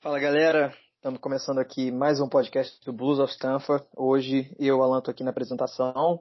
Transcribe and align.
Fala 0.00 0.20
galera, 0.20 0.72
estamos 0.94 1.18
começando 1.18 1.58
aqui 1.58 1.90
mais 1.90 2.20
um 2.20 2.28
podcast 2.28 2.78
do 2.84 2.92
Blues 2.92 3.18
of 3.18 3.32
Stanford. 3.32 3.84
Hoje 3.96 4.54
eu, 4.56 4.80
Alan, 4.80 5.00
tô 5.00 5.10
aqui 5.10 5.24
na 5.24 5.30
apresentação 5.30 6.20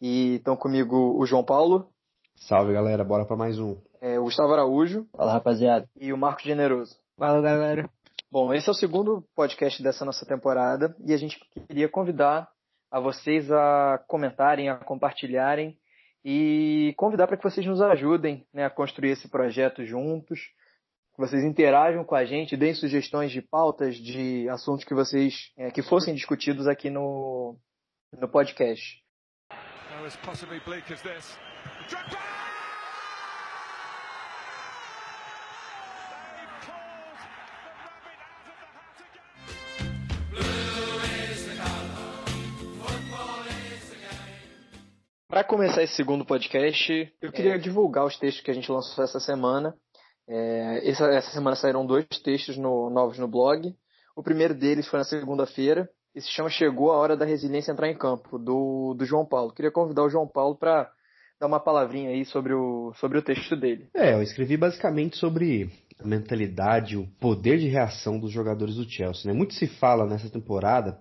e 0.00 0.36
estão 0.36 0.56
comigo 0.56 1.18
o 1.18 1.26
João 1.26 1.42
Paulo. 1.42 1.90
Salve 2.36 2.72
galera, 2.72 3.02
bora 3.02 3.24
para 3.24 3.36
mais 3.36 3.58
um. 3.58 3.76
É, 4.00 4.16
o 4.16 4.22
Gustavo 4.22 4.52
Araújo. 4.52 5.08
Fala 5.16 5.32
rapaziada. 5.32 5.88
E 5.96 6.12
o 6.12 6.16
Marco 6.16 6.40
Generoso. 6.40 6.94
Fala 7.18 7.42
galera. 7.42 7.90
Bom, 8.30 8.54
esse 8.54 8.68
é 8.68 8.70
o 8.70 8.74
segundo 8.74 9.24
podcast 9.34 9.82
dessa 9.82 10.04
nossa 10.04 10.24
temporada 10.24 10.94
e 11.04 11.12
a 11.12 11.16
gente 11.16 11.36
queria 11.66 11.88
convidar 11.88 12.48
a 12.92 13.00
vocês 13.00 13.50
a 13.50 14.00
comentarem, 14.06 14.68
a 14.68 14.76
compartilharem 14.76 15.76
e 16.24 16.94
convidar 16.96 17.26
para 17.26 17.36
que 17.36 17.42
vocês 17.42 17.66
nos 17.66 17.82
ajudem 17.82 18.46
né, 18.54 18.66
a 18.66 18.70
construir 18.70 19.10
esse 19.10 19.28
projeto 19.28 19.84
juntos, 19.84 20.38
vocês 21.20 21.44
interajam 21.44 22.02
com 22.02 22.14
a 22.14 22.24
gente, 22.24 22.56
deem 22.56 22.72
sugestões 22.72 23.30
de 23.30 23.42
pautas, 23.42 23.94
de 23.94 24.48
assuntos 24.48 24.86
que 24.86 24.94
vocês 24.94 25.52
é, 25.58 25.70
que 25.70 25.82
fossem 25.82 26.14
discutidos 26.14 26.66
aqui 26.66 26.88
no, 26.88 27.58
no 28.18 28.26
podcast. 28.26 28.82
Para 45.28 45.44
começar 45.44 45.82
esse 45.82 45.94
segundo 45.94 46.24
podcast, 46.24 47.14
eu 47.20 47.30
queria 47.30 47.56
é. 47.56 47.58
divulgar 47.58 48.06
os 48.06 48.16
textos 48.16 48.42
que 48.42 48.50
a 48.50 48.54
gente 48.54 48.72
lançou 48.72 49.04
essa 49.04 49.20
semana. 49.20 49.76
É, 50.28 50.88
essa, 50.88 51.06
essa, 51.06 51.30
semana 51.30 51.56
saíram 51.56 51.86
dois 51.86 52.06
textos 52.22 52.56
no, 52.56 52.90
novos 52.90 53.18
no 53.18 53.28
blog. 53.28 53.74
O 54.16 54.22
primeiro 54.22 54.54
deles 54.54 54.86
foi 54.86 54.98
na 54.98 55.04
segunda-feira 55.04 55.88
e 56.14 56.20
se 56.20 56.28
chama 56.30 56.50
Chegou 56.50 56.92
a 56.92 56.98
Hora 56.98 57.16
da 57.16 57.24
Resiliência 57.24 57.72
Entrar 57.72 57.88
em 57.88 57.96
Campo, 57.96 58.38
do, 58.38 58.94
do 58.94 59.04
João 59.04 59.24
Paulo. 59.26 59.52
Queria 59.52 59.70
convidar 59.70 60.02
o 60.02 60.10
João 60.10 60.26
Paulo 60.26 60.56
para 60.56 60.90
dar 61.40 61.46
uma 61.46 61.60
palavrinha 61.60 62.10
aí 62.10 62.24
sobre 62.24 62.52
o, 62.52 62.92
sobre 62.96 63.18
o 63.18 63.22
texto 63.22 63.56
dele. 63.56 63.88
É, 63.94 64.12
eu 64.14 64.22
escrevi 64.22 64.56
basicamente 64.56 65.16
sobre 65.16 65.70
a 65.98 66.06
mentalidade, 66.06 66.96
o 66.96 67.06
poder 67.18 67.58
de 67.58 67.68
reação 67.68 68.18
dos 68.18 68.30
jogadores 68.30 68.76
do 68.76 68.88
Chelsea. 68.88 69.30
Né? 69.30 69.36
Muito 69.36 69.54
se 69.54 69.66
fala 69.66 70.06
nessa 70.06 70.28
temporada 70.28 70.98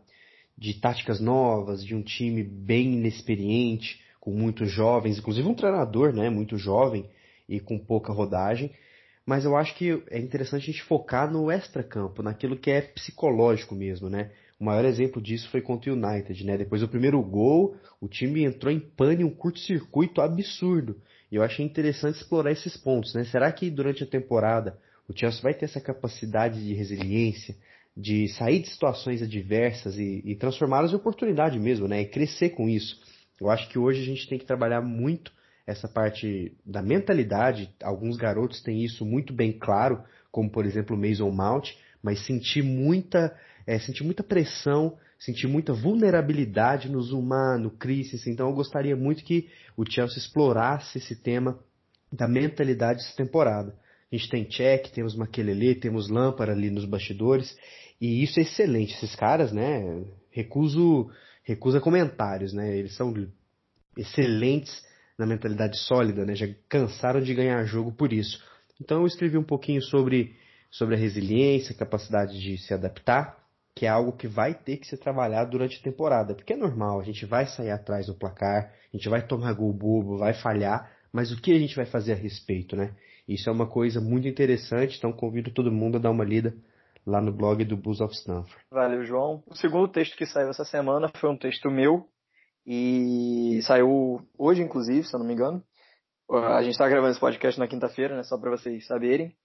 de 0.58 0.73
táticas 0.73 1.20
novas, 1.20 1.83
de 1.83 1.95
um 1.95 2.02
time 2.02 2.44
bem 2.44 2.94
inexperiente, 2.94 4.02
com 4.20 4.31
muitos 4.31 4.70
jovens, 4.70 5.17
inclusive 5.17 5.48
um 5.48 5.54
treinador, 5.54 6.14
né, 6.14 6.30
muito 6.30 6.58
jovem 6.58 7.09
e 7.48 7.59
com 7.59 7.80
pouca 7.80 8.11
rodagem. 8.11 8.72
Mas 9.30 9.45
eu 9.45 9.55
acho 9.55 9.75
que 9.75 10.02
é 10.09 10.17
interessante 10.17 10.63
a 10.63 10.66
gente 10.72 10.81
focar 10.81 11.31
no 11.31 11.52
extra-campo, 11.52 12.23
naquilo 12.23 12.58
que 12.58 12.72
é 12.72 12.81
psicológico 12.81 13.75
mesmo, 13.75 14.09
né? 14.09 14.31
O 14.59 14.66
maior 14.66 14.83
exemplo 14.83 15.21
disso 15.21 15.47
foi 15.52 15.61
contra 15.61 15.94
o 15.94 15.95
United, 15.95 16.44
né? 16.44 16.58
Depois 16.58 16.81
do 16.81 16.88
primeiro 16.88 17.21
gol, 17.21 17.77
o 18.02 18.08
time 18.08 18.44
entrou 18.44 18.73
em 18.73 18.80
pane, 18.80 19.23
um 19.23 19.30
curto-circuito 19.30 20.19
absurdo. 20.19 20.99
E 21.31 21.36
eu 21.36 21.44
achei 21.44 21.63
interessante 21.63 22.16
explorar 22.16 22.52
esses 22.52 22.75
pontos, 22.75 23.13
né? 23.13 23.23
Será 23.25 23.52
que 23.52 23.69
durante 23.69 24.03
a 24.03 24.08
temporada 24.08 24.80
o 25.08 25.16
Chelsea 25.16 25.43
vai 25.43 25.53
ter 25.53 25.66
essa 25.66 25.80
capacidade 25.80 26.66
de 26.66 26.73
resiliência, 26.73 27.55
de 27.95 28.30
sair 28.30 28.64
de 28.64 28.69
situações 28.69 29.21
adversas 29.21 29.95
e, 29.99 30.23
e 30.25 30.36
transformá-las 30.38 30.91
em 30.91 30.95
oportunidade 30.95 31.59
mesmo, 31.59 31.88
né? 31.88 32.02
E 32.02 32.05
crescer 32.05 32.49
com 32.49 32.67
isso. 32.67 32.99
Eu 33.39 33.47
acho 33.47 33.69
que 33.69 33.77
hoje 33.77 34.02
a 34.02 34.05
gente 34.05 34.27
tem 34.27 34.39
que 34.39 34.45
trabalhar 34.45 34.81
muito 34.81 35.31
essa 35.70 35.88
parte 35.88 36.58
da 36.66 36.81
mentalidade. 36.81 37.73
Alguns 37.84 38.17
garotos 38.17 38.62
têm 38.62 38.84
isso 38.84 39.06
muito 39.06 39.31
bem 39.31 39.52
claro, 39.52 40.03
como 40.31 40.50
por 40.50 40.66
exemplo 40.66 40.95
o 40.95 41.00
Mason 41.00 41.30
Mount, 41.30 41.70
mas 42.02 42.26
sentir 42.26 42.64
muita, 42.64 43.36
é, 43.67 43.78
sentir 43.78 44.03
muita 44.03 44.23
pressão, 44.23 44.98
sentir 45.20 45.48
muita 45.48 45.73
vulnerabilidade 45.73 46.89
no 46.89 47.02
Zuma, 47.02 47.58
no 47.58 47.72
Christensen. 47.72 48.34
Então 48.34 48.50
eu 48.50 48.56
gostaria 48.56 48.95
muito 48.95 49.23
que 49.23 49.50
o 49.78 49.86
Chelsea 49.89 50.17
explorasse 50.17 50.98
esse 50.98 51.16
tema 51.16 51.60
da 52.11 52.27
mentalidade 52.27 53.02
essa 53.02 53.16
temporada. 53.16 53.76
A 54.11 54.16
gente 54.16 54.30
tem 54.30 54.43
Check, 54.45 54.89
temos 54.92 55.16
Makelele, 55.16 55.76
temos 55.76 56.10
Lampard 56.10 56.52
ali 56.52 56.72
nos 56.72 56.86
bastidores, 56.86 57.55
e 58.02 58.23
isso 58.23 58.39
é 58.39 58.43
excelente. 58.43 58.95
Esses 58.95 59.16
caras, 59.16 59.52
né, 59.52 60.04
recuso 60.32 61.11
recusa 61.43 61.80
comentários, 61.82 62.54
né? 62.54 62.77
Eles 62.77 62.95
são 62.95 63.14
excelentes 63.98 64.83
na 65.19 65.25
mentalidade 65.25 65.77
sólida, 65.77 66.25
né? 66.25 66.33
Já 66.33 66.47
cansaram 66.69 67.19
de 67.19 67.35
ganhar 67.35 67.63
jogo 67.65 67.91
por 67.91 68.13
isso. 68.13 68.41
Então 68.81 69.02
eu 69.02 69.05
escrevi 69.05 69.37
um 69.37 69.43
pouquinho 69.43 69.81
sobre, 69.81 70.33
sobre 70.71 70.95
a 70.95 70.97
resiliência, 70.97 71.75
capacidade 71.75 72.39
de 72.39 72.57
se 72.57 72.73
adaptar, 72.73 73.37
que 73.75 73.85
é 73.85 73.89
algo 73.89 74.13
que 74.13 74.27
vai 74.27 74.53
ter 74.53 74.77
que 74.77 74.87
ser 74.87 74.97
trabalhado 74.97 75.52
durante 75.52 75.77
a 75.77 75.83
temporada, 75.83 76.33
porque 76.33 76.53
é 76.53 76.55
normal, 76.55 77.02
a 77.02 77.03
gente 77.03 77.25
vai 77.25 77.45
sair 77.45 77.69
atrás 77.69 78.07
no 78.07 78.15
placar, 78.15 78.71
a 78.93 78.97
gente 78.97 79.09
vai 79.09 79.21
tomar 79.21 79.53
gol 79.53 79.73
bobo, 79.73 80.17
vai 80.17 80.33
falhar, 80.33 80.89
mas 81.11 81.31
o 81.31 81.41
que 81.41 81.51
a 81.51 81.59
gente 81.59 81.75
vai 81.75 81.86
fazer 81.86 82.13
a 82.13 82.15
respeito, 82.15 82.75
né? 82.75 82.95
Isso 83.27 83.49
é 83.49 83.53
uma 83.53 83.67
coisa 83.67 83.99
muito 83.99 84.27
interessante, 84.27 84.97
então 84.97 85.11
convido 85.11 85.51
todo 85.51 85.71
mundo 85.71 85.97
a 85.97 85.99
dar 85.99 86.11
uma 86.11 86.23
lida 86.23 86.55
lá 87.05 87.21
no 87.21 87.31
blog 87.31 87.63
do 87.65 87.75
Bulls 87.75 88.01
of 88.01 88.13
Stanford. 88.13 88.57
Valeu, 88.71 89.03
João. 89.03 89.43
O 89.47 89.55
segundo 89.55 89.87
texto 89.87 90.15
que 90.15 90.25
saiu 90.25 90.49
essa 90.49 90.65
semana 90.65 91.09
foi 91.19 91.30
um 91.30 91.37
texto 91.37 91.69
meu 91.69 92.07
e 92.71 93.59
saiu 93.63 94.21
hoje, 94.37 94.61
inclusive, 94.61 95.03
se 95.03 95.15
eu 95.15 95.19
não 95.19 95.25
me 95.25 95.33
engano. 95.33 95.63
A 96.30 96.61
gente 96.61 96.73
está 96.73 96.87
gravando 96.87 97.09
esse 97.09 97.19
podcast 97.19 97.59
na 97.59 97.67
quinta-feira, 97.67 98.15
né, 98.15 98.21
só 98.21 98.37
para 98.37 98.52
vocês 98.52 98.85
saberem. 98.85 99.35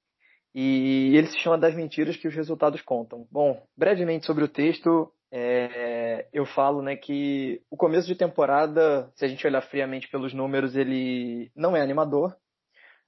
E 0.54 1.16
ele 1.16 1.28
se 1.28 1.38
chama 1.38 1.56
Das 1.56 1.74
Mentiras 1.74 2.18
que 2.18 2.28
os 2.28 2.34
Resultados 2.34 2.82
Contam. 2.82 3.26
Bom, 3.32 3.66
brevemente 3.74 4.26
sobre 4.26 4.44
o 4.44 4.48
texto, 4.48 5.10
é, 5.32 6.28
eu 6.34 6.44
falo 6.44 6.82
né, 6.82 6.96
que 6.96 7.62
o 7.70 7.78
começo 7.78 8.06
de 8.06 8.14
temporada, 8.14 9.10
se 9.16 9.24
a 9.24 9.28
gente 9.28 9.46
olhar 9.46 9.62
friamente 9.62 10.06
pelos 10.10 10.34
números, 10.34 10.76
ele 10.76 11.50
não 11.56 11.74
é 11.74 11.80
animador. 11.80 12.36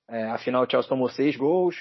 É, 0.08 0.30
afinal, 0.30 0.64
o 0.64 0.70
Chelsea 0.70 0.88
tomou 0.88 1.10
seis 1.10 1.36
gols, 1.36 1.76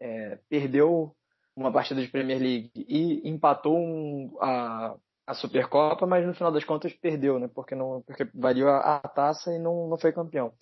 é, 0.00 0.38
perdeu 0.48 1.14
uma 1.54 1.70
partida 1.70 2.00
de 2.00 2.08
Premier 2.08 2.38
League 2.38 2.70
e 2.74 3.28
empatou 3.28 3.78
um, 3.78 4.34
a, 4.40 4.96
a 5.26 5.34
Supercopa, 5.34 6.06
mas 6.06 6.26
no 6.26 6.34
final 6.34 6.52
das 6.52 6.64
contas 6.64 6.92
perdeu, 6.92 7.38
né? 7.38 7.48
Porque, 7.54 7.74
não, 7.74 8.02
porque 8.06 8.28
valeu 8.34 8.68
a, 8.68 8.96
a 8.96 9.08
taça 9.08 9.52
e 9.52 9.58
não, 9.58 9.88
não 9.88 9.98
foi 9.98 10.12
campeão. 10.12 10.52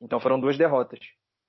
Então 0.00 0.20
foram 0.20 0.38
duas 0.38 0.58
derrotas. 0.58 0.98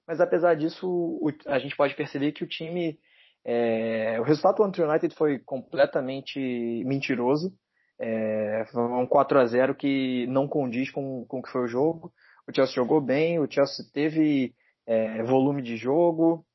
Mas 0.08 0.22
apesar 0.22 0.56
disso, 0.56 0.88
o, 0.88 1.30
a 1.48 1.60
gente 1.60 1.76
pode 1.76 1.96
perceber 1.96 2.32
que 2.32 2.44
o 2.44 2.48
time. 2.48 2.98
É, 3.46 4.18
o 4.22 4.24
resultado 4.24 4.56
contra 4.56 4.86
o 4.86 4.90
United 4.90 5.14
foi 5.16 5.40
completamente 5.40 6.40
mentiroso. 6.86 7.54
É, 8.00 8.66
foi 8.72 8.82
um 8.82 9.06
4 9.06 9.40
a 9.40 9.46
0 9.46 9.76
que 9.76 10.26
não 10.28 10.48
condiz 10.48 10.90
com, 10.90 11.26
com 11.26 11.40
o 11.40 11.44
que 11.44 11.52
foi 11.52 11.62
o 11.64 11.68
jogo. 11.68 12.12
O 12.48 12.56
Chelsea 12.56 12.76
jogou 12.76 13.02
bem, 13.02 13.40
o 13.40 13.50
Chelsea 13.50 13.86
teve 13.94 14.54
é, 14.86 15.24
volume 15.24 15.62
de 15.62 15.78
jogo, 15.78 16.46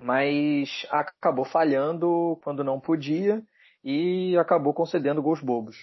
mas 0.00 0.86
acabou 0.90 1.44
falhando 1.44 2.38
quando 2.42 2.64
não 2.64 2.80
podia 2.80 3.42
e 3.84 4.36
acabou 4.36 4.74
concedendo 4.74 5.22
gols 5.22 5.40
bobos. 5.40 5.76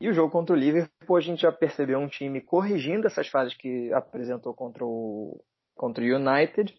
E 0.00 0.08
o 0.08 0.12
jogo 0.12 0.30
contra 0.30 0.54
o 0.54 0.58
Liverpool, 0.58 1.16
a 1.16 1.20
gente 1.20 1.42
já 1.42 1.52
percebeu 1.52 1.98
um 1.98 2.08
time 2.08 2.40
corrigindo 2.40 3.06
essas 3.06 3.28
falhas 3.28 3.54
que 3.54 3.92
apresentou 3.92 4.54
contra 4.54 4.84
o, 4.84 5.42
contra 5.74 6.04
o 6.04 6.06
United 6.06 6.74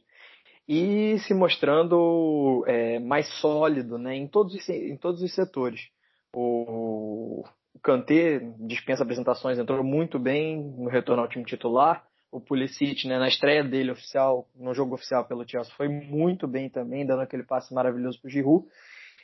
e 0.68 1.18
se 1.20 1.34
mostrando 1.34 2.64
é, 2.68 3.00
mais 3.00 3.28
sólido 3.40 3.98
né, 3.98 4.16
em, 4.16 4.28
todos 4.28 4.54
os, 4.54 4.70
em 4.70 4.98
todos 4.98 5.22
os 5.22 5.34
setores. 5.34 5.90
O 6.36 7.44
Kanté 7.82 8.40
dispensa 8.60 9.04
apresentações, 9.04 9.58
entrou 9.58 9.84
muito 9.84 10.20
bem 10.20 10.62
no 10.62 10.90
retorno 10.90 11.24
ao 11.24 11.30
time 11.30 11.46
titular 11.46 12.06
o 12.32 12.42
Pulisic, 12.42 13.08
né, 13.08 13.18
na 13.18 13.28
estreia 13.28 13.64
dele 13.64 13.92
oficial, 13.92 14.48
no 14.56 14.74
jogo 14.74 14.96
oficial 14.96 15.26
pelo 15.26 15.48
Chelsea, 15.48 15.74
foi 15.76 15.88
muito 15.88 16.48
bem 16.48 16.70
também, 16.70 17.06
dando 17.06 17.22
aquele 17.22 17.44
passe 17.44 17.74
maravilhoso 17.74 18.20
para 18.20 18.28
o 18.28 18.32
Giroud. 18.32 18.66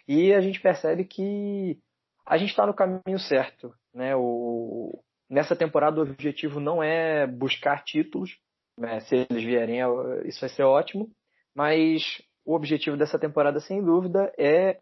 E 0.08 0.34
a 0.34 0.41
gente 0.41 0.59
percebe 0.59 1.05
que 1.05 1.79
a 2.26 2.38
gente 2.38 2.50
está 2.50 2.66
no 2.66 2.73
caminho 2.73 3.20
certo. 3.20 3.73
Né? 3.94 4.16
O, 4.16 5.02
nessa 5.29 5.55
temporada 5.55 6.00
o 6.00 6.03
objetivo 6.03 6.59
não 6.59 6.82
é 6.82 7.28
buscar 7.28 7.84
títulos, 7.84 8.38
né? 8.78 9.00
se 9.02 9.28
eles 9.29 9.44
vierem 9.44 9.79
isso 10.26 10.41
vai 10.41 10.50
ser 10.50 10.64
ótimo, 10.64 11.09
mas 11.55 12.22
o 12.46 12.55
objetivo 12.55 12.97
dessa 12.97 13.20
temporada, 13.20 13.59
sem 13.59 13.84
dúvida, 13.84 14.32
é 14.38 14.79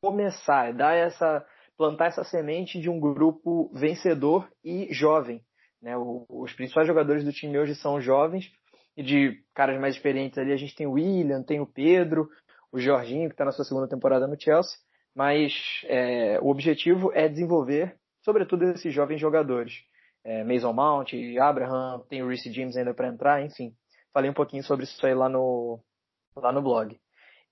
começar, 0.00 0.68
é 0.68 0.72
dar 0.72 0.94
essa, 0.94 1.44
plantar 1.76 2.06
essa 2.06 2.24
semente 2.24 2.80
de 2.80 2.90
um 2.90 3.00
grupo 3.00 3.70
vencedor 3.74 4.48
e 4.64 4.92
jovem, 4.92 5.42
né? 5.80 5.96
O, 5.96 6.26
os 6.28 6.52
principais 6.52 6.86
jogadores 6.86 7.24
do 7.24 7.32
time 7.32 7.58
hoje 7.58 7.74
são 7.74 8.00
jovens 8.00 8.52
e 8.96 9.02
de 9.02 9.42
caras 9.54 9.80
mais 9.80 9.96
experientes 9.96 10.38
ali 10.38 10.52
a 10.52 10.56
gente 10.56 10.74
tem 10.74 10.86
o 10.86 10.92
William, 10.92 11.42
tem 11.42 11.60
o 11.60 11.66
Pedro, 11.66 12.28
o 12.72 12.80
Jorginho 12.80 13.28
que 13.28 13.34
está 13.34 13.44
na 13.44 13.52
sua 13.52 13.64
segunda 13.64 13.86
temporada 13.86 14.26
no 14.26 14.40
Chelsea, 14.40 14.78
mas 15.14 15.52
é, 15.84 16.38
o 16.40 16.48
objetivo 16.48 17.12
é 17.12 17.28
desenvolver, 17.28 17.94
sobretudo 18.24 18.64
esses 18.64 18.92
jovens 18.92 19.20
jogadores. 19.20 19.74
É, 20.24 20.42
Mason 20.42 20.72
Mount, 20.72 21.12
Abraham, 21.40 22.00
tem 22.08 22.22
o 22.22 22.28
Reece 22.28 22.52
James 22.52 22.76
ainda 22.76 22.94
para 22.94 23.08
entrar, 23.08 23.44
enfim. 23.44 23.74
Falei 24.12 24.30
um 24.30 24.34
pouquinho 24.34 24.62
sobre 24.62 24.84
isso 24.84 25.04
aí 25.04 25.14
lá 25.14 25.28
no, 25.28 25.80
lá 26.36 26.50
no 26.50 26.62
blog. 26.62 26.98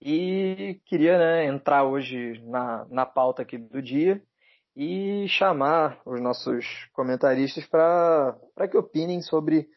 E 0.00 0.80
queria 0.86 1.18
né, 1.18 1.44
entrar 1.44 1.84
hoje 1.84 2.40
na, 2.46 2.86
na 2.88 3.04
pauta 3.04 3.42
aqui 3.42 3.58
do 3.58 3.82
dia 3.82 4.22
e 4.74 5.26
chamar 5.28 6.00
os 6.06 6.20
nossos 6.20 6.64
comentaristas 6.92 7.66
para 7.66 8.38
que 8.70 8.76
opinem 8.76 9.20
sobre 9.20 9.68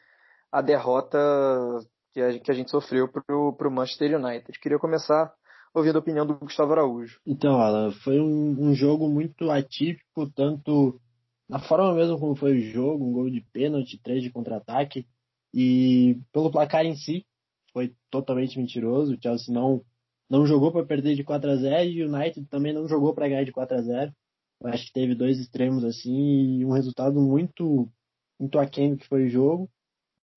a 0.52 0.62
derrota 0.62 1.20
que 2.14 2.22
a, 2.22 2.40
que 2.40 2.52
a 2.52 2.54
gente 2.54 2.70
sofreu 2.70 3.08
para 3.08 3.24
o 3.68 3.72
Manchester 3.72 4.20
United. 4.20 4.60
Queria 4.60 4.78
começar 4.78 5.34
ouvindo 5.74 5.96
a 5.96 6.00
opinião 6.00 6.26
do 6.26 6.36
Gustavo 6.36 6.72
Araújo. 6.72 7.20
Então, 7.26 7.60
Alan, 7.60 7.92
foi 7.92 8.20
um, 8.20 8.70
um 8.70 8.76
jogo 8.76 9.10
muito 9.10 9.50
atípico, 9.50 10.30
tanto 10.30 11.02
na 11.50 11.60
forma 11.60 11.94
mesmo 11.94 12.20
como 12.20 12.36
foi 12.36 12.58
o 12.58 12.62
jogo, 12.62 13.04
um 13.04 13.12
gol 13.12 13.30
de 13.30 13.42
pênalti, 13.52 14.00
três 14.02 14.22
de 14.22 14.30
contra-ataque, 14.30 15.08
e 15.54 16.20
pelo 16.32 16.52
placar 16.52 16.86
em 16.86 16.96
si, 16.96 17.26
foi 17.74 17.94
totalmente 18.12 18.58
mentiroso. 18.58 19.14
O 19.14 19.22
Chelsea 19.22 19.54
não, 19.54 19.84
não 20.30 20.46
jogou 20.46 20.72
para 20.72 20.86
perder 20.86 21.16
de 21.16 21.24
4 21.24 21.50
a 21.50 21.56
0 21.56 21.90
e 21.90 22.04
o 22.04 22.16
United 22.16 22.48
também 22.48 22.74
não 22.74 22.88
jogou 22.88 23.14
para 23.14 23.28
ganhar 23.28 23.44
de 23.44 23.52
4 23.52 23.78
a 23.78 23.82
0 23.82 24.14
Eu 24.62 24.68
acho 24.70 24.86
que 24.86 24.94
teve 24.94 25.16
dois 25.16 25.40
extremos 25.40 25.84
assim 25.84 26.60
e 26.60 26.66
um 26.66 26.72
resultado 26.72 27.20
muito, 27.20 27.90
muito 28.40 28.60
aquém 28.60 28.92
do 28.92 28.98
que 28.98 29.08
foi 29.08 29.26
o 29.26 29.30
jogo. 29.30 29.70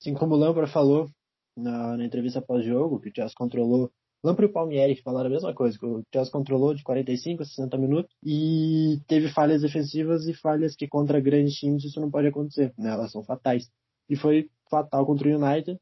Assim 0.01 0.15
como 0.15 0.35
o 0.35 0.39
Lampard 0.39 0.71
falou 0.71 1.09
na, 1.57 1.97
na 1.97 2.05
entrevista 2.05 2.43
pós-jogo, 2.43 3.01
que 3.01 3.09
o 3.09 3.13
Chelsea 3.15 3.35
controlou 3.37 3.91
Lampre 4.27 4.47
e 4.47 4.49
o 4.49 4.53
Palmieri 4.53 5.01
falaram 5.03 5.29
a 5.29 5.33
mesma 5.33 5.55
coisa, 5.55 5.79
que 5.79 5.87
o 5.87 6.03
Chelsea 6.13 6.33
controlou 6.33 6.75
de 6.75 6.83
45 6.83 7.43
a 7.43 7.47
60 7.47 7.79
minutos 7.79 8.13
e 8.25 9.01
teve 9.07 9.29
falhas 9.29 9.63
defensivas 9.63 10.27
e 10.27 10.35
falhas 10.35 10.75
que 10.75 10.89
contra 10.89 11.21
grandes 11.21 11.55
times 11.55 11.85
isso 11.85 12.01
não 12.01 12.11
pode 12.11 12.27
acontecer, 12.27 12.75
né? 12.77 12.91
Elas 12.91 13.13
são 13.13 13.23
fatais. 13.23 13.71
E 14.09 14.17
foi 14.17 14.51
fatal 14.69 15.07
contra 15.07 15.29
o 15.29 15.33
United, 15.33 15.79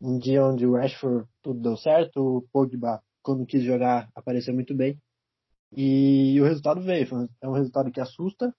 um 0.00 0.18
dia 0.18 0.44
onde 0.44 0.64
o 0.64 0.74
Rashford 0.74 1.28
tudo 1.42 1.60
deu 1.60 1.76
certo, 1.76 2.38
o 2.38 2.42
Pogba 2.50 3.02
quando 3.22 3.44
quis 3.44 3.62
jogar 3.62 4.08
apareceu 4.14 4.54
muito 4.54 4.74
bem 4.74 4.98
e 5.76 6.40
o 6.40 6.44
resultado 6.44 6.80
veio. 6.80 7.28
É 7.42 7.48
um 7.48 7.52
resultado 7.52 7.90
que 7.90 8.00
assusta. 8.00 8.54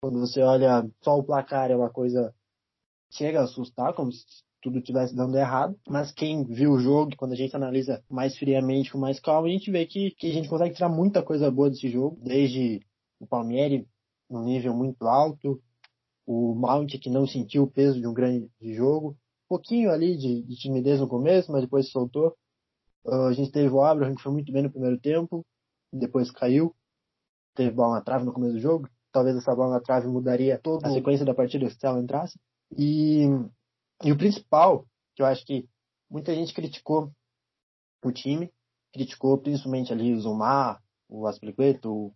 Quando 0.00 0.20
você 0.20 0.42
olha 0.42 0.88
só 1.02 1.18
o 1.18 1.24
placar 1.24 1.70
é 1.70 1.76
uma 1.76 1.90
coisa 1.90 2.32
chega 3.10 3.40
a 3.40 3.44
assustar, 3.44 3.94
como 3.94 4.12
se 4.12 4.24
tudo 4.62 4.78
estivesse 4.78 5.14
dando 5.14 5.36
errado, 5.36 5.78
mas 5.88 6.12
quem 6.12 6.44
viu 6.44 6.72
o 6.72 6.78
jogo, 6.78 7.16
quando 7.16 7.32
a 7.32 7.36
gente 7.36 7.54
analisa 7.54 8.02
mais 8.10 8.36
friamente, 8.36 8.90
com 8.90 8.98
mais 8.98 9.20
calma, 9.20 9.48
a 9.48 9.50
gente 9.50 9.70
vê 9.70 9.86
que, 9.86 10.10
que 10.12 10.30
a 10.30 10.32
gente 10.32 10.48
consegue 10.48 10.74
tirar 10.74 10.88
muita 10.88 11.22
coisa 11.22 11.50
boa 11.50 11.70
desse 11.70 11.88
jogo, 11.88 12.18
desde 12.22 12.80
o 13.20 13.26
Palmieri 13.26 13.86
num 14.28 14.42
nível 14.42 14.74
muito 14.74 15.06
alto, 15.06 15.60
o 16.26 16.54
Mount 16.54 16.98
que 16.98 17.08
não 17.08 17.26
sentiu 17.26 17.62
o 17.62 17.70
peso 17.70 18.00
de 18.00 18.06
um 18.06 18.12
grande 18.12 18.50
jogo, 18.60 19.10
um 19.10 19.48
pouquinho 19.48 19.90
ali 19.90 20.16
de, 20.16 20.42
de 20.42 20.56
timidez 20.56 20.98
no 20.98 21.08
começo, 21.08 21.52
mas 21.52 21.62
depois 21.62 21.90
soltou. 21.90 22.36
Uh, 23.04 23.26
a 23.28 23.32
gente 23.32 23.52
teve 23.52 23.68
o 23.68 23.80
Abraham 23.80 24.16
que 24.16 24.22
foi 24.22 24.32
muito 24.32 24.52
bem 24.52 24.64
no 24.64 24.70
primeiro 24.70 24.98
tempo, 24.98 25.46
depois 25.92 26.30
caiu, 26.32 26.74
teve 27.54 27.70
bola 27.70 27.94
na 27.94 28.00
trave 28.00 28.24
no 28.24 28.32
começo 28.32 28.54
do 28.54 28.60
jogo, 28.60 28.88
talvez 29.12 29.36
essa 29.36 29.54
bola 29.54 29.74
na 29.74 29.80
trave 29.80 30.08
mudaria 30.08 30.58
toda 30.58 30.88
a 30.88 30.92
sequência 30.92 31.24
da 31.24 31.34
partida 31.34 31.70
se 31.70 31.86
ela 31.86 32.00
entrasse. 32.00 32.38
E 32.76 33.26
e 34.02 34.12
o 34.12 34.18
principal, 34.18 34.86
que 35.14 35.22
eu 35.22 35.26
acho 35.26 35.44
que 35.44 35.68
muita 36.10 36.34
gente 36.34 36.54
criticou 36.54 37.10
o 38.04 38.12
time, 38.12 38.52
criticou 38.92 39.38
principalmente 39.38 39.92
ali 39.92 40.12
o 40.12 40.20
Zumar, 40.20 40.82
o 41.08 41.26
Aspilicueta, 41.26 41.88
o, 41.88 42.14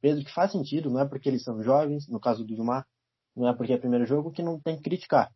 Pedro, 0.00 0.24
que 0.24 0.32
faz 0.32 0.52
sentido, 0.52 0.90
não 0.90 1.00
é 1.00 1.08
porque 1.08 1.28
eles 1.28 1.42
são 1.42 1.62
jovens, 1.62 2.06
no 2.08 2.20
caso 2.20 2.44
do 2.44 2.54
Zumar, 2.54 2.86
não 3.34 3.48
é 3.48 3.54
porque 3.54 3.72
é 3.72 3.78
primeiro 3.78 4.04
jogo 4.06 4.30
que 4.30 4.42
não 4.42 4.60
tem 4.60 4.76
que 4.76 4.82
criticar. 4.82 5.32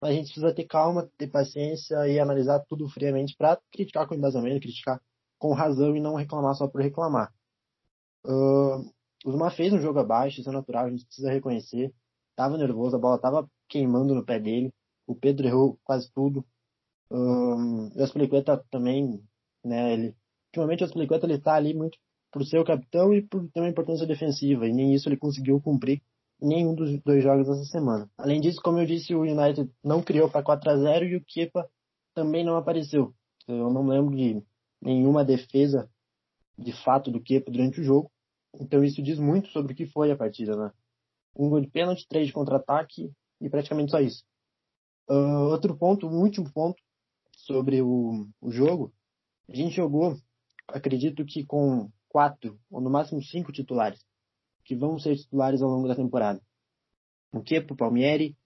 Mas 0.00 0.10
a 0.10 0.14
gente 0.14 0.26
precisa 0.26 0.54
ter 0.54 0.64
calma, 0.64 1.08
ter 1.16 1.28
paciência 1.28 2.06
e 2.08 2.18
analisar 2.18 2.60
tudo 2.68 2.88
friamente 2.88 3.34
para 3.36 3.58
criticar 3.70 4.06
com 4.06 4.14
embasamento, 4.14 4.60
criticar 4.60 5.00
com 5.38 5.52
razão 5.52 5.96
e 5.96 6.00
não 6.00 6.14
reclamar 6.14 6.54
só 6.54 6.66
por 6.66 6.80
reclamar. 6.80 7.32
Uh, 8.24 8.90
o 9.24 9.32
Zumar 9.32 9.54
fez 9.54 9.72
um 9.72 9.80
jogo 9.80 9.98
abaixo, 9.98 10.40
isso 10.40 10.50
é 10.50 10.52
natural, 10.52 10.86
a 10.86 10.90
gente 10.90 11.06
precisa 11.06 11.30
reconhecer. 11.30 11.92
Tava 12.34 12.58
nervoso, 12.58 12.96
a 12.96 12.98
bola 12.98 13.18
tava 13.18 13.48
queimando 13.68 14.14
no 14.14 14.24
pé 14.24 14.38
dele. 14.38 14.72
O 15.06 15.14
Pedro 15.14 15.46
errou 15.46 15.78
quase 15.84 16.10
tudo. 16.12 16.44
Um, 17.10 17.88
o 17.94 18.02
Aspilicueta 18.02 18.64
também, 18.70 19.22
né? 19.64 19.92
Ele, 19.92 20.16
ultimamente 20.48 20.82
o 20.82 20.86
Aspilicueta 20.86 21.26
ele 21.26 21.38
tá 21.38 21.54
ali 21.54 21.74
muito 21.74 21.98
por 22.32 22.44
ser 22.44 22.58
o 22.58 22.64
capitão 22.64 23.14
e 23.14 23.22
por 23.22 23.48
ter 23.50 23.60
uma 23.60 23.68
importância 23.68 24.06
defensiva, 24.06 24.66
e 24.66 24.72
nem 24.72 24.94
isso 24.94 25.08
ele 25.08 25.16
conseguiu 25.16 25.60
cumprir 25.60 26.02
em 26.42 26.48
nenhum 26.48 26.74
dos 26.74 27.00
dois 27.02 27.22
jogos 27.22 27.46
dessa 27.46 27.64
semana. 27.64 28.10
Além 28.18 28.40
disso, 28.40 28.60
como 28.62 28.78
eu 28.78 28.86
disse, 28.86 29.14
o 29.14 29.22
United 29.22 29.70
não 29.82 30.02
criou 30.02 30.28
para 30.28 30.42
4 30.42 30.70
a 30.70 30.76
0 30.76 31.06
e 31.06 31.16
o 31.16 31.24
Kepa 31.24 31.66
também 32.14 32.44
não 32.44 32.56
apareceu. 32.56 33.14
Eu 33.48 33.70
não 33.72 33.86
lembro 33.86 34.14
de 34.14 34.42
nenhuma 34.82 35.24
defesa 35.24 35.88
de 36.58 36.72
fato 36.84 37.10
do 37.10 37.22
Kepa 37.22 37.50
durante 37.50 37.80
o 37.80 37.84
jogo. 37.84 38.10
Então 38.60 38.82
isso 38.82 39.02
diz 39.02 39.18
muito 39.18 39.48
sobre 39.48 39.72
o 39.72 39.76
que 39.76 39.86
foi 39.86 40.10
a 40.10 40.16
partida, 40.16 40.56
né? 40.56 40.72
Um 41.34 41.48
gol 41.48 41.60
de 41.60 41.68
pênalti, 41.68 42.06
três 42.08 42.26
de 42.26 42.32
contra-ataque 42.32 43.10
e 43.40 43.48
praticamente 43.48 43.90
só 43.90 44.00
isso. 44.00 44.24
Uh, 45.08 45.50
outro 45.50 45.76
ponto, 45.76 46.06
um 46.06 46.20
último 46.20 46.50
ponto 46.52 46.82
sobre 47.36 47.80
o, 47.80 48.26
o 48.40 48.50
jogo. 48.50 48.92
A 49.48 49.54
gente 49.54 49.76
jogou, 49.76 50.16
acredito 50.68 51.24
que 51.24 51.44
com 51.44 51.90
quatro, 52.08 52.58
ou 52.70 52.80
no 52.80 52.90
máximo 52.90 53.22
cinco 53.22 53.52
titulares, 53.52 54.04
que 54.64 54.74
vão 54.74 54.98
ser 54.98 55.16
titulares 55.16 55.62
ao 55.62 55.70
longo 55.70 55.86
da 55.86 55.94
temporada. 55.94 56.40
O 57.32 57.40
Kepo, 57.40 57.76
Palmieri, 57.76 58.36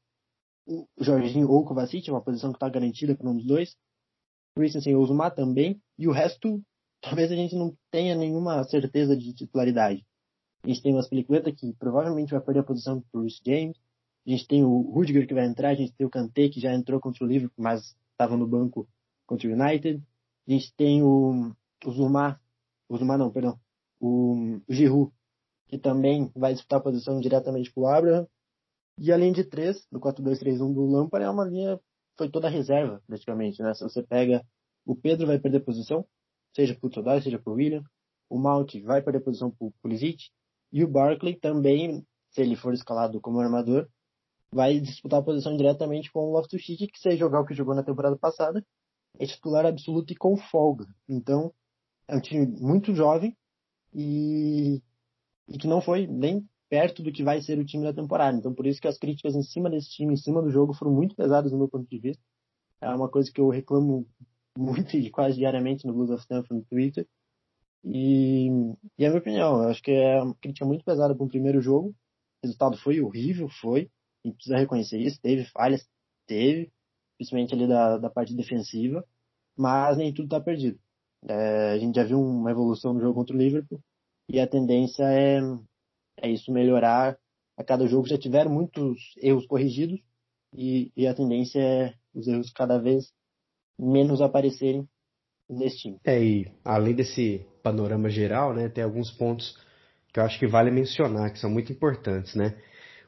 o 0.66 0.86
Jorginho 0.98 1.48
ou 1.48 1.60
o 1.60 1.64
Kovacic, 1.64 2.10
uma 2.10 2.22
posição 2.22 2.50
que 2.50 2.56
está 2.56 2.68
garantida 2.68 3.16
para 3.16 3.28
um 3.28 3.36
dos 3.36 3.46
dois. 3.46 3.76
Christensen 4.54 4.96
ou 4.96 5.06
Zuma 5.06 5.30
também. 5.30 5.80
E 5.98 6.08
o 6.08 6.12
resto, 6.12 6.62
talvez 7.00 7.30
a 7.30 7.36
gente 7.36 7.54
não 7.54 7.76
tenha 7.90 8.14
nenhuma 8.14 8.62
certeza 8.64 9.16
de 9.16 9.32
titularidade. 9.32 10.04
A 10.62 10.68
gente 10.68 10.82
tem 10.82 10.94
o 10.94 10.98
Aspilicueta, 10.98 11.52
que 11.52 11.72
provavelmente 11.74 12.32
vai 12.32 12.40
perder 12.40 12.60
a 12.60 12.64
posição 12.64 13.00
para 13.00 13.20
Bruce 13.20 13.40
James. 13.44 13.78
A 14.26 14.31
gente 14.31 14.46
tem 14.46 14.64
o 14.64 14.81
Rudiger 14.93 15.26
que 15.26 15.34
vai 15.34 15.46
entrar, 15.46 15.70
a 15.70 15.75
gente 15.75 15.93
tem 15.93 16.06
o 16.06 16.11
Kanté 16.11 16.49
que 16.49 16.61
já 16.61 16.75
entrou 16.75 17.00
contra 17.00 17.25
o 17.25 17.26
Liverpool, 17.26 17.64
mas 17.64 17.96
estava 18.12 18.37
no 18.37 18.46
banco 18.46 18.88
contra 19.26 19.49
o 19.49 19.52
United. 19.52 20.02
A 20.46 20.50
gente 20.52 20.75
tem 20.75 21.02
o, 21.02 21.55
o 21.84 21.90
Zuma, 21.90 22.40
o 22.88 22.96
Zuma 22.96 23.17
não, 23.17 23.31
perdão, 23.31 23.58
o, 23.99 24.61
o 24.69 24.72
Giroud, 24.72 25.12
que 25.69 25.78
também 25.78 26.31
vai 26.34 26.52
disputar 26.52 26.81
a 26.81 26.82
posição 26.82 27.20
diretamente 27.20 27.72
com 27.72 27.82
o 27.82 27.87
Abraham. 27.87 28.26
E 28.99 29.11
além 29.12 29.32
de 29.32 29.44
três, 29.44 29.87
do 29.90 29.99
4-2-3-1 30.00 30.75
do 30.75 30.84
Lampard, 30.84 31.25
é 31.25 31.31
uma 31.31 31.44
linha, 31.44 31.81
foi 32.19 32.28
toda 32.28 32.49
reserva, 32.49 33.02
praticamente, 33.06 33.62
né? 33.62 33.73
Se 33.73 33.82
você 33.82 34.02
pega, 34.02 34.44
o 34.84 34.94
Pedro 34.94 35.26
vai 35.26 35.38
perder 35.38 35.61
posição, 35.61 36.05
seja 36.55 36.75
para 36.75 36.87
o 36.87 36.90
Todai, 36.90 37.23
seja 37.23 37.38
para 37.38 37.52
o 37.52 37.56
William. 37.56 37.82
O 38.28 38.38
Mount 38.38 38.75
vai 38.82 39.02
perder 39.02 39.20
posição 39.20 39.50
para 39.50 39.66
o 39.66 39.73
Pulisic. 39.82 40.25
E 40.73 40.84
o 40.84 40.88
Barkley 40.88 41.37
também, 41.37 42.04
se 42.30 42.42
ele 42.42 42.56
for 42.56 42.75
escalado 42.75 43.21
como 43.21 43.40
armador, 43.40 43.88
vai 44.52 44.80
disputar 44.80 45.21
a 45.21 45.23
posição 45.23 45.57
diretamente 45.57 46.11
com 46.11 46.21
o 46.21 46.33
Loftus-Cheek, 46.33 46.88
que 46.88 46.99
se 46.99 47.16
jogar 47.16 47.40
o 47.40 47.47
que 47.47 47.54
jogou 47.54 47.75
na 47.75 47.83
temporada 47.83 48.16
passada, 48.16 48.64
é 49.19 49.26
titular 49.26 49.66
absoluto 49.66 50.12
e 50.12 50.16
com 50.16 50.37
folga. 50.37 50.87
Então, 51.09 51.52
é 52.09 52.16
um 52.16 52.21
time 52.21 52.47
muito 52.47 52.95
jovem 52.95 53.37
e, 53.95 54.83
e 55.49 55.59
que 55.59 55.66
não 55.66 55.80
foi 55.80 56.07
nem 56.07 56.49
perto 56.69 57.02
do 57.02 57.12
que 57.12 57.23
vai 57.23 57.40
ser 57.42 57.59
o 57.59 57.64
time 57.64 57.85
da 57.85 57.92
temporada. 57.92 58.37
Então, 58.37 58.54
por 58.54 58.66
isso 58.66 58.80
que 58.80 58.88
as 58.88 58.99
críticas 58.99 59.35
em 59.35 59.42
cima 59.42 59.69
desse 59.69 59.90
time, 59.90 60.14
em 60.14 60.16
cima 60.16 60.40
do 60.40 60.50
jogo, 60.50 60.73
foram 60.73 60.92
muito 60.92 61.16
pesadas 61.16 61.52
no 61.52 61.59
meu 61.59 61.69
ponto 61.69 61.88
de 61.88 61.99
vista. 61.99 62.23
É 62.80 62.88
uma 62.88 63.09
coisa 63.09 63.30
que 63.30 63.40
eu 63.40 63.49
reclamo 63.49 64.07
muito 64.57 64.97
e 64.97 65.11
quase 65.11 65.37
diariamente 65.37 65.87
no 65.87 65.92
Blues 65.92 66.11
of 66.11 66.23
Stanford 66.23 66.54
no 66.54 66.64
Twitter. 66.64 67.07
E, 67.85 68.49
e 68.99 69.04
é 69.04 69.07
a 69.07 69.11
minha 69.11 69.21
opinião, 69.21 69.62
eu 69.62 69.69
acho 69.71 69.83
que 69.83 69.90
é 69.90 70.23
uma 70.23 70.35
crítica 70.35 70.66
muito 70.66 70.85
pesada 70.85 71.14
para 71.14 71.25
o 71.25 71.28
primeiro 71.28 71.61
jogo. 71.61 71.88
O 71.88 72.47
resultado 72.47 72.76
foi 72.76 73.00
horrível, 73.00 73.49
foi. 73.49 73.90
Gente 74.24 74.34
precisa 74.36 74.58
reconhecer 74.58 74.98
isso. 74.98 75.20
Teve 75.20 75.44
falhas, 75.46 75.86
teve, 76.26 76.70
principalmente 77.16 77.54
ali 77.54 77.66
da, 77.66 77.98
da 77.98 78.10
parte 78.10 78.34
defensiva, 78.34 79.04
mas 79.56 79.96
nem 79.96 80.12
tudo 80.12 80.26
está 80.26 80.40
perdido. 80.40 80.78
É, 81.28 81.72
a 81.72 81.78
gente 81.78 81.96
já 81.96 82.04
viu 82.04 82.20
uma 82.20 82.50
evolução 82.50 82.94
no 82.94 83.00
jogo 83.00 83.14
contra 83.14 83.34
o 83.36 83.38
Liverpool 83.38 83.80
e 84.28 84.40
a 84.40 84.46
tendência 84.46 85.04
é, 85.04 85.40
é 86.18 86.30
isso 86.30 86.52
melhorar. 86.52 87.18
A 87.56 87.64
cada 87.64 87.86
jogo 87.86 88.08
já 88.08 88.16
tiveram 88.16 88.50
muitos 88.50 88.98
erros 89.18 89.46
corrigidos 89.46 90.00
e, 90.54 90.90
e 90.96 91.06
a 91.06 91.14
tendência 91.14 91.60
é 91.60 91.94
os 92.14 92.26
erros 92.26 92.50
cada 92.52 92.78
vez 92.78 93.12
menos 93.78 94.20
aparecerem 94.20 94.88
nesse 95.48 95.78
time. 95.78 95.98
É, 96.04 96.22
e 96.22 96.50
além 96.64 96.94
desse 96.94 97.46
panorama 97.62 98.08
geral, 98.08 98.54
né, 98.54 98.68
tem 98.68 98.82
alguns 98.82 99.10
pontos 99.10 99.56
que 100.12 100.18
eu 100.18 100.24
acho 100.24 100.38
que 100.38 100.46
vale 100.46 100.70
mencionar, 100.70 101.32
que 101.32 101.38
são 101.38 101.50
muito 101.50 101.72
importantes, 101.72 102.34
né? 102.34 102.56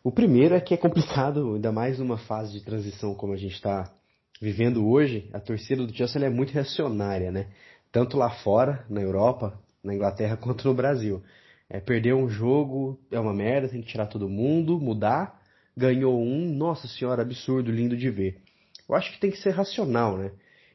O 0.05 0.11
primeiro 0.11 0.57
é 0.57 0.61
que 0.61 0.75
é 0.75 0.77
complicado, 0.77 1.55
ainda 1.55 1.71
mais 1.71 2.01
numa 2.01 2.19
fase 2.19 2.53
de 2.53 2.65
transição 2.65 3.15
como 3.15 3.33
a 3.33 3.37
gente 3.37 3.55
está 3.55 3.93
vivendo 4.41 4.85
hoje, 4.89 5.31
a 5.33 5.39
torcida 5.39 5.87
do 5.87 5.95
Chelsea 5.95 6.25
é 6.25 6.29
muito 6.29 6.53
reacionária, 6.53 7.31
né? 7.31 7.47
Tanto 7.93 8.17
lá 8.17 8.29
fora, 8.29 8.85
na 8.91 9.01
Europa, 9.01 9.57
na 9.83 9.95
Inglaterra, 9.95 10.37
quanto 10.43 10.67
no 10.67 10.75
Brasil. 10.75 11.23
É, 11.71 11.79
perder 11.79 12.15
um 12.15 12.29
jogo 12.29 12.99
é 13.13 13.21
uma 13.21 13.33
merda, 13.33 13.69
tem 13.69 13.81
que 13.81 13.87
tirar 13.87 14.07
todo 14.07 14.29
mundo, 14.29 14.81
mudar. 14.81 15.41
Ganhou 15.77 16.21
um, 16.21 16.53
nossa 16.53 16.89
senhora, 16.89 17.23
absurdo, 17.23 17.71
lindo 17.71 17.97
de 17.97 18.11
ver. 18.11 18.41
Eu 18.89 18.97
acho 18.97 19.13
que 19.13 19.21
tem 19.21 19.31
que 19.31 19.39
ser 19.39 19.51
racional, 19.51 20.19
né? 20.19 20.33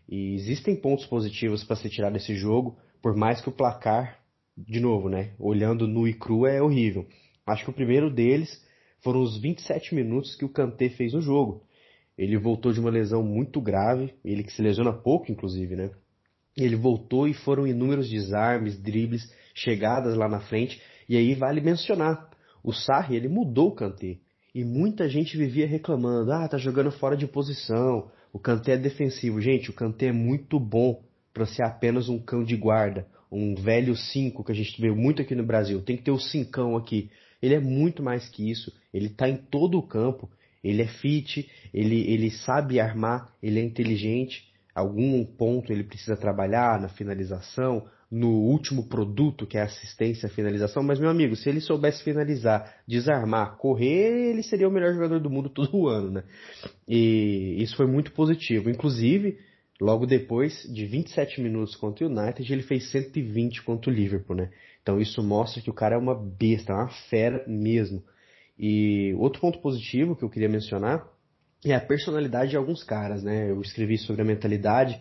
E 0.08 0.36
existem 0.36 0.76
pontos 0.76 1.06
positivos 1.06 1.66
para 1.66 1.76
se 1.76 1.90
tirar 1.90 2.10
desse 2.12 2.34
jogo, 2.36 2.78
Por 3.02 3.16
mais 3.16 3.42
que 3.42 3.50
o 3.50 3.52
placar, 3.52 4.20
de 4.58 4.80
novo, 4.80 5.10
né? 5.10 5.34
Olhando 5.38 5.86
nu 5.86 6.08
e 6.08 6.14
cru 6.14 6.48
é 6.48 6.62
horrível. 6.62 7.06
Acho 7.46 7.66
que 7.66 7.70
o 7.70 7.74
primeiro 7.74 8.10
deles 8.10 8.66
foram 9.04 9.22
os 9.22 9.38
27 9.38 9.96
minutos 9.96 10.36
que 10.36 10.46
o 10.46 10.50
Kanté 10.50 10.89
fez 10.89 11.13
no 11.13 11.22
jogo. 11.22 11.63
Ele 12.18 12.38
voltou 12.38 12.72
de 12.72 12.80
uma 12.80 12.89
lesão 12.89 13.22
muito 13.24 13.62
grave, 13.62 14.13
ele 14.25 14.44
que 14.44 14.51
se 14.51 14.62
lesiona 14.62 14.92
pouco, 14.92 15.32
inclusive, 15.32 15.75
né? 15.75 15.92
Ele 16.56 16.75
voltou 16.75 17.27
e 17.27 17.34
foram 17.34 17.68
inúmeros 17.68 18.10
desarmes, 18.10 18.82
dribles, 18.82 19.32
chegadas 19.54 20.16
lá 20.16 20.27
na 20.27 20.39
frente. 20.39 20.82
E 21.08 21.16
aí 21.16 21.36
vale 21.36 21.62
mencionar, 21.62 22.30
o 22.63 22.74
Sarri, 22.74 23.16
ele 23.16 23.27
mudou 23.27 23.70
o 23.70 23.75
Kanté. 23.75 24.18
E 24.54 24.63
muita 24.63 25.08
gente 25.08 25.38
vivia 25.38 25.68
reclamando, 25.68 26.32
ah, 26.32 26.48
tá 26.48 26.58
jogando 26.58 26.92
fora 26.92 27.16
de 27.16 27.27
posição, 27.27 28.10
o 28.34 28.39
Kanté 28.39 28.74
é 28.74 28.77
defensivo. 28.77 29.39
Gente, 29.39 29.70
o 29.70 29.74
Kanté 29.74 30.08
é 30.08 30.12
muito 30.12 30.60
bom 30.60 31.04
para 31.32 31.46
ser 31.46 31.62
apenas 31.62 32.10
um 32.10 32.18
cão 32.18 32.44
de 32.44 32.58
guarda, 32.58 33.08
um 33.32 33.54
velho 33.54 33.96
5 33.96 34.44
que 34.44 34.51
a 34.51 34.56
gente 34.56 34.82
vê 34.82 34.89
muito 34.89 35.22
aqui 35.22 35.36
no 35.36 35.46
Brasil. 35.46 35.82
Tem 35.84 35.96
que 35.96 36.04
ter 36.04 36.12
o 36.12 36.20
cincão 36.20 36.75
aqui. 36.75 37.12
Ele 37.41 37.56
é 37.56 37.60
muito 37.60 38.01
mais 38.01 38.27
que 38.29 38.50
isso. 38.50 38.74
Ele 38.94 39.08
está 39.08 39.29
em 39.29 39.38
todo 39.38 39.77
o 39.77 39.88
campo. 39.88 40.29
Ele 40.63 40.82
é 40.82 40.88
fit, 40.88 41.50
ele, 41.74 42.01
ele 42.12 42.32
sabe 42.32 42.79
armar, 42.79 43.32
ele 43.41 43.60
é 43.60 43.63
inteligente. 43.63 44.46
Algum 44.74 45.24
ponto 45.24 45.72
ele 45.72 45.84
precisa 45.84 46.15
trabalhar 46.15 46.79
na 46.79 46.89
finalização, 46.89 47.88
no 48.10 48.29
último 48.29 48.88
produto, 48.88 49.46
que 49.46 49.58
é 49.58 49.62
assistência, 49.62 50.29
finalização, 50.29 50.82
mas 50.82 51.00
meu 51.00 51.10
amigo, 51.10 51.36
se 51.36 51.50
ele 51.50 51.60
soubesse 51.60 52.03
finalizar, 52.03 52.75
desarmar, 52.88 53.58
correr, 53.58 54.29
ele 54.29 54.44
seria 54.44 54.67
o 54.67 54.72
melhor 54.72 54.94
jogador 54.94 55.20
do 55.20 55.29
mundo 55.29 55.50
todo 55.53 55.88
ano, 55.88 56.12
né? 56.12 56.24
E 56.88 57.58
isso 57.62 57.75
foi 57.75 57.86
muito 57.86 58.13
positivo. 58.13 58.70
Inclusive, 58.70 59.38
logo 59.79 60.06
depois 60.06 60.63
de 60.72 60.86
27 60.86 61.41
minutos 61.41 61.75
contra 61.75 62.06
o 62.06 62.10
United, 62.10 62.51
ele 62.51 62.63
fez 62.63 62.89
120 62.91 63.63
contra 63.63 63.91
o 63.91 63.94
Liverpool, 63.94 64.38
né? 64.38 64.50
Então 64.88 65.01
isso 65.01 65.22
mostra 65.22 65.62
que 65.62 65.70
o 65.70 65.74
cara 65.74 65.96
é 65.96 65.98
uma 65.98 66.15
besta, 66.15 66.72
é 66.72 66.75
uma 66.77 66.88
fera 67.10 67.44
mesmo. 67.46 68.01
E 68.58 69.13
outro 69.17 69.41
ponto 69.41 69.60
positivo 69.60 70.15
que 70.15 70.24
eu 70.24 70.29
queria 70.29 70.48
mencionar 70.48 71.06
é 71.65 71.75
a 71.75 71.82
personalidade 71.82 72.51
de 72.51 72.58
alguns 72.58 72.86
caras, 72.86 73.22
né? 73.22 73.51
Eu 73.51 73.60
escrevi 73.60 73.98
sobre 73.98 74.22
a 74.22 74.25
mentalidade 74.25 74.98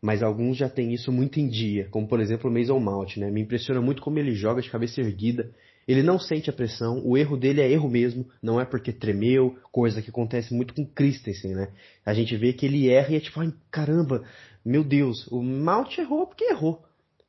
mas 0.00 0.22
alguns 0.22 0.56
já 0.56 0.68
têm 0.68 0.92
isso 0.92 1.10
muito 1.10 1.40
em 1.40 1.48
dia, 1.48 1.88
como 1.90 2.06
por 2.06 2.20
exemplo 2.20 2.50
o 2.50 2.52
Mason 2.52 2.78
Mount, 2.78 3.16
né? 3.16 3.30
Me 3.30 3.40
impressiona 3.40 3.80
muito 3.80 4.02
como 4.02 4.18
ele 4.18 4.34
joga 4.34 4.62
de 4.62 4.70
cabeça 4.70 5.00
erguida. 5.00 5.50
Ele 5.88 6.02
não 6.02 6.18
sente 6.18 6.50
a 6.50 6.52
pressão, 6.52 7.00
o 7.04 7.16
erro 7.16 7.36
dele 7.36 7.60
é 7.60 7.70
erro 7.70 7.88
mesmo, 7.88 8.28
não 8.42 8.60
é 8.60 8.64
porque 8.64 8.92
tremeu, 8.92 9.56
coisa 9.72 10.02
que 10.02 10.10
acontece 10.10 10.54
muito 10.54 10.74
com 10.74 10.84
Christensen, 10.84 11.54
né? 11.54 11.68
A 12.04 12.12
gente 12.12 12.36
vê 12.36 12.52
que 12.52 12.66
ele 12.66 12.88
erra 12.88 13.12
e 13.12 13.16
é 13.16 13.20
tipo, 13.20 13.40
ai, 13.40 13.52
caramba, 13.70 14.24
meu 14.64 14.84
Deus, 14.84 15.26
o 15.28 15.42
Mount 15.42 15.98
errou 15.98 16.26
porque 16.26 16.44
errou. 16.44 16.84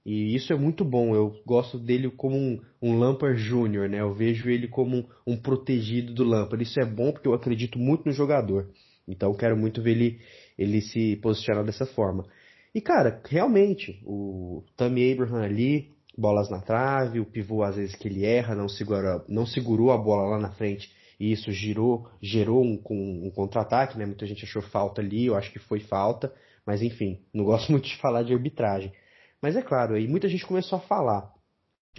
E 0.07 0.33
isso 0.33 0.53
é 0.53 0.55
muito 0.55 0.85
bom, 0.85 1.13
eu 1.13 1.35
gosto 1.45 1.77
dele 1.77 2.09
como 2.09 2.37
um, 2.37 2.61
um 2.81 2.97
Lampard 2.97 3.37
Júnior, 3.37 3.89
né? 3.89 3.99
Eu 3.99 4.13
vejo 4.13 4.49
ele 4.49 4.65
como 4.65 4.95
um, 4.95 5.33
um 5.33 5.35
protegido 5.35 6.13
do 6.13 6.23
Lampard. 6.23 6.63
Isso 6.63 6.79
é 6.79 6.85
bom 6.85 7.11
porque 7.11 7.27
eu 7.27 7.33
acredito 7.33 7.77
muito 7.77 8.05
no 8.05 8.13
jogador. 8.13 8.69
Então 9.05 9.35
quero 9.35 9.57
muito 9.57 9.81
ver 9.81 9.91
ele, 9.91 10.21
ele 10.57 10.79
se 10.79 11.17
posicionar 11.17 11.65
dessa 11.65 11.85
forma. 11.85 12.25
E, 12.73 12.79
cara, 12.79 13.21
realmente, 13.27 14.01
o 14.05 14.63
Tammy 14.77 15.11
Abraham 15.11 15.43
ali, 15.43 15.91
bolas 16.17 16.49
na 16.49 16.61
trave, 16.61 17.19
o 17.19 17.25
pivô 17.25 17.61
às 17.61 17.75
vezes 17.75 17.93
que 17.93 18.07
ele 18.07 18.23
erra, 18.23 18.55
não, 18.55 18.69
segura, 18.69 19.25
não 19.27 19.45
segurou 19.45 19.91
a 19.91 19.97
bola 19.97 20.29
lá 20.29 20.39
na 20.39 20.51
frente 20.51 20.89
e 21.19 21.33
isso 21.33 21.51
girou, 21.51 22.09
gerou 22.21 22.63
um, 22.63 22.81
um 23.25 23.29
contra-ataque, 23.35 23.97
né? 23.97 24.05
Muita 24.05 24.25
gente 24.25 24.45
achou 24.45 24.61
falta 24.61 25.01
ali, 25.01 25.25
eu 25.25 25.35
acho 25.35 25.51
que 25.51 25.59
foi 25.59 25.81
falta, 25.81 26.33
mas 26.65 26.81
enfim, 26.81 27.19
não 27.33 27.43
gosto 27.43 27.69
muito 27.73 27.89
de 27.89 27.97
falar 27.97 28.23
de 28.23 28.31
arbitragem. 28.31 28.93
Mas 29.41 29.56
é 29.56 29.62
claro, 29.62 29.96
aí 29.96 30.08
muita 30.08 30.27
gente 30.27 30.46
começou 30.46 30.77
a 30.77 30.82
falar. 30.82 31.32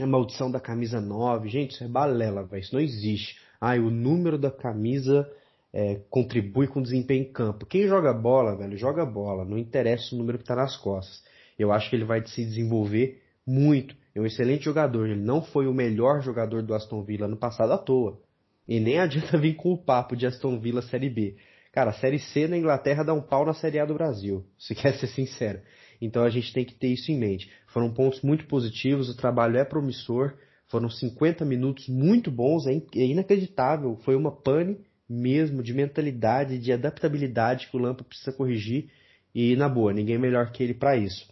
A 0.01 0.07
maldição 0.07 0.51
da 0.51 0.61
camisa 0.61 1.01
9, 1.01 1.49
gente, 1.49 1.73
isso 1.73 1.85
é 1.85 1.89
balela, 1.89 2.45
véio, 2.45 2.61
isso 2.61 2.75
não 2.75 2.81
existe. 2.81 3.41
Ai, 3.61 3.81
o 3.81 3.91
número 3.91 4.39
da 4.39 4.51
camisa 4.51 5.29
é, 5.73 6.01
contribui 6.09 6.69
com 6.69 6.81
o 6.81 6.83
desempenho 6.83 7.23
em 7.23 7.33
campo. 7.33 7.67
Quem 7.67 7.87
joga 7.89 8.13
bola, 8.13 8.57
velho, 8.57 8.77
joga 8.77 9.05
bola. 9.05 9.45
Não 9.45 9.59
interessa 9.59 10.15
o 10.15 10.19
número 10.19 10.39
que 10.39 10.45
está 10.45 10.55
nas 10.55 10.77
costas. 10.77 11.23
Eu 11.59 11.73
acho 11.73 11.91
que 11.91 11.97
ele 11.97 12.05
vai 12.05 12.25
se 12.27 12.45
desenvolver 12.45 13.23
muito. 13.47 13.97
É 14.15 14.21
um 14.21 14.27
excelente 14.27 14.65
jogador. 14.65 15.09
Ele 15.09 15.21
não 15.21 15.43
foi 15.43 15.67
o 15.67 15.75
melhor 15.75 16.23
jogador 16.23 16.63
do 16.63 16.75
Aston 16.75 17.03
Villa 17.03 17.27
no 17.27 17.37
passado 17.37 17.73
à 17.73 17.79
toa. 17.79 18.21
E 18.67 18.79
nem 18.79 18.99
adianta 18.99 19.39
vir 19.39 19.55
com 19.55 19.73
o 19.73 19.79
papo 19.79 20.17
de 20.17 20.27
Aston 20.27 20.59
Villa 20.61 20.83
Série 20.83 21.11
B. 21.11 21.37
Cara, 21.73 21.91
a 21.91 21.95
Série 21.95 22.19
C 22.19 22.47
na 22.47 22.57
Inglaterra 22.57 23.03
dá 23.03 23.15
um 23.15 23.21
pau 23.21 23.45
na 23.45 23.55
Série 23.55 23.79
A 23.79 23.85
do 23.85 23.95
Brasil, 23.95 24.45
se 24.59 24.75
quer 24.75 24.95
ser 24.95 25.07
sincero. 25.09 25.61
Então 26.01 26.25
a 26.25 26.31
gente 26.31 26.53
tem 26.53 26.65
que 26.65 26.75
ter 26.75 26.89
isso 26.89 27.11
em 27.11 27.19
mente. 27.19 27.51
Foram 27.69 27.93
pontos 27.93 28.23
muito 28.23 28.47
positivos, 28.47 29.09
o 29.09 29.17
trabalho 29.17 29.57
é 29.57 29.65
promissor, 29.65 30.35
foram 30.69 30.89
50 30.89 31.45
minutos 31.45 31.89
muito 31.89 32.31
bons, 32.31 32.67
é, 32.67 32.75
é 32.95 33.07
inacreditável. 33.07 33.97
Foi 34.05 34.15
uma 34.15 34.31
pane 34.31 34.79
mesmo 35.09 35.63
de 35.63 35.73
mentalidade, 35.73 36.59
de 36.59 36.73
adaptabilidade 36.73 37.69
que 37.69 37.77
o 37.77 37.81
Lampa 37.81 38.05
precisa 38.05 38.33
corrigir 38.33 38.91
e 39.35 39.57
na 39.57 39.69
boa, 39.69 39.93
ninguém 39.93 40.19
melhor 40.19 40.53
que 40.53 40.63
ele 40.63 40.75
para 40.75 40.97
isso. 40.97 41.27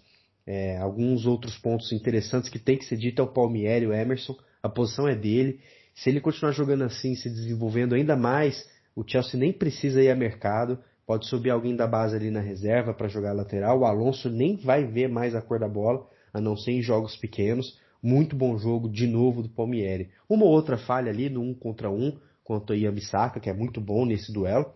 É, 0.46 0.78
alguns 0.78 1.26
outros 1.26 1.58
pontos 1.58 1.92
interessantes 1.92 2.48
que 2.48 2.58
tem 2.58 2.78
que 2.78 2.84
ser 2.84 2.96
dito 2.96 3.20
é 3.20 3.24
o 3.24 3.28
Palmieri, 3.28 3.86
o 3.86 3.92
Emerson, 3.92 4.36
a 4.62 4.68
posição 4.68 5.08
é 5.08 5.14
dele. 5.14 5.60
Se 5.94 6.08
ele 6.08 6.20
continuar 6.20 6.52
jogando 6.52 6.84
assim, 6.84 7.14
se 7.14 7.28
desenvolvendo 7.28 7.94
ainda 7.94 8.16
mais, 8.16 8.64
o 8.94 9.04
Chelsea 9.06 9.38
nem 9.38 9.52
precisa 9.52 10.02
ir 10.02 10.10
a 10.10 10.14
mercado, 10.14 10.78
pode 11.06 11.26
subir 11.28 11.50
alguém 11.50 11.76
da 11.76 11.86
base 11.86 12.16
ali 12.16 12.30
na 12.30 12.40
reserva 12.40 12.92
para 12.92 13.08
jogar 13.08 13.32
lateral. 13.32 13.80
O 13.80 13.84
Alonso 13.84 14.28
nem 14.28 14.56
vai 14.56 14.84
ver 14.84 15.08
mais 15.08 15.34
a 15.34 15.40
cor 15.40 15.58
da 15.58 15.68
bola, 15.68 16.06
a 16.34 16.40
não 16.40 16.56
ser 16.56 16.72
em 16.72 16.82
jogos 16.82 17.16
pequenos. 17.16 17.78
Muito 18.02 18.34
bom 18.34 18.58
jogo 18.58 18.88
de 18.88 19.06
novo 19.06 19.42
do 19.42 19.48
Palmieri. 19.48 20.10
Uma 20.28 20.44
outra 20.44 20.76
falha 20.76 21.10
ali 21.10 21.30
no 21.30 21.40
um 21.40 21.54
contra 21.54 21.90
um, 21.90 22.18
quanto 22.42 22.72
a 22.72 22.76
Yamisaka, 22.76 23.40
que 23.40 23.48
é 23.48 23.52
muito 23.52 23.80
bom 23.80 24.04
nesse 24.04 24.32
duelo, 24.32 24.72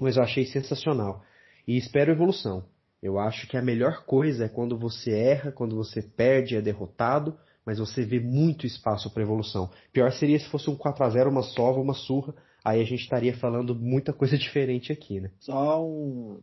mas 0.00 0.16
eu 0.16 0.22
achei 0.22 0.44
sensacional. 0.44 1.22
E 1.66 1.76
espero 1.76 2.12
evolução. 2.12 2.64
Eu 3.02 3.18
acho 3.18 3.46
que 3.46 3.56
a 3.56 3.62
melhor 3.62 4.04
coisa 4.04 4.44
é 4.44 4.48
quando 4.48 4.78
você 4.78 5.10
erra, 5.12 5.52
quando 5.52 5.74
você 5.74 6.02
perde, 6.02 6.56
é 6.56 6.60
derrotado, 6.60 7.36
mas 7.64 7.78
você 7.78 8.04
vê 8.04 8.20
muito 8.20 8.66
espaço 8.66 9.10
para 9.10 9.22
evolução. 9.22 9.70
Pior 9.92 10.10
seria 10.12 10.38
se 10.38 10.48
fosse 10.48 10.68
um 10.68 10.76
4 10.76 11.04
a 11.04 11.10
0 11.10 11.30
uma 11.30 11.42
sova, 11.42 11.80
uma 11.80 11.94
surra, 11.94 12.34
aí 12.64 12.80
a 12.80 12.84
gente 12.84 13.02
estaria 13.02 13.36
falando 13.36 13.74
muita 13.74 14.12
coisa 14.12 14.36
diferente 14.38 14.92
aqui, 14.92 15.20
né? 15.20 15.30
Só 15.38 15.84
um, 15.84 16.40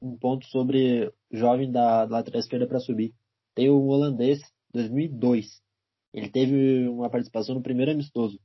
um 0.00 0.16
ponto 0.16 0.46
sobre 0.46 1.12
jovem 1.30 1.70
da, 1.70 2.06
da 2.06 2.16
lateral 2.16 2.40
esquerda 2.40 2.66
para 2.66 2.80
subir. 2.80 3.14
Tem 3.54 3.68
o 3.70 3.86
holandês 3.86 4.40
2002. 4.72 5.60
Ele 6.12 6.28
teve 6.28 6.88
uma 6.88 7.10
participação 7.10 7.54
no 7.54 7.62
primeiro 7.62 7.92
amistoso 7.92 8.38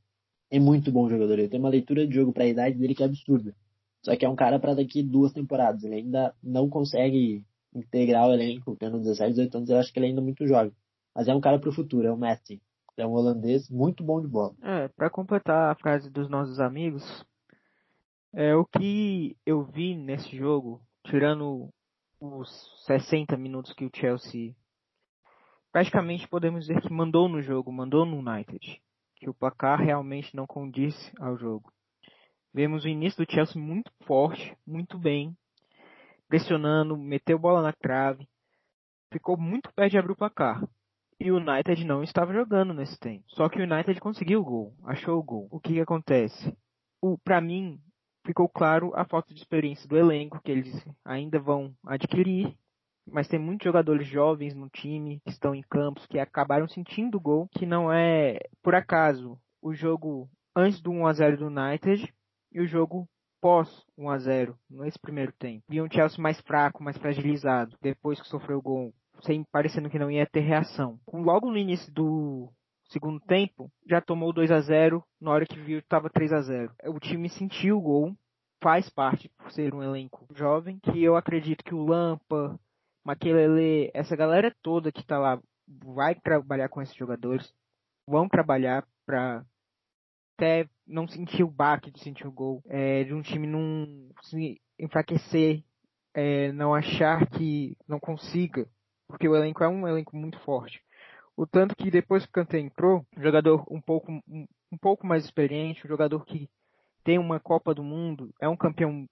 é 0.53 0.60
muito 0.60 0.92
bom 0.92 1.10
jogador. 1.10 1.39
Ele 1.39 1.50
tem 1.50 1.60
uma 1.60 1.70
leitura 1.70 2.06
de 2.06 2.13
jogo 2.13 2.32
para 2.32 2.44
a 2.44 2.48
idade 2.48 2.77
dele 2.77 2.94
que 2.94 3.01
é 3.01 3.08
absurda. 3.08 3.56
Só 4.06 4.15
que 4.15 4.24
é 4.24 4.30
um 4.30 4.36
cara 4.36 4.60
para 4.60 4.75
daqui 4.75 5.01
duas 5.01 5.34
temporadas. 5.34 5.84
Ele 5.84 5.96
ainda 5.96 6.32
não 6.44 6.70
consegue 6.70 7.44
integrar 7.74 8.27
o 8.27 8.34
elenco, 8.34 8.75
tendo 8.75 9.00
17, 9.00 9.32
18 9.32 9.58
anos. 9.58 9.70
Eu 9.72 9.77
acho 9.77 9.92
que 9.92 9.98
ele 9.98 10.06
é 10.06 10.10
ainda 10.10 10.22
muito 10.22 10.46
jovem. 10.46 10.72
Mas 11.15 11.27
é 11.27 11.34
um 11.34 11.42
cara 11.42 11.58
para 11.58 11.70
o 11.70 11.74
futuro, 11.74 12.08
é 12.08 12.12
o 12.12 12.18
Messi. 12.18 12.62
É 12.98 13.06
um 13.06 13.12
holandês 13.12 13.70
muito 13.70 14.04
bom 14.04 14.22
de 14.22 14.28
bola. 14.28 14.54
É, 14.62 14.88
para 14.90 15.10
completar 15.10 15.72
a 15.72 15.76
frase 15.76 16.10
dos 16.10 16.30
nossos 16.30 16.60
amigos, 16.60 17.04
é 18.34 18.56
o 18.56 18.66
que 18.66 19.36
eu 19.46 19.64
vi 19.64 19.96
nesse 19.96 20.36
jogo, 20.38 20.82
tirando 21.06 21.70
os 22.20 22.50
60 22.86 23.36
minutos 23.38 23.74
que 23.74 23.86
o 23.86 23.92
Chelsea 23.94 24.56
praticamente 25.72 26.28
podemos 26.28 26.68
dizer 26.68 26.82
que 26.82 26.94
mandou 26.94 27.28
no 27.28 27.42
jogo, 27.42 27.72
mandou 27.72 28.06
no 28.06 28.20
United 28.20 28.82
que 29.24 29.30
o 29.30 29.34
placar 29.34 29.80
realmente 29.80 30.36
não 30.36 30.46
condiz 30.46 30.94
ao 31.18 31.38
jogo. 31.38 31.72
Vemos 32.54 32.84
o 32.84 32.90
início 32.90 33.26
do 33.26 33.32
Chelsea 33.32 33.60
muito 33.60 33.92
forte, 34.04 34.56
muito 34.68 35.00
bem, 35.00 35.36
pressionando, 36.28 36.98
meteu 36.98 37.40
bola 37.40 37.62
na 37.62 37.72
trave, 37.72 38.28
ficou 39.12 39.38
muito 39.38 39.74
perto 39.74 39.92
de 39.92 39.98
abrir 39.98 40.12
o 40.12 40.18
placar. 40.18 40.62
E 41.24 41.32
o 41.32 41.38
United 41.38 41.86
não 41.86 42.03
estava 42.03 42.34
jogando 42.34 42.74
nesse 42.74 43.00
tempo. 43.00 43.24
Só 43.30 43.48
que 43.48 43.60
o 43.60 43.63
United 43.63 44.00
conseguiu 44.01 44.42
o 44.42 44.46
gol, 44.46 44.74
achou 44.84 45.18
o 45.18 45.24
gol. 45.24 45.48
O 45.50 45.60
que, 45.60 45.74
que 45.74 45.80
acontece? 45.80 46.56
O, 47.01 47.18
para 47.18 47.39
mim, 47.39 47.80
ficou 48.25 48.50
claro 48.50 48.92
a 48.94 49.06
falta 49.06 49.34
de 49.34 49.39
experiência 49.39 49.88
do 49.88 49.98
elenco 49.98 50.42
que 50.44 50.51
eles 50.51 50.86
ainda 51.06 51.39
vão 51.39 51.74
adquirir 51.86 52.53
mas 53.06 53.27
tem 53.27 53.39
muitos 53.39 53.65
jogadores 53.65 54.08
jovens 54.08 54.53
no 54.53 54.70
time 54.70 55.20
que 55.25 55.32
estão 55.32 55.53
em 55.53 55.62
campos 55.62 56.06
que 56.06 56.20
acabaram 56.20 56.68
sentindo 56.68 57.18
o 57.18 57.22
gol, 57.22 57.50
que 57.51 57.65
não 57.65 57.92
é 57.92 58.39
por 58.62 58.75
acaso 58.75 59.38
o 59.62 59.74
jogo 59.74 60.30
antes 60.56 60.82
do 60.82 60.92
1 60.92 61.08
a 61.08 61.13
0 61.13 61.38
do 61.38 61.48
United 61.48 62.13
e 62.51 62.62
o 62.62 62.68
jogo 62.68 63.08
pós 63.42 63.86
1 63.98 64.10
a 64.10 64.18
0 64.18 64.58
nesse 64.70 64.98
primeiro 64.98 65.34
tempo. 65.34 65.63
E 65.70 65.82
um 65.82 65.92
Chelsea 65.92 66.22
mais 66.22 66.39
fraco, 66.42 66.82
mais 66.82 66.98
fragilizado, 66.98 67.77
depois 67.82 68.22
que 68.22 68.27
sofreu 68.27 68.60
o 68.60 68.62
gol, 68.62 68.94
sem 69.24 69.44
parecendo 69.44 69.89
que 69.89 70.00
não 70.00 70.12
ia 70.12 70.25
ter 70.25 70.42
reação. 70.42 71.00
Logo 71.12 71.50
no 71.50 71.58
início 71.58 71.92
do 71.94 72.51
segundo 72.89 73.20
tempo, 73.22 73.72
já 73.88 74.00
tomou 74.00 74.32
2 74.32 74.51
a 74.51 74.62
0 74.62 75.03
na 75.20 75.32
hora 75.32 75.46
que 75.46 75.60
viu 75.60 75.80
estava 75.80 76.10
3 76.10 76.34
a 76.34 76.42
0 76.42 76.72
O 76.88 77.00
time 77.00 77.30
sentiu 77.30 77.77
o 77.77 77.82
gol, 77.82 78.15
faz 78.62 78.89
parte 78.89 79.30
por 79.30 79.51
ser 79.51 79.74
um 79.74 79.82
elenco 79.82 80.27
jovem, 80.36 80.80
que 80.80 81.03
eu 81.03 81.15
acredito 81.15 81.63
que 81.63 81.74
o 81.74 81.86
Lampa, 81.86 82.60
Maquelele, 83.03 83.92
essa 83.94 84.15
galera 84.15 84.56
toda 84.62 84.92
que 84.92 85.06
tá 85.06 85.18
lá 85.18 85.42
vai 85.68 86.15
trabalhar 86.15 86.70
com 86.70 86.82
esses 86.82 86.96
jogadores, 86.96 87.53
vão 88.08 88.30
trabalhar 88.30 88.86
para 89.06 89.44
até 90.36 90.68
não 90.86 91.08
sentir 91.08 91.44
o 91.44 91.51
baque 91.51 91.92
de 91.92 92.00
sentir 92.00 92.27
o 92.27 92.32
gol, 92.32 92.62
é, 92.68 93.03
de 93.03 93.13
um 93.13 93.22
time 93.22 93.48
não 93.48 94.10
se 94.24 94.62
enfraquecer, 94.80 95.63
é, 96.13 96.51
não 96.51 96.74
achar 96.74 97.27
que 97.27 97.77
não 97.88 98.00
consiga, 98.00 98.68
porque 99.13 99.29
o 99.29 99.36
elenco 99.36 99.63
é 99.63 99.67
um 99.67 99.88
elenco 99.88 100.17
muito 100.17 100.39
forte. 100.39 100.82
O 101.38 101.46
tanto 101.46 101.75
que 101.75 101.91
depois 101.91 102.24
que 102.24 102.29
o 102.29 102.34
Kanté 102.34 102.58
entrou, 102.58 103.05
um 103.15 103.22
jogador 103.22 103.63
um 103.70 103.79
pouco, 103.79 104.12
um, 104.12 104.48
um 104.72 104.77
pouco 104.77 105.05
mais 105.05 105.24
experiente, 105.24 105.86
um 105.86 105.88
jogador 105.88 106.25
que 106.25 106.50
tem 107.03 107.20
uma 107.20 107.39
Copa 107.39 107.75
do 107.75 107.84
Mundo, 107.84 108.34
é 108.41 108.50
um 108.50 108.58
campeão 108.58 109.08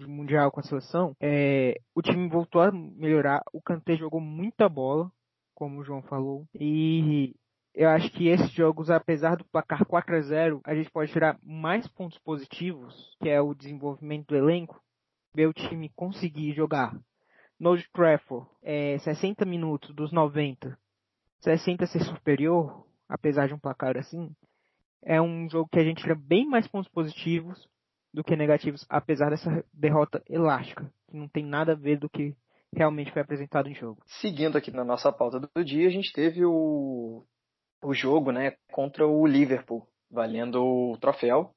mundial 0.00 0.50
com 0.50 0.58
a 0.58 0.64
seleção, 0.64 1.14
é, 1.20 1.80
o 1.94 2.02
time 2.02 2.28
voltou 2.28 2.60
a 2.60 2.72
melhorar. 2.72 3.44
O 3.52 3.62
Kanté 3.62 3.94
jogou 3.94 4.20
muita 4.20 4.68
bola, 4.68 5.08
como 5.54 5.78
o 5.78 5.84
João 5.84 6.02
falou, 6.02 6.44
e 6.52 7.32
eu 7.72 7.88
acho 7.90 8.10
que 8.10 8.26
esses 8.26 8.50
jogos, 8.50 8.90
apesar 8.90 9.36
do 9.36 9.44
placar 9.44 9.86
4 9.86 10.16
a 10.16 10.20
0 10.20 10.60
a 10.64 10.74
gente 10.74 10.90
pode 10.90 11.12
tirar 11.12 11.38
mais 11.44 11.86
pontos 11.86 12.18
positivos, 12.18 13.16
que 13.22 13.28
é 13.28 13.40
o 13.40 13.54
desenvolvimento 13.54 14.26
do 14.26 14.36
elenco, 14.36 14.82
ver 15.32 15.46
o 15.46 15.54
time 15.54 15.92
conseguir 15.94 16.52
jogar 16.54 16.92
no 17.58 17.76
Trafford 17.92 18.48
é, 18.62 18.98
60 18.98 19.44
minutos 19.44 19.94
dos 19.94 20.12
90, 20.12 20.76
60 21.40 21.86
ser 21.86 22.00
superior, 22.04 22.86
apesar 23.08 23.46
de 23.46 23.54
um 23.54 23.58
placar 23.58 23.96
assim, 23.96 24.34
é 25.02 25.20
um 25.20 25.48
jogo 25.48 25.68
que 25.70 25.78
a 25.78 25.84
gente 25.84 26.02
tira 26.02 26.14
bem 26.14 26.46
mais 26.46 26.66
pontos 26.66 26.90
positivos 26.90 27.68
do 28.12 28.24
que 28.24 28.36
negativos, 28.36 28.86
apesar 28.88 29.30
dessa 29.30 29.64
derrota 29.72 30.22
elástica, 30.28 30.90
que 31.08 31.16
não 31.16 31.28
tem 31.28 31.44
nada 31.44 31.72
a 31.72 31.76
ver 31.76 31.98
do 31.98 32.08
que 32.08 32.34
realmente 32.74 33.12
foi 33.12 33.22
apresentado 33.22 33.68
em 33.68 33.74
jogo. 33.74 34.00
Seguindo 34.20 34.56
aqui 34.56 34.70
na 34.70 34.84
nossa 34.84 35.12
pauta 35.12 35.40
do 35.40 35.64
dia, 35.64 35.86
a 35.86 35.90
gente 35.90 36.12
teve 36.12 36.44
o, 36.44 37.24
o 37.82 37.92
jogo 37.92 38.32
né, 38.32 38.54
contra 38.72 39.06
o 39.06 39.26
Liverpool, 39.26 39.86
valendo 40.10 40.62
o 40.62 40.96
troféu. 40.98 41.50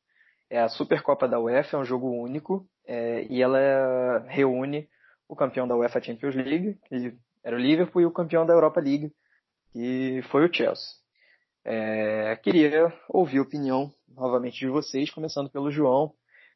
É 0.50 0.60
a 0.60 0.70
Supercopa 0.70 1.28
da 1.28 1.40
UEFA, 1.40 1.78
é 1.78 1.80
um 1.80 1.86
jogo 1.86 2.10
único, 2.10 2.66
é, 2.86 3.26
e 3.30 3.42
ela 3.42 4.26
reúne 4.28 4.88
o 5.28 5.36
campeão 5.36 5.68
da 5.68 5.76
UEFA 5.76 6.02
Champions 6.02 6.36
League, 6.36 6.78
que 6.88 7.16
era 7.44 7.56
o 7.56 7.60
Liverpool, 7.60 8.02
e 8.02 8.06
o 8.06 8.12
campeão 8.12 8.46
da 8.46 8.54
Europa 8.54 8.80
League, 8.80 9.12
que 9.72 10.22
foi 10.32 10.46
o 10.46 10.54
Chelsea. 10.54 10.86
É, 11.64 12.36
queria 12.38 12.94
ouvir 13.10 13.40
a 13.40 13.42
opinião 13.42 13.92
novamente 14.08 14.60
de 14.60 14.68
vocês, 14.68 15.12
começando 15.12 15.50
pelo 15.50 15.70
João. 15.70 16.06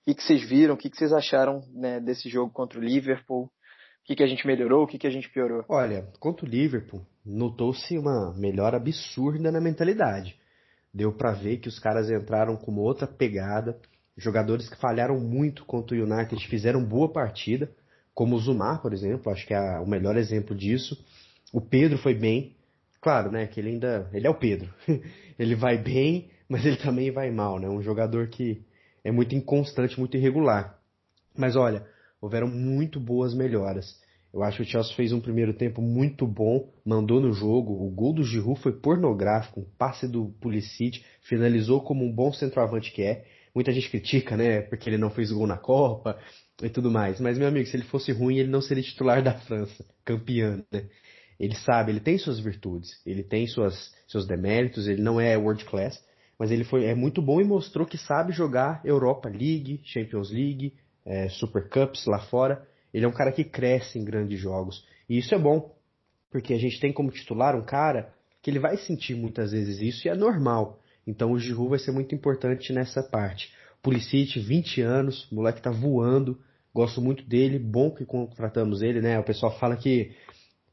O 0.08 0.16
que, 0.16 0.24
vocês 0.24 0.42
viram? 0.48 0.74
O 0.74 0.78
que, 0.78 0.90
que 0.90 0.98
vocês 0.98 1.14
acharam 1.14 1.62
né, 1.74 2.00
desse 2.00 2.30
jogo 2.30 2.52
contra 2.52 2.80
o 2.80 2.82
Liverpool? 2.82 3.44
O 3.44 3.52
que, 4.04 4.16
que 4.16 4.24
a 4.24 4.28
gente 4.28 4.48
melhorou? 4.48 4.84
O 4.84 4.88
que, 4.88 4.98
que 4.98 5.06
a 5.06 5.12
gente 5.12 5.30
piorou? 5.30 5.64
Olha, 5.70 6.08
contra 6.20 6.46
o 6.46 6.50
Liverpool, 6.50 7.06
notou-se 7.24 7.98
uma 7.98 8.34
melhora 8.36 8.78
absurda 8.78 9.52
na 9.52 9.62
mentalidade. 9.62 10.40
Deu 10.94 11.14
para 11.14 11.34
ver 11.34 11.58
que 11.58 11.68
os 11.68 11.78
caras 11.78 12.10
entraram 12.10 12.58
com 12.58 12.72
uma 12.72 12.82
outra 12.82 13.06
pegada. 13.06 13.80
Jogadores 14.18 14.68
que 14.68 14.78
falharam 14.78 15.20
muito 15.20 15.66
contra 15.66 15.96
o 15.96 16.04
United 16.04 16.48
fizeram 16.48 16.84
boa 16.84 17.12
partida, 17.12 17.72
como 18.14 18.36
o 18.36 18.40
Zumar, 18.40 18.82
por 18.82 18.94
exemplo, 18.94 19.32
acho 19.32 19.46
que 19.46 19.54
é 19.54 19.80
o 19.80 19.88
melhor 19.88 20.18
exemplo 20.18 20.56
disso. 20.56 20.98
O 21.54 21.62
Pedro 21.62 21.98
foi 21.98 22.14
bem, 22.14 22.56
claro, 23.02 23.32
né, 23.32 23.48
que 23.48 23.60
ele 23.60 23.70
ainda, 23.70 24.10
ele 24.14 24.28
é 24.28 24.30
o 24.30 24.36
Pedro. 24.36 24.74
ele 25.40 25.56
vai 25.56 25.78
bem, 25.78 26.30
mas 26.48 26.66
ele 26.66 26.78
também 26.78 27.12
vai 27.12 27.32
mal, 27.32 27.60
né? 27.60 27.70
Um 27.70 27.82
jogador 27.82 28.28
que 28.28 28.64
é 29.04 29.12
muito 29.12 29.36
inconstante, 29.36 30.00
muito 30.00 30.18
irregular. 30.18 30.78
Mas 31.38 31.56
olha, 31.56 31.86
houveram 32.22 32.48
muito 32.48 33.00
boas 33.00 33.34
melhoras. 33.34 34.00
Eu 34.34 34.44
acho 34.44 34.58
que 34.58 34.64
o 34.64 34.66
Chelsea 34.66 34.96
fez 34.96 35.12
um 35.12 35.20
primeiro 35.20 35.54
tempo 35.54 35.82
muito 35.82 36.26
bom, 36.26 36.72
mandou 36.86 37.20
no 37.20 37.34
jogo. 37.34 37.86
O 37.86 37.90
gol 37.90 38.14
do 38.14 38.24
Giroud 38.24 38.62
foi 38.62 38.72
pornográfico, 38.72 39.60
um 39.60 39.66
passe 39.78 40.08
do 40.08 40.34
Pulisic, 40.40 41.04
finalizou 41.22 41.82
como 41.82 42.06
um 42.06 42.12
bom 42.12 42.32
centroavante 42.32 42.92
que 42.94 43.02
é. 43.02 43.26
Muita 43.54 43.72
gente 43.72 43.90
critica, 43.90 44.38
né, 44.38 44.62
porque 44.62 44.90
ele 44.90 44.98
não 44.98 45.10
fez 45.10 45.32
gol 45.32 45.46
na 45.46 45.58
Copa 45.58 46.18
e 46.62 46.70
tudo 46.70 46.90
mais. 46.90 47.20
Mas, 47.20 47.38
meu 47.38 47.48
amigo, 47.48 47.68
se 47.68 47.76
ele 47.76 47.84
fosse 47.84 48.12
ruim, 48.12 48.38
ele 48.38 48.50
não 48.50 48.62
seria 48.62 48.84
titular 48.84 49.22
da 49.22 49.34
França, 49.34 49.86
campeão, 50.06 50.64
né? 50.72 50.86
Ele 51.40 51.56
sabe, 51.56 51.92
ele 51.92 52.00
tem 52.00 52.20
suas 52.20 52.40
virtudes, 52.40 53.02
ele 53.04 53.24
tem 53.24 53.48
suas, 53.48 53.92
seus 54.08 54.28
deméritos, 54.28 54.88
ele 54.88 55.02
não 55.02 55.20
é 55.20 55.36
world 55.36 55.66
class, 55.66 56.00
mas 56.38 56.52
ele 56.52 56.64
foi, 56.64 56.86
é 56.86 56.94
muito 56.94 57.20
bom 57.20 57.42
e 57.42 57.44
mostrou 57.44 57.86
que 57.86 57.98
sabe 57.98 58.32
jogar 58.32 58.80
Europa 58.86 59.28
League, 59.28 59.82
Champions 59.84 60.32
League, 60.32 60.74
é, 61.06 61.30
Super 61.30 61.68
Cups 61.68 62.06
lá 62.06 62.20
fora. 62.20 62.68
Ele 62.94 63.06
é 63.06 63.08
um 63.08 63.14
cara 63.14 63.32
que 63.32 63.44
cresce 63.44 63.98
em 63.98 64.06
grandes 64.06 64.40
jogos. 64.40 64.86
E 65.10 65.18
isso 65.18 65.34
é 65.34 65.40
bom, 65.40 65.76
porque 66.30 66.54
a 66.54 66.58
gente 66.58 66.80
tem 66.80 66.94
como 66.94 67.12
titular 67.12 67.56
um 67.56 67.64
cara 67.64 68.14
que 68.42 68.50
ele 68.50 68.60
vai 68.60 68.78
sentir 68.78 69.16
muitas 69.16 69.52
vezes 69.52 69.82
isso 69.82 70.08
e 70.08 70.10
é 70.10 70.16
normal. 70.16 70.81
Então 71.06 71.32
o 71.32 71.40
Giroud 71.40 71.70
vai 71.70 71.80
ser 71.80 71.92
muito 71.92 72.14
importante 72.14 72.72
nessa 72.72 73.02
parte. 73.02 73.52
Pulisic, 73.82 74.40
20 74.40 74.82
anos, 74.82 75.28
moleque 75.32 75.62
tá 75.62 75.72
voando, 75.72 76.40
gosto 76.74 77.02
muito 77.02 77.24
dele, 77.24 77.58
bom 77.58 77.92
que 77.92 78.06
contratamos 78.06 78.82
ele, 78.82 79.02
né? 79.02 79.20
O 79.20 79.24
pessoal 79.24 79.58
fala 79.58 79.76
que 79.76 80.12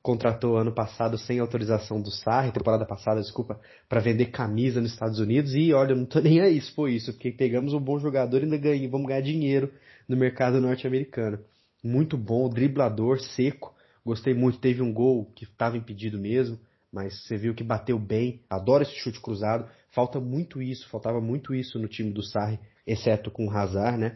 contratou 0.02 0.56
ano 0.56 0.72
passado 0.72 1.18
sem 1.18 1.38
autorização 1.38 2.00
do 2.00 2.10
Sarri, 2.10 2.52
temporada 2.52 2.86
passada, 2.86 3.20
desculpa, 3.20 3.60
para 3.88 4.00
vender 4.00 4.26
camisa 4.26 4.80
nos 4.80 4.92
Estados 4.92 5.18
Unidos 5.18 5.54
e 5.54 5.72
olha, 5.72 5.94
não 5.94 6.06
tô 6.06 6.20
nem 6.22 6.40
aí 6.40 6.60
se 6.60 6.72
foi 6.72 6.94
isso, 6.94 7.12
porque 7.12 7.30
pegamos 7.30 7.74
um 7.74 7.80
bom 7.80 7.98
jogador 7.98 8.40
e 8.40 8.44
ainda 8.44 8.56
ganhamos, 8.56 8.90
vamos 8.90 9.06
ganhar 9.06 9.20
dinheiro 9.20 9.70
no 10.08 10.16
mercado 10.16 10.60
norte-americano. 10.60 11.38
Muito 11.82 12.16
bom, 12.16 12.48
driblador, 12.48 13.20
seco, 13.20 13.74
gostei 14.04 14.34
muito, 14.34 14.58
teve 14.58 14.82
um 14.82 14.92
gol 14.92 15.30
que 15.34 15.44
estava 15.44 15.76
impedido 15.76 16.18
mesmo, 16.18 16.58
mas 16.92 17.22
você 17.22 17.36
viu 17.36 17.54
que 17.54 17.62
bateu 17.62 17.98
bem, 17.98 18.40
adoro 18.48 18.82
esse 18.82 18.94
chute 18.94 19.20
cruzado, 19.20 19.68
falta 19.98 20.20
muito 20.20 20.62
isso, 20.62 20.88
faltava 20.88 21.20
muito 21.20 21.52
isso 21.52 21.76
no 21.76 21.88
time 21.88 22.12
do 22.12 22.22
Sarri, 22.22 22.60
exceto 22.86 23.32
com 23.32 23.48
o 23.48 23.50
Hazard, 23.50 23.98
né? 23.98 24.14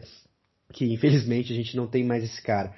Que 0.71 0.85
infelizmente 0.93 1.51
a 1.51 1.55
gente 1.57 1.75
não 1.75 1.87
tem 1.87 2.05
mais 2.05 2.23
esse 2.23 2.41
cara. 2.41 2.73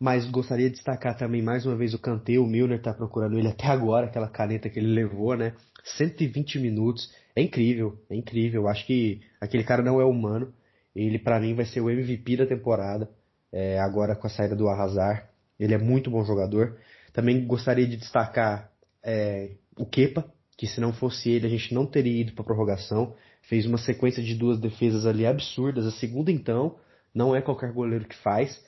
Mas 0.00 0.24
gostaria 0.30 0.70
de 0.70 0.76
destacar 0.76 1.14
também 1.14 1.42
mais 1.42 1.66
uma 1.66 1.76
vez 1.76 1.92
o 1.92 1.98
Kanté, 1.98 2.38
o 2.38 2.46
Milner 2.46 2.78
está 2.78 2.94
procurando 2.94 3.38
ele 3.38 3.48
até 3.48 3.66
agora, 3.66 4.06
aquela 4.06 4.30
caneta 4.30 4.70
que 4.70 4.78
ele 4.78 4.94
levou, 4.94 5.36
né? 5.36 5.52
120 5.98 6.58
minutos, 6.58 7.12
é 7.36 7.42
incrível, 7.42 8.00
é 8.08 8.16
incrível. 8.16 8.66
Acho 8.66 8.86
que 8.86 9.20
aquele 9.38 9.64
cara 9.64 9.82
não 9.82 10.00
é 10.00 10.04
humano. 10.06 10.50
Ele 10.96 11.18
para 11.18 11.38
mim 11.38 11.54
vai 11.54 11.66
ser 11.66 11.82
o 11.82 11.90
MVP 11.90 12.38
da 12.38 12.46
temporada, 12.46 13.10
é, 13.52 13.78
agora 13.78 14.16
com 14.16 14.26
a 14.26 14.30
saída 14.30 14.56
do 14.56 14.68
Arrasar. 14.68 15.28
Ele 15.60 15.74
é 15.74 15.78
muito 15.78 16.10
bom 16.10 16.24
jogador. 16.24 16.78
Também 17.12 17.46
gostaria 17.46 17.86
de 17.86 17.98
destacar 17.98 18.72
é, 19.04 19.50
o 19.76 19.84
Kepa, 19.84 20.32
que 20.58 20.66
se 20.66 20.78
não 20.78 20.92
fosse 20.92 21.30
ele 21.30 21.46
a 21.46 21.50
gente 21.50 21.72
não 21.72 21.86
teria 21.86 22.20
ido 22.20 22.34
para 22.34 22.44
prorrogação. 22.44 23.14
Fez 23.40 23.64
uma 23.64 23.78
sequência 23.78 24.22
de 24.22 24.34
duas 24.34 24.60
defesas 24.60 25.06
ali 25.06 25.24
absurdas. 25.24 25.86
A 25.86 25.92
segunda 25.92 26.30
então, 26.30 26.76
não 27.14 27.34
é 27.34 27.40
qualquer 27.40 27.72
goleiro 27.72 28.04
que 28.04 28.16
faz 28.16 28.62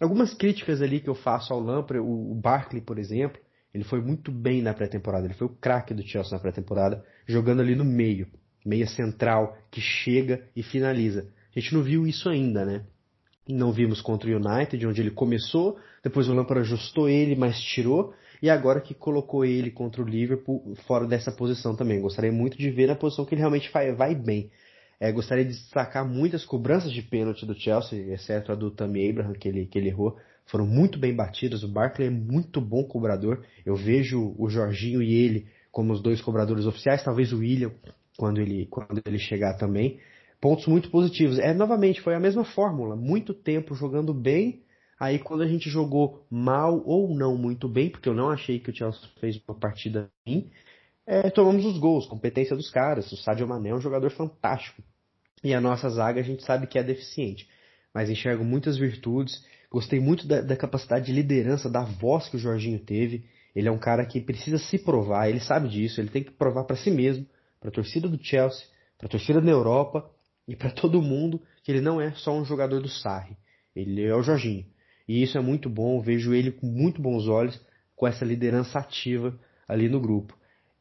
algumas 0.00 0.34
críticas 0.34 0.82
ali 0.82 1.00
que 1.00 1.08
eu 1.08 1.14
faço 1.14 1.52
ao 1.52 1.60
Lampre, 1.60 1.98
o, 1.98 2.34
Barkley, 2.34 2.82
por 2.82 2.98
exemplo, 2.98 3.40
ele 3.72 3.84
foi 3.84 4.00
muito 4.00 4.30
bem 4.30 4.62
na 4.62 4.74
pré-temporada, 4.74 5.26
ele 5.26 5.34
foi 5.34 5.46
o 5.46 5.50
craque 5.50 5.94
do 5.94 6.02
Chelsea 6.02 6.32
na 6.32 6.38
pré-temporada, 6.38 7.04
jogando 7.26 7.60
ali 7.60 7.74
no 7.74 7.84
meio, 7.84 8.28
meia 8.64 8.86
central, 8.86 9.56
que 9.70 9.80
chega 9.80 10.46
e 10.54 10.62
finaliza. 10.62 11.28
A 11.54 11.60
gente 11.60 11.74
não 11.74 11.82
viu 11.82 12.06
isso 12.06 12.28
ainda, 12.28 12.64
né? 12.64 12.84
Não 13.48 13.72
vimos 13.72 14.00
contra 14.00 14.30
o 14.30 14.34
United, 14.34 14.86
onde 14.86 15.00
ele 15.00 15.10
começou, 15.10 15.78
depois 16.02 16.28
o 16.28 16.34
Lampard 16.34 16.60
ajustou 16.60 17.08
ele, 17.08 17.36
mas 17.36 17.60
tirou, 17.60 18.14
e 18.42 18.48
agora 18.48 18.80
que 18.80 18.94
colocou 18.94 19.44
ele 19.44 19.70
contra 19.70 20.02
o 20.02 20.04
Liverpool 20.04 20.74
fora 20.86 21.06
dessa 21.06 21.30
posição 21.30 21.76
também. 21.76 22.00
Gostaria 22.00 22.32
muito 22.32 22.56
de 22.56 22.70
ver 22.70 22.86
na 22.86 22.94
posição 22.94 23.24
que 23.24 23.34
ele 23.34 23.40
realmente 23.40 23.70
vai, 23.70 23.92
vai 23.92 24.14
bem. 24.14 24.50
É, 24.98 25.10
gostaria 25.12 25.44
de 25.44 25.50
destacar 25.50 26.08
muitas 26.08 26.44
cobranças 26.44 26.92
de 26.92 27.02
pênalti 27.02 27.44
do 27.44 27.54
Chelsea, 27.54 28.12
exceto 28.12 28.52
a 28.52 28.54
do 28.54 28.70
Tammy 28.70 29.10
Abraham, 29.10 29.32
que 29.34 29.48
ele, 29.48 29.66
que 29.66 29.78
ele 29.78 29.88
errou. 29.88 30.16
Foram 30.46 30.66
muito 30.66 30.98
bem 30.98 31.14
batidas. 31.14 31.62
O 31.62 31.68
Barkley 31.68 32.08
é 32.08 32.10
muito 32.10 32.60
bom 32.60 32.84
cobrador. 32.84 33.44
Eu 33.64 33.76
vejo 33.76 34.34
o 34.38 34.48
Jorginho 34.48 35.02
e 35.02 35.12
ele 35.14 35.46
como 35.74 35.92
os 35.92 36.00
dois 36.00 36.22
cobradores 36.22 36.66
oficiais, 36.66 37.02
talvez 37.02 37.32
o 37.32 37.38
William, 37.38 37.72
quando 38.16 38.40
ele, 38.40 38.66
quando 38.66 39.02
ele 39.04 39.18
chegar 39.18 39.54
também. 39.58 39.98
Pontos 40.44 40.66
muito 40.66 40.90
positivos. 40.90 41.38
É, 41.38 41.54
novamente, 41.54 42.02
foi 42.02 42.14
a 42.14 42.20
mesma 42.20 42.44
fórmula. 42.44 42.94
Muito 42.94 43.32
tempo 43.32 43.74
jogando 43.74 44.12
bem. 44.12 44.62
Aí 45.00 45.18
quando 45.18 45.42
a 45.42 45.46
gente 45.46 45.70
jogou 45.70 46.26
mal 46.30 46.82
ou 46.84 47.16
não 47.16 47.34
muito 47.34 47.66
bem, 47.66 47.88
porque 47.88 48.10
eu 48.10 48.12
não 48.12 48.28
achei 48.28 48.60
que 48.60 48.68
o 48.68 48.76
Chelsea 48.76 49.08
fez 49.18 49.40
uma 49.48 49.58
partida 49.58 50.10
ruim, 50.28 50.50
é, 51.06 51.30
tomamos 51.30 51.64
os 51.64 51.78
gols, 51.78 52.04
competência 52.04 52.54
dos 52.54 52.68
caras. 52.68 53.10
O 53.10 53.16
Sadio 53.16 53.48
Mané 53.48 53.70
é 53.70 53.74
um 53.74 53.80
jogador 53.80 54.10
fantástico. 54.10 54.82
E 55.42 55.54
a 55.54 55.62
nossa 55.62 55.88
zaga 55.88 56.20
a 56.20 56.22
gente 56.22 56.44
sabe 56.44 56.66
que 56.66 56.78
é 56.78 56.82
deficiente. 56.82 57.48
Mas 57.94 58.10
enxergo 58.10 58.44
muitas 58.44 58.76
virtudes. 58.76 59.42
Gostei 59.70 59.98
muito 59.98 60.28
da, 60.28 60.42
da 60.42 60.56
capacidade 60.58 61.06
de 61.06 61.12
liderança, 61.12 61.70
da 61.70 61.84
voz 61.84 62.28
que 62.28 62.36
o 62.36 62.38
Jorginho 62.38 62.80
teve. 62.80 63.24
Ele 63.56 63.68
é 63.68 63.72
um 63.72 63.78
cara 63.78 64.04
que 64.04 64.20
precisa 64.20 64.58
se 64.58 64.76
provar, 64.76 65.26
ele 65.26 65.40
sabe 65.40 65.70
disso, 65.70 66.02
ele 66.02 66.10
tem 66.10 66.22
que 66.22 66.32
provar 66.32 66.64
para 66.64 66.76
si 66.76 66.90
mesmo, 66.90 67.24
para 67.58 67.70
a 67.70 67.72
torcida 67.72 68.10
do 68.10 68.22
Chelsea, 68.22 68.66
para 68.98 69.06
a 69.06 69.10
torcida 69.10 69.40
da 69.40 69.50
Europa 69.50 70.12
e 70.46 70.56
para 70.56 70.70
todo 70.72 71.02
mundo 71.02 71.40
que 71.62 71.72
ele 71.72 71.80
não 71.80 72.00
é 72.00 72.12
só 72.12 72.36
um 72.36 72.44
jogador 72.44 72.80
do 72.80 72.88
Sarri. 72.88 73.36
Ele 73.74 74.04
é 74.04 74.14
o 74.14 74.22
Jorginho. 74.22 74.64
E 75.08 75.22
isso 75.22 75.36
é 75.36 75.40
muito 75.40 75.68
bom, 75.68 76.00
vejo 76.00 76.32
ele 76.32 76.50
com 76.50 76.66
muito 76.66 77.02
bons 77.02 77.28
olhos, 77.28 77.60
com 77.94 78.06
essa 78.06 78.24
liderança 78.24 78.78
ativa 78.78 79.38
ali 79.68 79.88
no 79.88 80.00
grupo. 80.00 80.34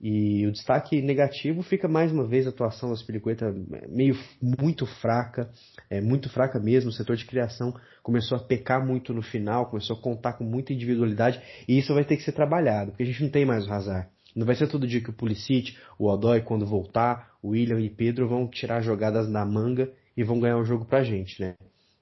E 0.05 0.45
o 0.45 0.51
destaque 0.51 1.01
negativo 1.01 1.61
fica 1.61 1.87
mais 1.87 2.11
uma 2.11 2.27
vez 2.27 2.45
a 2.45 2.49
atuação 2.49 2.89
da 2.89 2.95
Spiricueta 2.97 3.55
meio 3.87 4.17
muito 4.41 4.85
fraca, 4.85 5.49
é 5.89 6.01
muito 6.01 6.29
fraca 6.29 6.59
mesmo. 6.59 6.89
O 6.89 6.93
setor 6.93 7.15
de 7.15 7.25
criação 7.25 7.73
começou 8.01 8.37
a 8.37 8.43
pecar 8.43 8.85
muito 8.85 9.13
no 9.13 9.21
final, 9.21 9.69
começou 9.69 9.95
a 9.95 10.01
contar 10.01 10.33
com 10.33 10.43
muita 10.43 10.73
individualidade 10.73 11.41
e 11.69 11.79
isso 11.79 11.93
vai 11.93 12.03
ter 12.03 12.17
que 12.17 12.23
ser 12.23 12.33
trabalhado, 12.33 12.91
porque 12.91 13.03
a 13.03 13.05
gente 13.05 13.23
não 13.23 13.29
tem 13.29 13.45
mais 13.45 13.65
o 13.65 13.71
Hazard. 13.71 14.09
Não 14.35 14.45
vai 14.45 14.55
ser 14.55 14.67
todo 14.67 14.87
dia 14.87 15.01
que 15.01 15.09
o 15.09 15.13
Pulisic, 15.13 15.77
o 15.97 16.07
Odói, 16.07 16.41
quando 16.41 16.65
voltar, 16.65 17.35
o 17.41 17.49
William 17.49 17.79
e 17.79 17.89
Pedro 17.89 18.27
vão 18.27 18.47
tirar 18.47 18.81
jogadas 18.81 19.31
da 19.31 19.45
manga 19.45 19.91
e 20.15 20.23
vão 20.23 20.39
ganhar 20.39 20.57
o 20.57 20.65
jogo 20.65 20.85
pra 20.85 21.03
gente, 21.03 21.41
né? 21.41 21.55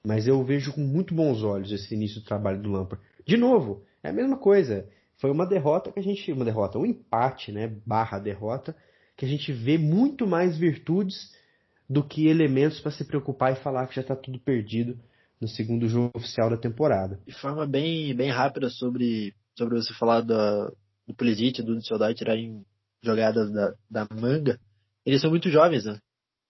Mas 0.04 0.26
eu 0.26 0.42
vejo 0.42 0.72
com 0.72 0.80
muito 0.80 1.14
bons 1.14 1.42
olhos 1.42 1.70
esse 1.70 1.94
início 1.94 2.20
do 2.20 2.26
trabalho 2.26 2.60
do 2.60 2.70
Lampard. 2.70 3.04
De 3.26 3.36
novo, 3.36 3.82
é 4.02 4.08
a 4.08 4.12
mesma 4.12 4.36
coisa 4.36 4.88
foi 5.22 5.30
uma 5.30 5.46
derrota 5.46 5.92
que 5.92 6.00
a 6.00 6.02
gente, 6.02 6.32
uma 6.32 6.44
derrota, 6.44 6.80
um 6.80 6.84
empate, 6.84 7.52
né, 7.52 7.72
barra 7.86 8.18
derrota, 8.18 8.74
que 9.16 9.24
a 9.24 9.28
gente 9.28 9.52
vê 9.52 9.78
muito 9.78 10.26
mais 10.26 10.58
virtudes 10.58 11.32
do 11.88 12.02
que 12.02 12.26
elementos 12.26 12.80
para 12.80 12.90
se 12.90 13.04
preocupar 13.04 13.52
e 13.52 13.62
falar 13.62 13.86
que 13.86 13.94
já 13.94 14.00
está 14.02 14.16
tudo 14.16 14.40
perdido 14.40 14.98
no 15.40 15.46
segundo 15.46 15.88
jogo 15.88 16.10
oficial 16.16 16.50
da 16.50 16.56
temporada. 16.56 17.20
De 17.24 17.34
forma 17.34 17.64
bem, 17.66 18.12
bem 18.16 18.30
rápida 18.30 18.68
sobre, 18.68 19.32
sobre 19.56 19.76
você 19.76 19.94
falar 19.94 20.22
da, 20.22 20.72
do 21.06 21.14
Pulisic, 21.14 21.62
do 21.62 21.76
Düsseldorf 21.76 22.14
tirarem 22.14 22.64
jogadas 23.02 23.52
da, 23.52 23.74
da 23.90 24.08
manga, 24.14 24.58
eles 25.04 25.20
são 25.20 25.30
muito 25.30 25.50
jovens, 25.50 25.84
né? 25.84 25.98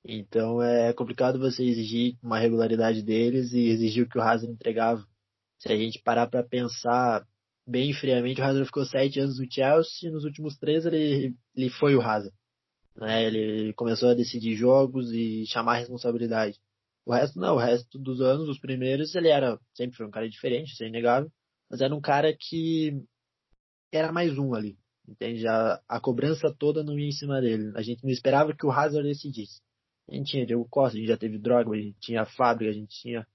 Então 0.05 0.61
é 0.61 0.93
complicado 0.93 1.39
você 1.39 1.65
exigir 1.65 2.17
uma 2.23 2.39
regularidade 2.39 3.03
deles 3.03 3.53
e 3.53 3.69
exigir 3.69 4.05
o 4.05 4.09
que 4.09 4.19
o 4.19 4.23
Hazard 4.23 4.53
entregava. 4.53 5.05
Se 5.59 5.73
a 5.73 5.77
gente 5.77 6.03
parar 6.03 6.27
para 6.27 6.43
pensar 6.43 7.25
bem 7.67 7.93
friamente, 7.93 8.41
o 8.41 8.45
Hazard 8.45 8.67
ficou 8.67 8.85
sete 8.85 9.21
anos 9.21 9.39
no 9.39 9.47
Chelsea, 9.51 10.11
nos 10.11 10.25
últimos 10.25 10.57
três 10.59 10.85
ele, 10.85 11.35
ele 11.55 11.71
foi 11.71 11.95
o 11.95 12.03
Hazard. 12.03 12.35
Né? 12.97 13.25
Ele 13.25 13.73
começou 13.75 14.11
a 14.11 14.15
decidir 14.15 14.57
jogos 14.57 15.13
e 15.13 15.47
chamar 15.47 15.79
responsabilidade. 15.79 16.59
O 17.07 17.13
resto 17.13 17.39
não, 17.39 17.55
o 17.55 17.59
resto 17.59 17.99
dos 17.99 18.21
anos, 18.21 18.49
os 18.49 18.59
primeiros, 18.59 19.15
ele 19.15 19.29
era, 19.29 19.59
sempre 19.75 19.97
foi 19.97 20.07
um 20.07 20.11
cara 20.11 20.29
diferente, 20.29 20.73
isso 20.73 20.85
é 20.85 20.89
inegável, 20.89 21.31
mas 21.71 21.81
era 21.81 21.95
um 21.95 22.01
cara 22.01 22.37
que 22.39 23.03
era 23.93 24.13
mais 24.13 24.37
um 24.39 24.55
ali, 24.55 24.79
entende? 25.07 25.47
A, 25.47 25.81
a 25.89 26.01
cobrança 26.01 26.55
toda 26.59 26.83
não 26.83 26.99
ia 26.99 27.09
em 27.09 27.13
cima 27.13 27.41
dele. 27.41 27.73
A 27.77 27.83
gente 27.83 28.03
não 28.03 28.11
esperava 28.11 28.55
que 28.55 28.67
o 28.67 28.71
Hazard 28.71 29.07
decidisse. 29.07 29.61
A 30.09 30.15
gente 30.15 30.31
tinha 30.31 30.47
Diego 30.47 30.67
Costa, 30.69 30.97
a 30.97 31.01
gente 31.01 31.09
já 31.09 31.17
teve 31.17 31.39
Drogba, 31.39 31.75
a 31.75 31.79
gente 31.79 31.99
tinha 32.01 32.23
a 32.23 32.27
Fábrica, 32.27 32.71
a 32.71 32.75
gente 32.75 32.95
tinha 33.01 33.27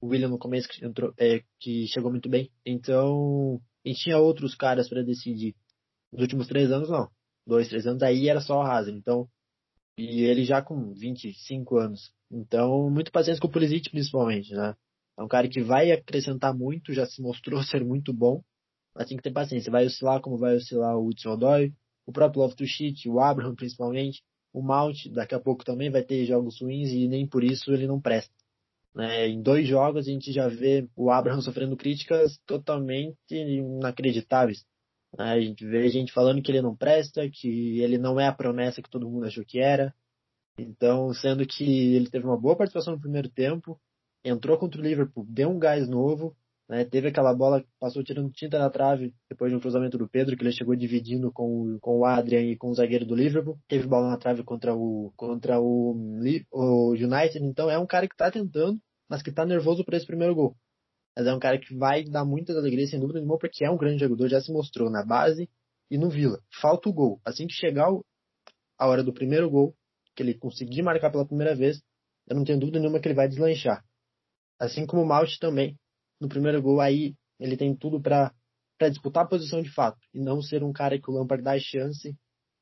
o 0.00 0.08
William 0.08 0.28
no 0.28 0.38
começo 0.38 0.68
que, 0.68 0.84
entrou, 0.84 1.12
é, 1.18 1.42
que 1.60 1.86
chegou 1.88 2.10
muito 2.10 2.28
bem. 2.28 2.50
Então, 2.64 3.60
a 3.84 3.88
gente 3.88 4.02
tinha 4.02 4.18
outros 4.18 4.54
caras 4.54 4.88
para 4.88 5.02
decidir. 5.02 5.54
Nos 6.12 6.22
últimos 6.22 6.46
três 6.46 6.70
anos, 6.70 6.88
não. 6.88 7.10
Dois, 7.46 7.68
três 7.68 7.86
anos, 7.86 8.02
aí 8.02 8.28
era 8.28 8.40
só 8.40 8.58
o 8.58 8.62
Hazard. 8.62 8.96
Então, 8.96 9.28
e 9.98 10.22
ele 10.22 10.44
já 10.44 10.62
com 10.62 10.92
25 10.92 11.78
anos. 11.78 12.12
Então, 12.30 12.90
muito 12.90 13.12
paciência 13.12 13.40
com 13.40 13.48
o 13.48 13.50
Pulisic, 13.50 13.90
principalmente, 13.90 14.52
né? 14.54 14.74
É 15.18 15.22
um 15.22 15.28
cara 15.28 15.48
que 15.48 15.62
vai 15.62 15.90
acrescentar 15.90 16.54
muito, 16.54 16.92
já 16.92 17.06
se 17.06 17.22
mostrou 17.22 17.62
ser 17.64 17.84
muito 17.84 18.12
bom, 18.12 18.42
mas 18.96 19.08
tem 19.08 19.16
que 19.16 19.22
ter 19.22 19.32
paciência. 19.32 19.70
Vai 19.70 19.86
oscilar 19.86 20.20
como 20.20 20.38
vai 20.38 20.56
oscilar 20.56 20.96
o 20.96 21.06
Hudson 21.06 21.30
Odoi, 21.30 21.72
o 22.06 22.12
próprio 22.12 22.42
Loftus-Cheek, 22.42 23.08
o 23.08 23.20
Abraham 23.20 23.54
principalmente, 23.54 24.22
o 24.52 24.62
Mount, 24.62 25.08
daqui 25.12 25.34
a 25.34 25.40
pouco 25.40 25.64
também 25.64 25.90
vai 25.90 26.02
ter 26.02 26.24
jogos 26.24 26.60
ruins 26.60 26.90
e 26.90 27.06
nem 27.06 27.26
por 27.26 27.44
isso 27.44 27.70
ele 27.72 27.86
não 27.86 28.00
presta. 28.00 28.32
Né? 28.94 29.28
Em 29.28 29.42
dois 29.42 29.68
jogos 29.68 30.08
a 30.08 30.10
gente 30.10 30.32
já 30.32 30.48
vê 30.48 30.88
o 30.96 31.10
Abraham 31.10 31.42
sofrendo 31.42 31.76
críticas 31.76 32.38
totalmente 32.46 33.18
inacreditáveis. 33.30 34.64
Né? 35.16 35.24
A 35.24 35.40
gente 35.40 35.66
vê 35.66 35.88
gente 35.90 36.12
falando 36.12 36.40
que 36.40 36.50
ele 36.50 36.62
não 36.62 36.74
presta, 36.74 37.28
que 37.28 37.80
ele 37.80 37.98
não 37.98 38.18
é 38.18 38.26
a 38.26 38.32
promessa 38.32 38.80
que 38.80 38.88
todo 38.88 39.08
mundo 39.08 39.26
achou 39.26 39.44
que 39.44 39.58
era. 39.58 39.94
Então, 40.58 41.12
sendo 41.12 41.46
que 41.46 41.94
ele 41.94 42.08
teve 42.08 42.24
uma 42.24 42.40
boa 42.40 42.56
participação 42.56 42.94
no 42.94 43.00
primeiro 43.00 43.28
tempo, 43.28 43.78
entrou 44.24 44.56
contra 44.56 44.80
o 44.80 44.84
Liverpool, 44.84 45.26
deu 45.28 45.50
um 45.50 45.58
gás 45.58 45.86
novo, 45.86 46.34
né? 46.68 46.84
teve 46.84 47.08
aquela 47.08 47.34
bola 47.34 47.60
que 47.60 47.68
passou 47.78 48.02
tirando 48.02 48.30
tinta 48.30 48.58
na 48.58 48.70
trave 48.70 49.14
depois 49.28 49.50
de 49.50 49.56
um 49.56 49.60
cruzamento 49.60 49.96
do 49.96 50.08
Pedro, 50.08 50.36
que 50.36 50.42
ele 50.42 50.52
chegou 50.52 50.74
dividindo 50.74 51.32
com, 51.32 51.78
com 51.80 51.98
o 51.98 52.04
Adrian 52.04 52.42
e 52.42 52.56
com 52.56 52.70
o 52.70 52.74
zagueiro 52.74 53.06
do 53.06 53.14
Liverpool. 53.14 53.58
Teve 53.68 53.86
bola 53.86 54.10
na 54.10 54.18
trave 54.18 54.42
contra 54.42 54.74
o, 54.74 55.12
contra 55.16 55.60
o, 55.60 55.94
o 56.52 56.90
United, 56.92 57.44
então 57.44 57.70
é 57.70 57.78
um 57.78 57.86
cara 57.86 58.08
que 58.08 58.14
está 58.14 58.30
tentando, 58.30 58.80
mas 59.08 59.22
que 59.22 59.32
tá 59.32 59.44
nervoso 59.44 59.84
por 59.84 59.94
esse 59.94 60.06
primeiro 60.06 60.34
gol. 60.34 60.56
Mas 61.16 61.26
é 61.26 61.34
um 61.34 61.38
cara 61.38 61.58
que 61.58 61.74
vai 61.74 62.04
dar 62.04 62.24
muitas 62.24 62.56
alegrias, 62.56 62.90
sem 62.90 63.00
dúvida 63.00 63.20
nenhuma, 63.20 63.38
porque 63.38 63.64
é 63.64 63.70
um 63.70 63.78
grande 63.78 64.00
jogador, 64.00 64.28
já 64.28 64.40
se 64.40 64.52
mostrou 64.52 64.90
na 64.90 65.04
base 65.04 65.48
e 65.90 65.96
no 65.96 66.10
Vila. 66.10 66.40
Falta 66.60 66.88
o 66.88 66.92
gol. 66.92 67.20
Assim 67.24 67.46
que 67.46 67.54
chegar 67.54 67.88
a 68.78 68.86
hora 68.86 69.02
do 69.02 69.12
primeiro 69.12 69.48
gol, 69.48 69.74
que 70.14 70.22
ele 70.22 70.34
conseguir 70.34 70.82
marcar 70.82 71.10
pela 71.10 71.26
primeira 71.26 71.54
vez, 71.54 71.80
eu 72.28 72.36
não 72.36 72.44
tenho 72.44 72.58
dúvida 72.58 72.78
nenhuma 72.78 73.00
que 73.00 73.08
ele 73.08 73.14
vai 73.14 73.28
deslanchar. 73.28 73.82
Assim 74.58 74.84
como 74.84 75.02
o 75.02 75.06
Malte 75.06 75.38
também, 75.38 75.78
no 76.20 76.28
primeiro 76.28 76.60
gol, 76.62 76.80
aí 76.80 77.14
ele 77.38 77.56
tem 77.56 77.74
tudo 77.74 78.00
para 78.00 78.32
disputar 78.88 79.24
a 79.24 79.28
posição 79.28 79.62
de 79.62 79.70
fato, 79.70 79.98
e 80.12 80.20
não 80.20 80.40
ser 80.40 80.62
um 80.62 80.72
cara 80.72 81.00
que 81.00 81.10
o 81.10 81.14
Lampard 81.14 81.42
dá 81.42 81.58
chance 81.58 82.16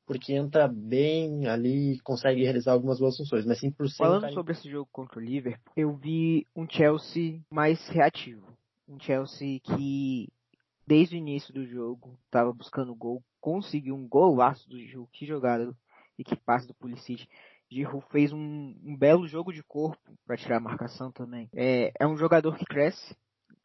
porque 0.05 0.33
entra 0.33 0.67
bem 0.67 1.47
ali 1.47 1.99
consegue 2.01 2.43
realizar 2.43 2.73
algumas 2.73 2.99
boas 2.99 3.17
funções, 3.17 3.45
mas 3.45 3.59
sim 3.59 3.71
por 3.71 3.89
ser 3.89 3.97
Falando 3.97 4.31
sobre 4.33 4.53
esse 4.53 4.69
jogo 4.69 4.87
contra 4.91 5.19
o 5.19 5.23
Liverpool, 5.23 5.73
eu 5.75 5.95
vi 5.95 6.47
um 6.55 6.69
Chelsea 6.69 7.41
mais 7.49 7.87
reativo. 7.89 8.55
Um 8.87 8.99
Chelsea 8.99 9.59
que, 9.61 10.29
desde 10.85 11.15
o 11.15 11.17
início 11.17 11.53
do 11.53 11.65
jogo, 11.65 12.19
estava 12.25 12.53
buscando 12.53 12.93
gol, 12.93 13.23
conseguiu 13.41 13.95
um 13.95 14.07
golaço 14.07 14.69
do 14.69 14.79
Giroud, 14.79 15.09
que 15.11 15.25
jogada 15.25 15.75
e 16.17 16.23
que 16.23 16.35
passe 16.35 16.67
do 16.67 16.75
Pulisic. 16.75 17.27
Giroud 17.71 18.05
fez 18.11 18.31
um, 18.31 18.75
um 18.83 18.95
belo 18.95 19.27
jogo 19.27 19.51
de 19.51 19.63
corpo 19.63 20.15
para 20.25 20.37
tirar 20.37 20.57
a 20.57 20.61
marcação 20.61 21.11
também. 21.11 21.49
É, 21.51 21.91
é 21.99 22.05
um 22.05 22.15
jogador 22.15 22.55
que 22.55 22.65
cresce, 22.65 23.15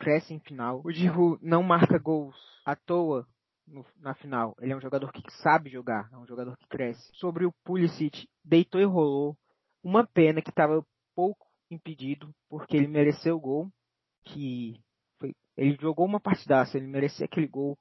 cresce 0.01 0.33
em 0.33 0.41
final. 0.41 0.81
O 0.83 0.91
Giroud 0.91 1.39
não 1.43 1.63
marca 1.63 1.99
gols 1.99 2.35
à 2.65 2.75
toa, 2.75 3.29
no, 3.71 3.85
na 4.01 4.15
final. 4.15 4.57
Ele 4.61 4.73
é 4.73 4.77
um 4.77 4.81
jogador 4.81 5.13
que 5.13 5.23
sabe 5.43 5.71
jogar, 5.71 6.09
é 6.13 6.17
um 6.17 6.27
jogador 6.27 6.57
que 6.57 6.67
cresce. 6.67 7.09
Sobre 7.15 7.45
o 7.45 7.53
Pulisic, 7.65 8.27
deitou 8.45 8.81
e 8.81 8.85
rolou. 8.85 9.37
Uma 9.83 10.07
pena 10.07 10.43
que 10.43 10.51
estava 10.51 10.85
pouco 11.15 11.47
impedido, 11.71 12.35
porque 12.49 12.77
ele 12.77 12.89
mereceu 12.89 13.37
o 13.37 13.41
gol. 13.41 13.71
Que 14.25 14.81
foi, 15.19 15.35
ele 15.57 15.77
jogou 15.81 16.07
uma 16.07 16.21
partidaça, 16.21 16.77
ele 16.77 16.87
merecia 16.87 17.27
aquele 17.27 17.47
gol. 17.47 17.79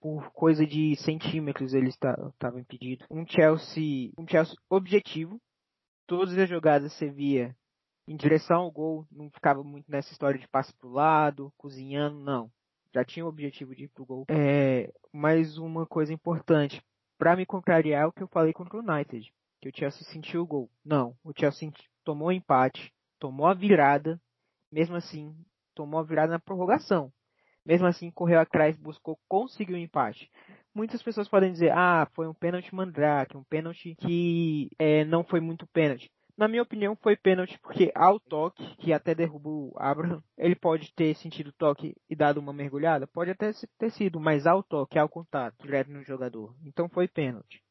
Por 0.00 0.30
coisa 0.32 0.66
de 0.66 0.94
centímetros 0.96 1.72
ele 1.72 1.88
estava 1.88 2.60
impedido. 2.60 3.06
Um 3.10 3.26
Chelsea, 3.26 4.12
um 4.18 4.26
Chelsea 4.28 4.54
objetivo. 4.68 5.40
Todas 6.06 6.36
as 6.36 6.48
jogadas 6.48 6.92
você 6.92 7.10
via 7.10 7.56
em 8.06 8.16
direção 8.16 8.62
ao 8.62 8.70
gol, 8.70 9.06
não 9.10 9.30
ficava 9.30 9.62
muito 9.62 9.90
nessa 9.90 10.12
história 10.12 10.38
de 10.38 10.48
passe 10.48 10.72
para 10.74 10.88
o 10.88 10.92
lado, 10.92 11.52
cozinhando, 11.56 12.18
não 12.18 12.50
já 12.96 13.04
tinha 13.04 13.26
o 13.26 13.28
objetivo 13.28 13.74
de 13.74 13.84
ir 13.84 13.88
pro 13.88 14.06
gol. 14.06 14.24
É, 14.30 14.90
mas 15.12 15.58
uma 15.58 15.84
coisa 15.84 16.14
importante, 16.14 16.82
para 17.18 17.36
me 17.36 17.44
contrariar 17.44 18.02
é 18.02 18.06
o 18.06 18.12
que 18.12 18.22
eu 18.22 18.28
falei 18.28 18.54
contra 18.54 18.78
o 18.78 18.80
United, 18.80 19.30
que 19.60 19.68
o 19.68 19.72
Chelsea 19.74 20.02
sentiu 20.10 20.40
o 20.40 20.46
gol. 20.46 20.70
Não, 20.82 21.14
o 21.22 21.30
Chelsea 21.36 21.70
tomou 22.02 22.28
o 22.28 22.32
empate, 22.32 22.90
tomou 23.18 23.46
a 23.46 23.52
virada, 23.52 24.18
mesmo 24.72 24.96
assim, 24.96 25.36
tomou 25.74 26.00
a 26.00 26.02
virada 26.02 26.32
na 26.32 26.38
prorrogação. 26.38 27.12
Mesmo 27.66 27.86
assim, 27.86 28.10
correu 28.10 28.40
atrás, 28.40 28.76
buscou, 28.78 29.18
conseguiu 29.28 29.74
o 29.76 29.78
empate. 29.78 30.30
Muitas 30.74 31.02
pessoas 31.02 31.28
podem 31.28 31.52
dizer, 31.52 31.72
ah, 31.72 32.08
foi 32.14 32.26
um 32.28 32.34
pênalti 32.34 32.74
mandrake, 32.74 33.36
um 33.36 33.44
pênalti 33.44 33.94
que 33.96 34.70
é, 34.78 35.04
não 35.04 35.22
foi 35.22 35.40
muito 35.40 35.66
pênalti. 35.66 36.10
Na 36.36 36.46
minha 36.48 36.62
opinião, 36.62 36.94
foi 36.96 37.16
pênalti 37.16 37.58
porque 37.60 37.90
ao 37.94 38.20
toque, 38.20 38.76
que 38.76 38.92
até 38.92 39.14
derrubou 39.14 39.72
o 39.72 39.78
Abraham, 39.78 40.22
ele 40.36 40.54
pode 40.54 40.92
ter 40.94 41.14
sentido 41.16 41.48
o 41.48 41.52
toque 41.54 41.96
e 42.10 42.14
dado 42.14 42.38
uma 42.38 42.52
mergulhada? 42.52 43.06
Pode 43.06 43.30
até 43.30 43.50
ter 43.78 43.90
sido, 43.90 44.20
mas 44.20 44.46
ao 44.46 44.62
toque, 44.62 44.98
ao 44.98 45.08
contato, 45.08 45.56
direto 45.62 45.90
no 45.90 46.02
jogador. 46.02 46.54
Então 46.62 46.88
foi 46.90 47.08
pênalti. 47.08 47.62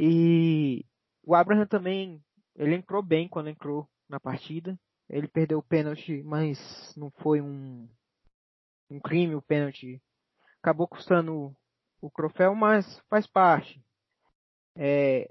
E 0.00 0.86
o 1.22 1.34
Abraham 1.34 1.66
também, 1.66 2.22
ele 2.54 2.74
entrou 2.74 3.02
bem 3.02 3.28
quando 3.28 3.50
entrou 3.50 3.86
na 4.08 4.18
partida. 4.18 4.78
Ele 5.08 5.28
perdeu 5.28 5.58
o 5.58 5.62
pênalti, 5.62 6.22
mas 6.22 6.94
não 6.96 7.10
foi 7.10 7.40
um, 7.40 7.88
um 8.90 9.00
crime 9.00 9.34
o 9.34 9.42
pênalti. 9.42 10.02
Acabou 10.62 10.88
custando 10.88 11.54
o, 12.00 12.10
troféu, 12.10 12.54
mas 12.54 12.98
faz 13.08 13.26
parte. 13.26 13.82
É, 14.74 15.30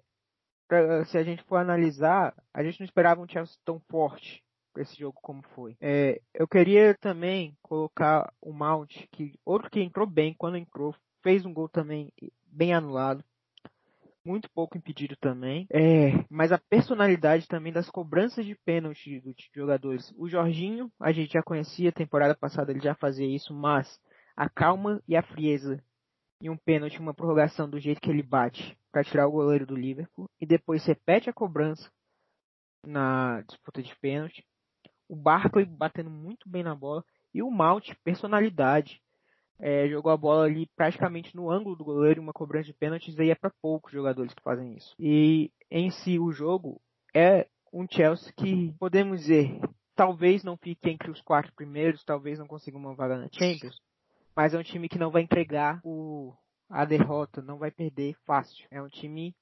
pra, 0.67 1.06
se 1.06 1.17
a 1.17 1.23
gente 1.23 1.43
for 1.43 1.58
analisar, 1.58 2.34
a 2.54 2.63
gente 2.63 2.80
não 2.80 2.86
esperava 2.86 3.21
um 3.21 3.28
Chelsea 3.28 3.56
tão 3.65 3.80
forte 3.89 4.43
esse 4.78 4.97
jogo 4.97 5.17
como 5.21 5.41
foi. 5.56 5.78
É, 5.80 6.21
eu 6.34 6.47
queria 6.47 6.95
também 6.95 7.56
colocar 7.62 8.32
o 8.41 8.51
Mount, 8.51 9.08
que 9.12 9.34
outro 9.45 9.69
que 9.69 9.82
entrou 9.82 10.08
bem 10.08 10.36
quando 10.38 10.58
entrou, 10.58 10.93
fez 11.23 11.45
um 11.45 11.54
gol 11.54 11.69
também 11.69 12.12
bem 12.45 12.73
anulado. 12.73 13.23
Muito 14.25 14.49
pouco 14.49 14.78
impedido 14.78 15.15
também. 15.17 15.67
É, 15.71 16.25
mas 16.30 16.51
a 16.51 16.58
personalidade 16.58 17.47
também 17.47 17.71
das 17.71 17.89
cobranças 17.89 18.43
de 18.43 18.56
pênalti 18.56 19.21
dos 19.21 19.36
jogadores. 19.54 20.12
O 20.17 20.28
Jorginho, 20.28 20.91
a 20.99 21.12
gente 21.12 21.34
já 21.34 21.43
conhecia, 21.43 21.91
temporada 21.91 22.36
passada 22.36 22.71
ele 22.71 22.82
já 22.82 22.95
fazia 22.95 23.28
isso, 23.28 23.54
mas 23.54 23.99
a 24.36 24.49
calma 24.49 25.01
e 25.08 25.15
a 25.15 25.21
frieza 25.21 25.82
em 26.41 26.50
um 26.50 26.58
pênalti, 26.58 27.00
uma 27.00 27.13
prorrogação 27.13 27.69
do 27.69 27.80
jeito 27.80 28.02
que 28.02 28.10
ele 28.10 28.24
bate 28.24 28.78
para 28.91 29.04
tirar 29.04 29.28
o 29.28 29.32
goleiro 29.32 29.65
do 29.65 29.76
Liverpool 29.76 30.30
e 30.39 30.45
depois 30.45 30.86
repete 30.86 31.30
a 31.30 31.34
cobrança 31.34 31.89
na 32.86 33.41
disputa 33.41 33.82
de 33.82 33.95
pênalti. 34.00 34.45
O 35.08 35.15
Barkley 35.15 35.65
batendo 35.65 36.10
muito 36.10 36.50
bem 36.50 36.63
na 36.63 36.76
bola 36.76 37.04
e 37.34 37.41
o 37.41 37.52
Mount, 37.52 37.93
personalidade, 38.04 39.02
é, 39.60 39.88
jogou 39.88 40.12
a 40.12 40.17
bola 40.17 40.45
ali 40.45 40.67
praticamente 40.76 41.36
no 41.36 41.50
ângulo 41.50 41.76
do 41.76 41.86
goleiro, 41.86 42.21
uma 42.21 42.34
cobrança 42.34 42.67
de 42.67 42.74
pênaltis 42.74 43.17
aí 43.19 43.30
é 43.30 43.36
para 43.36 43.54
poucos 43.62 43.91
jogadores 43.91 44.34
que 44.34 44.43
fazem 44.43 44.76
isso. 44.76 44.93
E 45.00 45.52
em 45.71 45.89
si 45.89 46.19
o 46.19 46.32
jogo 46.32 46.82
é 47.13 47.48
um 47.71 47.86
Chelsea 47.89 48.34
que 48.36 48.74
podemos 48.80 49.21
dizer 49.21 49.60
talvez 49.95 50.43
não 50.43 50.58
fique 50.58 50.89
entre 50.89 51.10
os 51.10 51.21
quatro 51.21 51.54
primeiros, 51.56 52.04
talvez 52.04 52.38
não 52.38 52.48
consiga 52.48 52.78
uma 52.78 52.93
vaga 52.93 53.17
na 53.17 53.30
Champions, 53.32 53.80
mas 54.36 54.54
é 54.54 54.60
um 54.60 54.63
time 54.63 54.89
que 54.89 55.00
não 55.00 55.12
vai 55.12 55.21
entregar 55.21 55.80
o, 55.84 56.34
a 56.69 56.84
derrota, 56.86 57.41
não 57.41 57.58
vai 57.58 57.71
perder 57.71 58.15
fácil. 58.26 58.67
É 58.69 58.82
um 58.82 58.89
time 58.89 59.34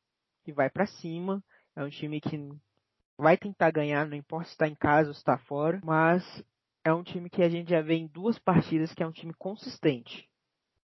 que 0.44 0.54
vai 0.54 0.70
para 0.70 0.86
cima, 0.86 1.44
é 1.76 1.84
um 1.84 1.90
time 1.90 2.22
que 2.22 2.38
vai 3.18 3.38
tentar 3.38 3.72
ganhar, 3.72 4.08
não 4.08 4.18
importa 4.18 4.46
se 4.46 4.52
está 4.52 4.68
em 4.68 4.76
casa 4.76 5.10
ou 5.10 5.14
está 5.14 5.38
fora, 5.38 5.80
mas 5.84 6.24
é 6.86 6.94
um 6.94 7.04
time 7.04 7.30
que 7.30 7.42
a 7.42 7.50
gente 7.50 7.70
já 7.70 7.82
vê 7.82 7.96
em 7.96 8.08
duas 8.08 8.38
partidas 8.38 8.94
que 8.94 9.02
é 9.02 9.08
um 9.08 9.12
time 9.12 9.34
consistente. 9.34 10.28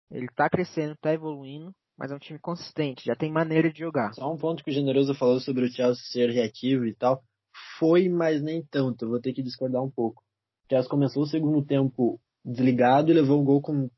Ele 0.10 0.26
está 0.26 0.50
crescendo, 0.50 0.94
está 0.94 1.14
evoluindo, 1.14 1.74
mas 1.98 2.12
é 2.12 2.16
um 2.16 2.20
time 2.20 2.40
consistente, 2.40 3.06
já 3.06 3.16
tem 3.16 3.32
maneira 3.32 3.72
de 3.72 3.80
jogar. 3.80 4.14
Só 4.14 4.32
um 4.32 4.38
ponto 4.38 4.64
que 4.64 4.72
o 4.72 4.74
Generoso 4.74 5.14
falou 5.14 5.40
sobre 5.40 5.66
o 5.66 5.72
Chelsea 5.72 6.04
ser 6.06 6.30
reativo 6.32 6.86
e 6.86 6.96
tal. 6.96 7.22
Foi, 7.78 8.08
mas 8.08 8.42
nem 8.42 8.64
tanto. 8.64 9.06
Eu 9.06 9.10
vou 9.10 9.20
ter 9.20 9.34
que 9.34 9.44
discordar 9.44 9.84
um 9.84 9.92
pouco. 9.92 10.24
O 10.66 10.70
Chelsea 10.70 10.90
começou 10.90 11.24
o 11.24 11.28
segundo 11.28 11.64
tempo 11.64 12.20
desligado 12.44 13.12
e 13.12 13.14
levou 13.14 13.42
o 13.42 13.44
gol 13.44 13.62
com 13.62 13.90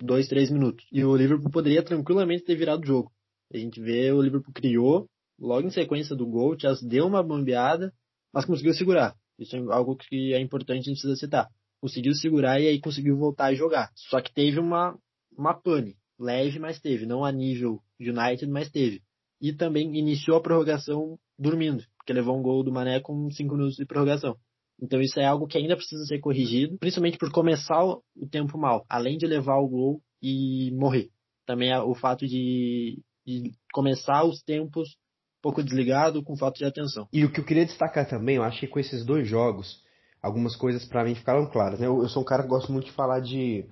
dois, 0.00 0.28
três 0.28 0.50
minutos. 0.50 0.86
E 0.92 1.04
o 1.04 1.16
Liverpool 1.16 1.50
poderia 1.50 1.82
tranquilamente 1.82 2.44
ter 2.44 2.56
virado 2.56 2.82
o 2.82 2.86
jogo. 2.86 3.12
A 3.52 3.56
gente 3.56 3.80
vê 3.80 4.12
o 4.12 4.20
Liverpool 4.20 4.52
criou, 4.52 5.08
logo 5.38 5.66
em 5.66 5.70
sequência 5.70 6.14
do 6.14 6.26
gol, 6.26 6.54
o 6.54 6.60
Chelsea 6.60 6.88
deu 6.88 7.06
uma 7.06 7.22
bambeada, 7.22 7.92
mas 8.32 8.44
conseguiu 8.44 8.74
segurar. 8.74 9.14
Isso 9.38 9.56
é 9.56 9.60
algo 9.72 9.96
que 9.96 10.34
é 10.34 10.40
importante, 10.40 10.80
a 10.80 10.90
gente 10.90 11.00
precisa 11.00 11.16
citar. 11.16 11.48
Conseguiu 11.80 12.12
segurar 12.14 12.60
e 12.60 12.66
aí 12.66 12.80
conseguiu 12.80 13.16
voltar 13.16 13.46
a 13.46 13.54
jogar. 13.54 13.90
Só 13.94 14.20
que 14.20 14.34
teve 14.34 14.58
uma, 14.58 14.98
uma 15.36 15.54
pane. 15.54 15.96
Leve, 16.18 16.58
mas 16.58 16.80
teve. 16.80 17.06
Não 17.06 17.24
a 17.24 17.30
nível 17.30 17.80
United, 18.00 18.46
mas 18.48 18.68
teve. 18.70 19.00
E 19.40 19.52
também 19.52 19.96
iniciou 19.96 20.36
a 20.36 20.42
prorrogação 20.42 21.16
dormindo, 21.38 21.84
porque 21.96 22.12
levou 22.12 22.36
um 22.36 22.42
gol 22.42 22.64
do 22.64 22.72
Mané 22.72 22.98
com 22.98 23.30
5 23.30 23.54
minutos 23.54 23.76
de 23.76 23.86
prorrogação. 23.86 24.36
Então 24.80 25.00
isso 25.00 25.18
é 25.18 25.24
algo 25.24 25.46
que 25.46 25.58
ainda 25.58 25.76
precisa 25.76 26.04
ser 26.04 26.20
corrigido, 26.20 26.78
principalmente 26.78 27.18
por 27.18 27.30
começar 27.32 27.84
o 27.84 28.02
tempo 28.30 28.56
mal, 28.56 28.84
além 28.88 29.16
de 29.16 29.26
levar 29.26 29.58
o 29.58 29.68
gol 29.68 30.00
e 30.22 30.70
morrer. 30.72 31.10
Também 31.46 31.74
o 31.76 31.94
fato 31.94 32.26
de, 32.26 33.00
de 33.26 33.52
começar 33.72 34.24
os 34.24 34.42
tempos 34.42 34.96
um 35.38 35.42
pouco 35.42 35.62
desligado 35.62 36.22
com 36.22 36.36
falta 36.36 36.58
de 36.58 36.64
atenção. 36.64 37.08
E 37.12 37.24
o 37.24 37.32
que 37.32 37.40
eu 37.40 37.44
queria 37.44 37.64
destacar 37.64 38.08
também, 38.08 38.36
eu 38.36 38.42
acho 38.42 38.60
que 38.60 38.66
com 38.66 38.78
esses 38.78 39.04
dois 39.04 39.26
jogos, 39.26 39.82
algumas 40.22 40.56
coisas 40.56 40.84
para 40.84 41.04
mim 41.04 41.14
ficaram 41.14 41.46
claras. 41.46 41.80
Né? 41.80 41.86
Eu, 41.86 42.02
eu, 42.02 42.08
sou 42.08 42.22
um 42.22 42.26
cara 42.26 42.42
que 42.42 42.48
gosto 42.48 42.72
muito 42.72 42.86
de 42.86 42.92
falar 42.92 43.20
de 43.20 43.64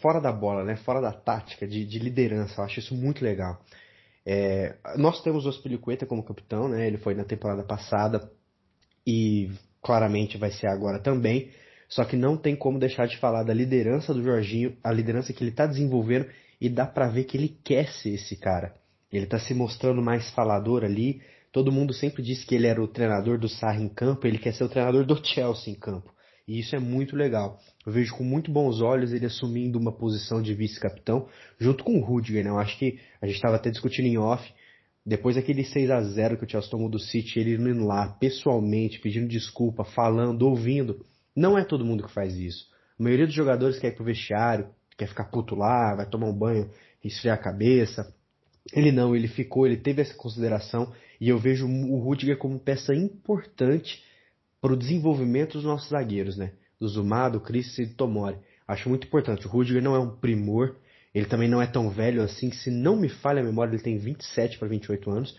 fora 0.00 0.20
da 0.20 0.32
bola, 0.32 0.64
né? 0.64 0.76
fora 0.76 1.00
da 1.00 1.12
tática, 1.12 1.66
de, 1.66 1.84
de 1.84 1.98
liderança. 1.98 2.60
Eu 2.60 2.64
acho 2.64 2.78
isso 2.78 2.94
muito 2.94 3.24
legal. 3.24 3.60
É, 4.24 4.76
nós 4.96 5.22
temos 5.22 5.46
o 5.46 5.48
Ospilicueta 5.48 6.06
como 6.06 6.24
capitão, 6.24 6.68
né? 6.68 6.86
ele 6.86 6.98
foi 6.98 7.14
na 7.14 7.24
temporada 7.24 7.62
passada 7.62 8.30
e 9.06 9.50
claramente 9.82 10.38
vai 10.38 10.50
ser 10.50 10.66
agora 10.66 10.98
também. 10.98 11.50
Só 11.88 12.04
que 12.04 12.16
não 12.16 12.36
tem 12.36 12.54
como 12.54 12.78
deixar 12.78 13.06
de 13.06 13.16
falar 13.18 13.42
da 13.42 13.52
liderança 13.52 14.14
do 14.14 14.22
Jorginho, 14.22 14.76
a 14.82 14.92
liderança 14.92 15.32
que 15.32 15.42
ele 15.42 15.50
está 15.50 15.66
desenvolvendo 15.66 16.26
e 16.60 16.68
dá 16.68 16.86
para 16.86 17.08
ver 17.08 17.24
que 17.24 17.36
ele 17.36 17.56
quer 17.64 17.88
ser 17.88 18.10
esse 18.10 18.36
cara. 18.36 18.74
Ele 19.12 19.24
está 19.24 19.38
se 19.40 19.52
mostrando 19.54 20.00
mais 20.00 20.30
falador 20.30 20.84
ali. 20.84 21.20
Todo 21.50 21.72
mundo 21.72 21.92
sempre 21.92 22.22
disse 22.22 22.46
que 22.46 22.54
ele 22.54 22.68
era 22.68 22.80
o 22.80 22.86
treinador 22.86 23.38
do 23.38 23.48
Sarri 23.48 23.82
em 23.82 23.88
campo, 23.88 24.26
ele 24.26 24.38
quer 24.38 24.54
ser 24.54 24.62
o 24.62 24.68
treinador 24.68 25.04
do 25.04 25.20
Chelsea 25.26 25.72
em 25.72 25.76
campo. 25.76 26.12
E 26.46 26.60
isso 26.60 26.76
é 26.76 26.78
muito 26.78 27.16
legal. 27.16 27.58
Eu 27.84 27.92
vejo 27.92 28.14
com 28.16 28.24
muito 28.24 28.52
bons 28.52 28.80
olhos 28.80 29.12
ele 29.12 29.26
assumindo 29.26 29.78
uma 29.78 29.92
posição 29.92 30.40
de 30.40 30.54
vice-capitão, 30.54 31.28
junto 31.58 31.82
com 31.82 31.98
o 31.98 32.04
Rudiger, 32.04 32.44
né? 32.44 32.50
Eu 32.50 32.58
acho 32.58 32.78
que 32.78 32.98
a 33.20 33.26
gente 33.26 33.36
estava 33.36 33.56
até 33.56 33.70
discutindo 33.70 34.06
em 34.06 34.18
off, 34.18 34.52
depois 35.04 35.36
daquele 35.36 35.64
6 35.64 35.90
a 35.90 36.02
0 36.02 36.36
que 36.36 36.44
o 36.44 36.48
Chelsea 36.48 36.70
tomou 36.70 36.88
do 36.88 36.98
City, 36.98 37.38
ele 37.40 37.54
indo 37.54 37.86
lá 37.86 38.08
pessoalmente, 38.08 39.00
pedindo 39.00 39.28
desculpa, 39.28 39.84
falando, 39.84 40.42
ouvindo. 40.42 41.04
Não 41.34 41.56
é 41.56 41.64
todo 41.64 41.84
mundo 41.84 42.04
que 42.04 42.12
faz 42.12 42.36
isso. 42.36 42.66
A 42.98 43.02
maioria 43.02 43.26
dos 43.26 43.34
jogadores 43.34 43.78
quer 43.78 43.88
ir 43.88 43.96
pro 43.96 44.04
vestiário, 44.04 44.68
quer 44.96 45.08
ficar 45.08 45.24
puto 45.24 45.54
lá, 45.54 45.94
vai 45.94 46.06
tomar 46.06 46.28
um 46.28 46.36
banho, 46.36 46.70
esfriar 47.02 47.38
a 47.38 47.42
cabeça. 47.42 48.14
Ele 48.74 48.92
não, 48.92 49.16
ele 49.16 49.26
ficou, 49.26 49.66
ele 49.66 49.78
teve 49.78 50.02
essa 50.02 50.14
consideração 50.14 50.92
e 51.18 51.28
eu 51.28 51.38
vejo 51.38 51.66
o 51.66 51.98
Rudiger 51.98 52.36
como 52.36 52.58
peça 52.58 52.94
importante 52.94 54.02
para 54.60 54.72
o 54.72 54.76
desenvolvimento 54.76 55.54
dos 55.54 55.64
nossos 55.64 55.88
zagueiros, 55.88 56.36
né? 56.36 56.52
Do 56.78 56.86
Zuma, 56.88 57.28
do 57.28 57.40
Christensen 57.40 57.86
e 57.86 57.88
do 57.88 57.94
Tomori. 57.94 58.36
Acho 58.68 58.88
muito 58.88 59.06
importante. 59.06 59.46
O 59.46 59.50
Rudiger 59.50 59.82
não 59.82 59.94
é 59.94 59.98
um 59.98 60.16
primor, 60.16 60.76
ele 61.14 61.26
também 61.26 61.48
não 61.48 61.60
é 61.60 61.66
tão 61.66 61.90
velho 61.90 62.22
assim, 62.22 62.52
se 62.52 62.70
não 62.70 62.96
me 62.96 63.08
falha 63.08 63.40
a 63.40 63.44
memória, 63.44 63.72
ele 63.72 63.82
tem 63.82 63.98
27 63.98 64.58
para 64.58 64.68
28 64.68 65.10
anos, 65.10 65.36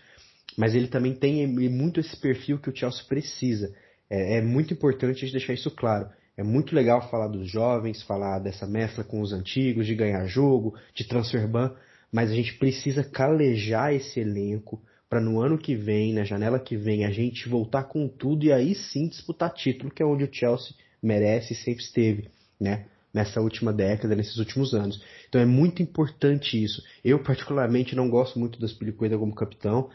mas 0.56 0.74
ele 0.74 0.88
também 0.88 1.14
tem 1.14 1.46
muito 1.46 2.00
esse 2.00 2.16
perfil 2.16 2.58
que 2.58 2.68
o 2.68 2.76
Chelsea 2.76 3.04
precisa. 3.08 3.74
É, 4.08 4.38
é 4.38 4.42
muito 4.42 4.74
importante 4.74 5.18
a 5.18 5.20
gente 5.20 5.32
deixar 5.32 5.54
isso 5.54 5.70
claro. 5.70 6.08
É 6.36 6.42
muito 6.42 6.74
legal 6.74 7.08
falar 7.10 7.28
dos 7.28 7.50
jovens, 7.50 8.02
falar 8.02 8.38
dessa 8.38 8.66
mescla 8.66 9.04
com 9.04 9.20
os 9.20 9.32
antigos, 9.32 9.86
de 9.86 9.94
ganhar 9.94 10.26
jogo, 10.26 10.74
de 10.94 11.04
transfer 11.04 11.46
ban, 11.46 11.74
mas 12.10 12.30
a 12.30 12.34
gente 12.34 12.54
precisa 12.58 13.02
calejar 13.02 13.94
esse 13.94 14.20
elenco 14.20 14.82
para 15.08 15.20
no 15.20 15.40
ano 15.40 15.58
que 15.58 15.74
vem, 15.74 16.14
na 16.14 16.24
janela 16.24 16.58
que 16.58 16.76
vem, 16.76 17.04
a 17.04 17.10
gente 17.10 17.48
voltar 17.48 17.84
com 17.84 18.08
tudo 18.08 18.44
e 18.44 18.52
aí 18.52 18.74
sim 18.74 19.08
disputar 19.08 19.52
título, 19.52 19.90
que 19.90 20.02
é 20.02 20.06
onde 20.06 20.24
o 20.24 20.32
Chelsea 20.32 20.74
merece 21.02 21.52
e 21.52 21.56
sempre 21.56 21.84
esteve, 21.84 22.30
né? 22.58 22.86
Nessa 23.12 23.40
última 23.40 23.72
década, 23.72 24.16
nesses 24.16 24.38
últimos 24.38 24.72
anos. 24.74 25.02
Então 25.28 25.40
é 25.40 25.46
muito 25.46 25.82
importante 25.82 26.62
isso. 26.62 26.82
Eu, 27.04 27.22
particularmente, 27.22 27.94
não 27.94 28.08
gosto 28.08 28.38
muito 28.38 28.60
das 28.60 28.72
Pilicueta 28.72 29.18
como 29.18 29.34
capitão. 29.34 29.90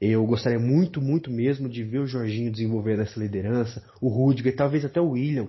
Eu 0.00 0.26
gostaria 0.26 0.58
muito, 0.58 1.00
muito 1.00 1.30
mesmo 1.30 1.68
de 1.68 1.84
ver 1.84 2.00
o 2.00 2.06
Jorginho 2.06 2.50
desenvolver 2.50 2.98
essa 2.98 3.20
liderança, 3.20 3.84
o 4.00 4.08
Rudiger, 4.08 4.56
talvez 4.56 4.84
até 4.84 5.00
o 5.00 5.10
William, 5.10 5.48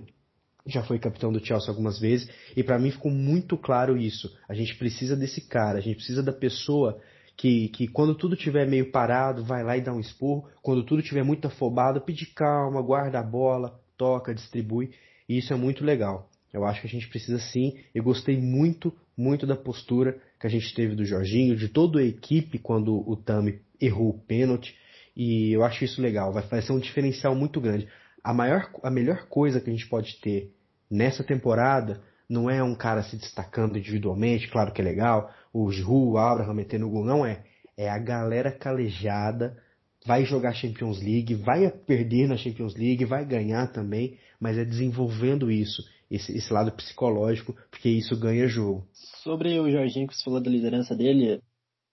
já 0.66 0.82
foi 0.82 0.98
capitão 0.98 1.32
do 1.32 1.44
Chelsea 1.44 1.68
algumas 1.68 1.98
vezes, 1.98 2.28
e 2.56 2.62
para 2.62 2.78
mim 2.78 2.90
ficou 2.90 3.10
muito 3.10 3.56
claro 3.56 3.96
isso. 3.96 4.32
A 4.48 4.54
gente 4.54 4.76
precisa 4.76 5.16
desse 5.16 5.40
cara, 5.40 5.78
a 5.78 5.80
gente 5.80 5.96
precisa 5.96 6.22
da 6.22 6.32
pessoa 6.32 7.00
que, 7.36 7.68
que 7.70 7.88
quando 7.88 8.14
tudo 8.14 8.34
estiver 8.34 8.66
meio 8.66 8.90
parado, 8.90 9.44
vai 9.44 9.62
lá 9.62 9.76
e 9.76 9.82
dá 9.82 9.92
um 9.92 10.00
esporro, 10.00 10.48
quando 10.62 10.84
tudo 10.84 11.00
estiver 11.00 11.24
muito 11.24 11.46
afobado, 11.46 12.00
pede 12.00 12.26
calma, 12.26 12.80
guarda 12.80 13.18
a 13.18 13.22
bola, 13.22 13.80
toca, 13.96 14.34
distribui, 14.34 14.92
e 15.28 15.38
isso 15.38 15.52
é 15.52 15.56
muito 15.56 15.84
legal. 15.84 16.30
Eu 16.54 16.64
acho 16.64 16.80
que 16.80 16.86
a 16.86 16.90
gente 16.90 17.08
precisa 17.08 17.40
sim. 17.40 17.76
Eu 17.92 18.04
gostei 18.04 18.40
muito, 18.40 18.94
muito 19.16 19.44
da 19.44 19.56
postura 19.56 20.16
que 20.38 20.46
a 20.46 20.50
gente 20.50 20.72
teve 20.72 20.94
do 20.94 21.04
Jorginho, 21.04 21.56
de 21.56 21.68
toda 21.68 21.98
a 21.98 22.04
equipe 22.04 22.60
quando 22.60 22.94
o 22.94 23.16
Tami 23.16 23.60
errou 23.80 24.10
o 24.10 24.18
pênalti. 24.20 24.72
E 25.16 25.52
eu 25.52 25.64
acho 25.64 25.84
isso 25.84 26.00
legal. 26.00 26.32
Vai 26.32 26.62
ser 26.62 26.72
um 26.72 26.78
diferencial 26.78 27.34
muito 27.34 27.60
grande. 27.60 27.88
A, 28.22 28.32
maior, 28.32 28.70
a 28.84 28.90
melhor 28.90 29.26
coisa 29.26 29.60
que 29.60 29.68
a 29.68 29.72
gente 29.72 29.88
pode 29.88 30.20
ter 30.20 30.54
nessa 30.88 31.24
temporada 31.24 32.00
não 32.30 32.48
é 32.48 32.62
um 32.62 32.74
cara 32.76 33.02
se 33.02 33.16
destacando 33.16 33.76
individualmente, 33.76 34.48
claro 34.48 34.72
que 34.72 34.80
é 34.80 34.84
legal, 34.84 35.30
o 35.52 35.70
Giroud, 35.70 36.12
o 36.12 36.18
Abraham 36.18 36.54
metendo 36.54 36.88
gol, 36.88 37.04
não 37.04 37.26
é. 37.26 37.42
É 37.76 37.90
a 37.90 37.98
galera 37.98 38.50
calejada, 38.52 39.58
vai 40.06 40.24
jogar 40.24 40.54
Champions 40.54 41.02
League, 41.02 41.34
vai 41.34 41.68
perder 41.68 42.28
na 42.28 42.36
Champions 42.36 42.74
League, 42.76 43.04
vai 43.04 43.24
ganhar 43.26 43.66
também, 43.72 44.18
mas 44.40 44.56
é 44.56 44.64
desenvolvendo 44.64 45.50
isso 45.50 45.82
esse, 46.14 46.36
esse 46.36 46.52
lado 46.52 46.72
psicológico, 46.72 47.54
porque 47.70 47.88
isso 47.88 48.18
ganha 48.18 48.46
jogo. 48.46 48.86
Sobre 49.22 49.58
o 49.58 49.70
Jorginho, 49.70 50.06
que 50.06 50.14
você 50.14 50.24
falou 50.24 50.40
da 50.40 50.50
liderança 50.50 50.94
dele, 50.94 51.42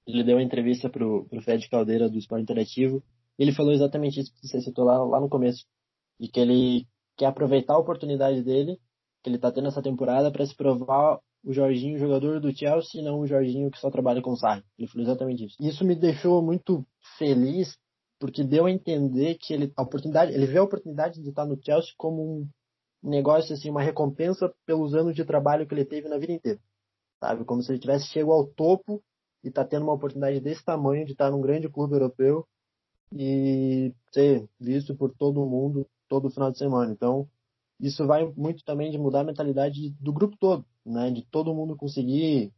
ele 0.07 0.23
deu 0.23 0.37
uma 0.37 0.43
entrevista 0.43 0.89
pro, 0.89 1.25
pro 1.25 1.41
Fred 1.41 1.69
Caldeira 1.69 2.09
do 2.09 2.17
Esporte 2.17 2.43
Interativo, 2.43 3.03
ele 3.37 3.53
falou 3.53 3.71
exatamente 3.71 4.19
isso 4.19 4.33
que 4.33 4.47
você 4.47 4.61
citou 4.61 4.85
lá, 4.85 5.03
lá 5.03 5.19
no 5.19 5.29
começo, 5.29 5.65
de 6.19 6.27
que 6.27 6.39
ele 6.39 6.87
quer 7.17 7.25
aproveitar 7.27 7.73
a 7.73 7.79
oportunidade 7.79 8.43
dele, 8.43 8.79
que 9.23 9.29
ele 9.29 9.37
está 9.37 9.51
tendo 9.51 9.67
essa 9.67 9.81
temporada, 9.81 10.31
para 10.31 10.45
se 10.45 10.55
provar 10.55 11.19
o 11.43 11.53
Jorginho 11.53 11.97
jogador 11.97 12.39
do 12.39 12.55
Chelsea 12.55 13.01
e 13.01 13.03
não 13.03 13.19
o 13.19 13.27
Jorginho 13.27 13.71
que 13.71 13.79
só 13.79 13.89
trabalha 13.89 14.21
com 14.21 14.31
o 14.31 14.37
Sarri. 14.37 14.63
Ele 14.77 14.87
falou 14.87 15.07
exatamente 15.07 15.45
isso. 15.45 15.55
Isso 15.59 15.83
me 15.83 15.95
deixou 15.95 16.41
muito 16.41 16.85
feliz, 17.17 17.75
porque 18.19 18.43
deu 18.43 18.65
a 18.65 18.71
entender 18.71 19.37
que 19.39 19.53
ele, 19.53 19.73
a 19.75 19.81
oportunidade, 19.81 20.33
ele 20.33 20.45
vê 20.45 20.59
a 20.59 20.63
oportunidade 20.63 21.21
de 21.21 21.29
estar 21.29 21.45
no 21.45 21.59
Chelsea 21.63 21.93
como 21.97 22.21
um 22.21 22.49
negócio 23.03 23.53
assim, 23.53 23.69
uma 23.69 23.81
recompensa 23.81 24.53
pelos 24.65 24.93
anos 24.93 25.15
de 25.15 25.25
trabalho 25.25 25.65
que 25.67 25.73
ele 25.73 25.85
teve 25.85 26.07
na 26.07 26.17
vida 26.17 26.33
inteira. 26.33 26.59
Sabe? 27.19 27.45
Como 27.45 27.61
se 27.61 27.71
ele 27.71 27.79
tivesse 27.79 28.07
chegado 28.07 28.31
ao 28.31 28.47
topo 28.47 29.03
e 29.43 29.47
está 29.47 29.65
tendo 29.65 29.83
uma 29.83 29.93
oportunidade 29.93 30.39
desse 30.39 30.63
tamanho 30.63 31.05
de 31.05 31.13
estar 31.13 31.31
num 31.31 31.41
grande 31.41 31.69
clube 31.69 31.93
europeu 31.93 32.47
e 33.13 33.93
ser 34.11 34.47
visto 34.59 34.95
por 34.95 35.13
todo 35.13 35.45
mundo 35.45 35.85
todo 36.07 36.29
final 36.29 36.51
de 36.51 36.57
semana. 36.57 36.91
Então, 36.91 37.27
isso 37.79 38.05
vai 38.05 38.25
muito 38.35 38.63
também 38.63 38.91
de 38.91 38.97
mudar 38.97 39.21
a 39.21 39.23
mentalidade 39.23 39.89
do 39.99 40.13
grupo 40.13 40.37
todo, 40.37 40.65
né? 40.85 41.09
De 41.09 41.25
todo 41.25 41.53
mundo 41.53 41.75
conseguir 41.75 42.51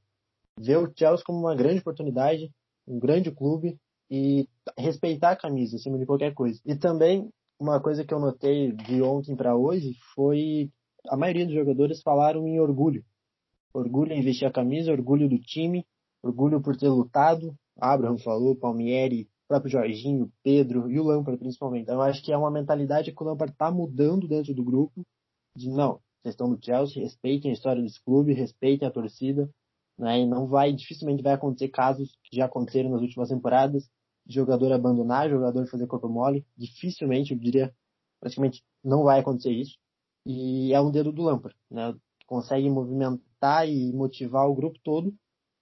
ver 0.60 0.77
o 0.77 0.91
Chelsea 0.95 1.25
como 1.25 1.39
uma 1.39 1.56
grande 1.56 1.79
oportunidade, 1.79 2.51
um 2.88 2.99
grande 2.99 3.32
clube 3.32 3.77
e 4.10 4.47
respeitar 4.77 5.32
a 5.32 5.36
camisa 5.36 5.77
acima 5.77 5.97
de 5.97 6.06
qualquer 6.06 6.34
coisa. 6.34 6.60
E 6.65 6.75
também 6.75 7.29
uma 7.63 7.80
coisa 7.80 8.04
que 8.04 8.13
eu 8.13 8.19
notei 8.19 8.73
de 8.73 9.02
ontem 9.02 9.36
para 9.38 9.56
hoje 9.56 9.95
foi 10.13 10.69
a 11.08 11.15
maioria 11.15 11.45
dos 11.45 11.56
jogadores 11.56 12.02
falaram 12.02 12.45
em 12.45 12.60
orgulho. 12.60 13.06
Orgulho 13.73 14.12
em 14.12 14.21
vestir 14.21 14.45
a 14.45 14.52
camisa, 14.52 14.91
orgulho 14.91 15.30
do 15.30 15.39
time, 15.39 15.86
orgulho 16.21 16.62
por 16.62 16.76
ter 16.76 16.89
lutado. 16.89 17.56
Abraham 17.80 18.17
falou, 18.17 18.56
Palmieri, 18.56 19.30
próprio 19.47 19.71
Jorginho, 19.71 20.30
Pedro 20.43 20.91
e 20.91 20.99
o 20.99 21.04
Lampard 21.04 21.39
principalmente. 21.39 21.84
Então 21.84 21.95
eu 21.95 22.02
acho 22.02 22.21
que 22.21 22.34
é 22.34 22.38
uma 22.38 22.52
mentalidade 22.52 23.13
que 23.13 23.23
o 23.23 23.26
Lampard 23.26 23.54
está 23.54 23.71
mudando 23.71 24.28
dentro 24.28 24.54
do 24.54 24.63
grupo 24.63 25.02
de 25.56 25.69
não, 25.69 25.99
vocês 26.21 26.34
estão 26.34 26.47
no 26.47 26.60
Chelsea, 26.62 27.02
respeitem 27.02 27.52
a 27.52 27.54
história 27.54 27.82
desse 27.82 28.04
clube, 28.04 28.34
respeitem 28.34 28.88
a 28.88 28.91
torcida, 28.91 29.49
né? 29.97 30.19
E 30.19 30.26
não 30.26 30.47
vai, 30.47 30.73
dificilmente 30.73 31.23
vai 31.23 31.34
acontecer 31.34 31.69
casos 31.69 32.12
que 32.23 32.36
já 32.36 32.45
aconteceram 32.45 32.89
nas 32.89 33.02
últimas 33.02 33.30
temporadas, 33.30 33.89
de 34.25 34.36
jogador 34.36 34.71
abandonar, 34.71 35.29
jogador 35.29 35.67
fazer 35.67 35.88
corpo 35.88 36.07
mole, 36.07 36.45
dificilmente, 36.57 37.33
eu 37.33 37.39
diria, 37.39 37.73
praticamente 38.19 38.63
não 38.83 39.03
vai 39.03 39.19
acontecer 39.19 39.51
isso. 39.51 39.77
E 40.25 40.73
é 40.73 40.79
um 40.79 40.91
dedo 40.91 41.12
do 41.12 41.23
Lampard, 41.23 41.57
né? 41.69 41.93
Consegue 42.25 42.69
movimentar 42.69 43.67
e 43.67 43.91
motivar 43.91 44.47
o 44.47 44.55
grupo 44.55 44.79
todo 44.83 45.13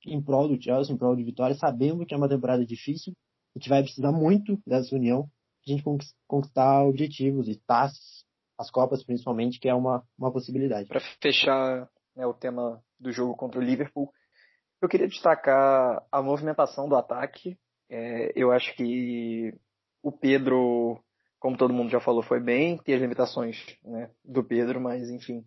em 0.05 0.21
prol 0.21 0.47
do 0.47 0.61
Chelsea, 0.61 0.93
em 0.93 0.97
prol 0.97 1.15
de 1.15 1.23
vitória, 1.23 1.55
sabendo 1.55 2.05
que 2.05 2.13
é 2.13 2.17
uma 2.17 2.29
temporada 2.29 2.65
difícil, 2.65 3.13
a 3.55 3.59
gente 3.59 3.69
vai 3.69 3.83
precisar 3.83 4.11
muito 4.11 4.59
dessa 4.65 4.95
união 4.95 5.29
a 5.67 5.71
gente 5.71 5.83
conquistar 6.27 6.83
objetivos 6.83 7.47
e 7.47 7.55
taças, 7.55 8.25
as 8.57 8.71
Copas 8.71 9.03
principalmente, 9.03 9.59
que 9.59 9.69
é 9.69 9.73
uma, 9.73 10.03
uma 10.17 10.31
possibilidade. 10.31 10.87
Para 10.87 11.01
fechar 11.21 11.87
né, 12.15 12.25
o 12.25 12.33
tema 12.33 12.83
do 12.99 13.11
jogo 13.11 13.35
contra 13.35 13.59
o 13.59 13.63
Liverpool, 13.63 14.11
eu 14.81 14.89
queria 14.89 15.07
destacar 15.07 16.03
a 16.11 16.21
movimentação 16.21 16.89
do 16.89 16.95
ataque. 16.95 17.57
É, 17.91 18.31
eu 18.35 18.53
acho 18.53 18.73
que 18.75 19.53
o 20.01 20.13
Pedro, 20.13 20.97
como 21.39 21.57
todo 21.57 21.73
mundo 21.73 21.89
já 21.89 21.99
falou, 21.99 22.23
foi 22.23 22.39
bem, 22.39 22.77
tem 22.77 22.95
as 22.95 23.01
limitações 23.01 23.57
né, 23.83 24.09
do 24.23 24.41
Pedro, 24.41 24.79
mas 24.79 25.09
enfim. 25.09 25.43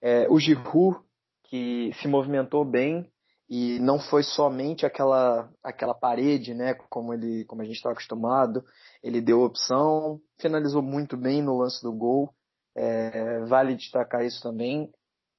É, 0.00 0.26
o 0.30 0.40
Giroud, 0.40 0.98
que 1.44 1.92
se 2.00 2.08
movimentou 2.08 2.64
bem, 2.64 3.06
e 3.48 3.78
não 3.78 4.00
foi 4.00 4.22
somente 4.22 4.84
aquela 4.84 5.48
aquela 5.62 5.94
parede, 5.94 6.52
né, 6.54 6.74
como 6.88 7.14
ele 7.14 7.44
como 7.44 7.60
a 7.60 7.64
gente 7.64 7.76
está 7.76 7.90
acostumado. 7.90 8.64
Ele 9.02 9.20
deu 9.20 9.42
opção, 9.42 10.20
finalizou 10.40 10.82
muito 10.82 11.16
bem 11.16 11.42
no 11.42 11.58
lance 11.58 11.82
do 11.82 11.92
gol. 11.92 12.34
É, 12.74 13.40
vale 13.44 13.76
destacar 13.76 14.24
isso 14.24 14.42
também. 14.42 14.90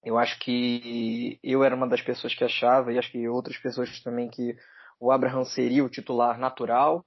Eu 0.04 0.18
acho 0.18 0.40
que 0.40 1.40
eu 1.44 1.64
era 1.64 1.76
uma 1.76 1.88
das 1.88 2.02
pessoas 2.02 2.34
que 2.34 2.44
achava 2.44 2.94
e 2.94 3.00
acho 3.00 3.12
que 3.12 3.28
outras 3.28 3.58
pessoas 3.58 4.02
também 4.02 4.30
que 4.30 4.56
o 5.00 5.12
Abraham 5.12 5.46
seria 5.46 5.84
o 5.84 5.90
titular 5.90 6.40
natural, 6.40 7.04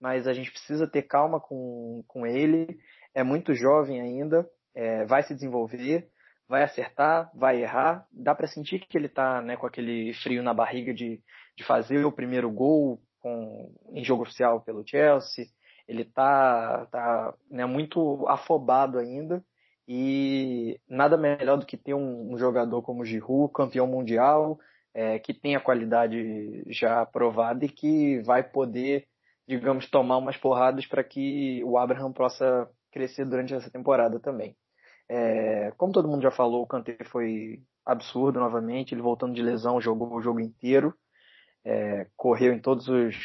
mas 0.00 0.26
a 0.26 0.32
gente 0.32 0.50
precisa 0.50 0.86
ter 0.86 1.02
calma 1.02 1.40
com, 1.40 2.04
com 2.06 2.26
ele. 2.26 2.78
É 3.14 3.22
muito 3.22 3.54
jovem 3.54 4.00
ainda, 4.00 4.48
é, 4.74 5.04
vai 5.06 5.22
se 5.22 5.34
desenvolver 5.34 6.08
vai 6.48 6.62
acertar, 6.62 7.30
vai 7.34 7.62
errar. 7.62 8.06
Dá 8.12 8.34
para 8.34 8.46
sentir 8.46 8.80
que 8.80 8.96
ele 8.96 9.06
está 9.06 9.40
né, 9.42 9.56
com 9.56 9.66
aquele 9.66 10.12
frio 10.14 10.42
na 10.42 10.54
barriga 10.54 10.92
de, 10.92 11.20
de 11.56 11.64
fazer 11.64 12.04
o 12.04 12.12
primeiro 12.12 12.50
gol 12.50 13.00
com, 13.20 13.72
em 13.92 14.04
jogo 14.04 14.22
oficial 14.22 14.60
pelo 14.60 14.86
Chelsea. 14.86 15.46
Ele 15.88 16.02
está 16.02 16.86
tá, 16.90 17.34
né, 17.50 17.66
muito 17.66 18.26
afobado 18.28 18.98
ainda. 18.98 19.44
E 19.86 20.80
nada 20.88 21.16
melhor 21.16 21.58
do 21.58 21.66
que 21.66 21.76
ter 21.76 21.92
um, 21.92 22.32
um 22.32 22.38
jogador 22.38 22.80
como 22.82 23.02
o 23.02 23.04
Giroud, 23.04 23.52
campeão 23.52 23.86
mundial, 23.86 24.58
é, 24.94 25.18
que 25.18 25.34
tem 25.34 25.56
a 25.56 25.60
qualidade 25.60 26.62
já 26.68 27.02
aprovada 27.02 27.64
e 27.64 27.68
que 27.68 28.22
vai 28.22 28.42
poder, 28.42 29.06
digamos, 29.46 29.90
tomar 29.90 30.18
umas 30.18 30.36
porradas 30.36 30.86
para 30.86 31.02
que 31.02 31.62
o 31.64 31.76
Abraham 31.76 32.12
possa 32.12 32.70
crescer 32.92 33.24
durante 33.24 33.52
essa 33.52 33.70
temporada 33.70 34.20
também. 34.20 34.56
É, 35.08 35.72
como 35.76 35.92
todo 35.92 36.08
mundo 36.08 36.22
já 36.22 36.30
falou, 36.30 36.62
o 36.62 36.66
Kanté 36.66 36.96
foi 37.04 37.60
absurdo 37.84 38.38
novamente. 38.38 38.94
Ele 38.94 39.02
voltando 39.02 39.34
de 39.34 39.42
lesão, 39.42 39.80
jogou 39.80 40.14
o 40.14 40.22
jogo 40.22 40.40
inteiro. 40.40 40.94
É, 41.64 42.06
correu 42.16 42.52
em 42.52 42.60
todos 42.60 42.88
os, 42.88 43.16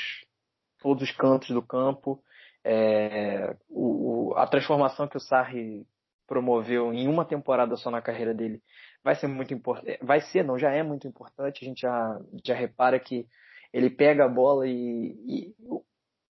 todos 0.82 1.04
os 1.04 1.12
cantos 1.12 1.50
do 1.52 1.62
campo. 1.62 2.22
É, 2.64 3.56
o, 3.70 4.34
a 4.36 4.48
transformação 4.48 5.08
que 5.08 5.18
o 5.18 5.22
Sarri 5.22 5.88
promoveu 6.28 6.94
em 6.94 7.08
uma 7.08 7.26
temporada 7.26 7.76
só 7.76 7.90
na 7.90 8.02
carreira 8.02 8.34
dele 8.34 8.62
vai 9.04 9.16
ser 9.16 9.28
muito 9.28 9.54
importante. 9.54 10.00
Vai 10.02 10.22
ser, 10.22 10.44
não, 10.44 10.58
já 10.58 10.72
é 10.72 10.84
muito 10.84 11.08
importante. 11.08 11.64
A 11.64 11.68
gente 11.68 11.82
já, 11.82 12.20
já 12.46 12.56
repara 12.56 13.00
que 13.00 13.28
ele 13.72 13.90
pega 13.90 14.26
a 14.26 14.30
bola 14.30 14.68
e, 14.68 15.16
e 15.28 15.56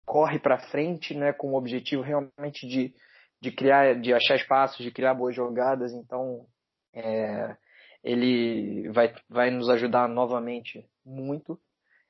corre 0.05 0.39
para 0.39 0.59
frente, 0.69 1.15
né, 1.15 1.33
com 1.33 1.53
o 1.53 1.57
objetivo 1.57 2.01
realmente 2.01 2.67
de 2.67 2.93
de 3.43 3.51
criar, 3.51 3.99
de 3.99 4.13
achar 4.13 4.37
espaços, 4.37 4.85
de 4.85 4.89
criar 4.89 5.13
boas 5.13 5.35
jogadas. 5.35 5.91
Então, 5.91 6.45
é, 6.93 7.57
ele 8.01 8.89
vai, 8.89 9.13
vai 9.29 9.51
nos 9.51 9.69
ajudar 9.69 10.07
novamente 10.07 10.87
muito. 11.05 11.59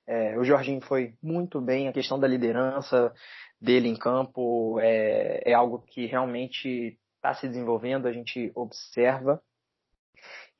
É, 0.06 0.38
o 0.38 0.44
Jorginho 0.44 0.80
foi 0.82 1.16
muito 1.24 1.60
bem, 1.60 1.88
a 1.88 1.94
questão 1.94 2.20
da 2.20 2.28
liderança 2.28 3.12
dele 3.60 3.89
em 3.89 3.96
campo 3.96 4.80
é, 4.80 5.42
é 5.44 5.54
algo 5.54 5.80
que 5.80 6.06
realmente 6.06 7.00
está 7.16 7.34
se 7.34 7.48
desenvolvendo, 7.48 8.08
a 8.08 8.12
gente 8.12 8.52
observa. 8.54 9.42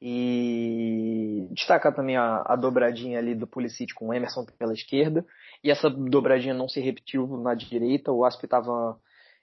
E 0.02 1.48
destacar 1.52 1.96
também 1.96 2.18
a, 2.18 2.44
a 2.46 2.56
dobradinha 2.56 3.20
ali 3.20 3.34
do 3.34 3.48
Pulisic 3.48 3.94
com 3.94 4.10
o 4.10 4.14
Emerson 4.14 4.46
pela 4.58 4.74
esquerda. 4.74 5.26
E 5.64 5.72
essa 5.72 5.90
dobradinha 5.90 6.54
não 6.54 6.68
se 6.68 6.82
repetiu 6.82 7.26
na 7.38 7.54
direita, 7.56 8.12
o 8.12 8.26
Asp 8.26 8.44
estava 8.44 9.00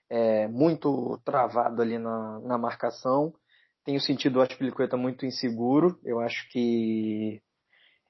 é, 0.09 0.47
muito 0.47 1.19
travado 1.25 1.81
ali 1.81 1.97
na, 1.97 2.39
na 2.41 2.57
marcação. 2.57 3.33
Tenho 3.83 3.99
sentido 3.99 4.37
o 4.37 4.41
Aspilicueta 4.41 4.95
muito 4.95 5.25
inseguro. 5.25 5.99
Eu 6.03 6.19
acho 6.19 6.47
que 6.51 7.41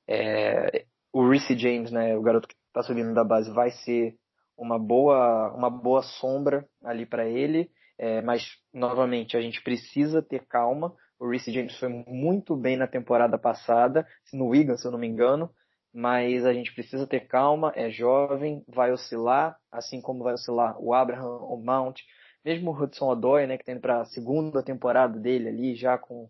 é, 0.08 0.86
o 1.14 1.30
Reece 1.30 1.58
James, 1.58 1.92
né, 1.92 2.18
o 2.18 2.22
garoto 2.22 2.48
que 2.48 2.56
está 2.68 2.82
subindo 2.84 3.14
da 3.14 3.24
base, 3.24 3.52
vai 3.54 3.72
ser 3.72 4.16
uma 4.58 4.78
boa, 4.78 5.54
uma 5.56 5.70
boa 5.70 6.02
sombra 6.02 6.68
ali 6.84 7.06
para 7.06 7.28
ele. 7.28 7.70
É, 7.98 8.22
mas, 8.22 8.44
novamente, 8.74 9.38
a 9.38 9.42
gente 9.42 9.62
precisa 9.64 10.22
ter 10.22 10.46
calma. 10.48 10.94
O 11.22 11.30
Reece 11.30 11.52
James 11.52 11.78
foi 11.78 11.88
muito 11.88 12.56
bem 12.56 12.76
na 12.76 12.88
temporada 12.88 13.38
passada, 13.38 14.06
no 14.34 14.48
Wigan, 14.48 14.76
se 14.76 14.86
eu 14.86 14.92
não 14.92 15.00
me 15.00 15.08
engano 15.08 15.50
mas 15.94 16.46
a 16.46 16.54
gente 16.54 16.74
precisa 16.74 17.06
ter 17.06 17.28
calma, 17.28 17.74
é 17.76 17.90
jovem, 17.90 18.64
vai 18.68 18.92
oscilar, 18.92 19.58
assim 19.72 20.00
como 20.00 20.24
vai 20.24 20.34
oscilar 20.34 20.76
o 20.80 20.94
Abraham, 20.94 21.38
o 21.44 21.58
Mount, 21.58 22.00
mesmo 22.44 22.72
o 22.72 22.74
Hudson 22.74 23.10
Odoi, 23.10 23.46
né, 23.46 23.58
que 23.58 23.64
está 23.64 23.74
indo 23.74 23.82
para 23.82 24.02
a 24.02 24.06
segunda 24.06 24.64
temporada 24.64 25.20
dele 25.20 25.50
ali, 25.50 25.76
já 25.76 25.98
com 25.98 26.30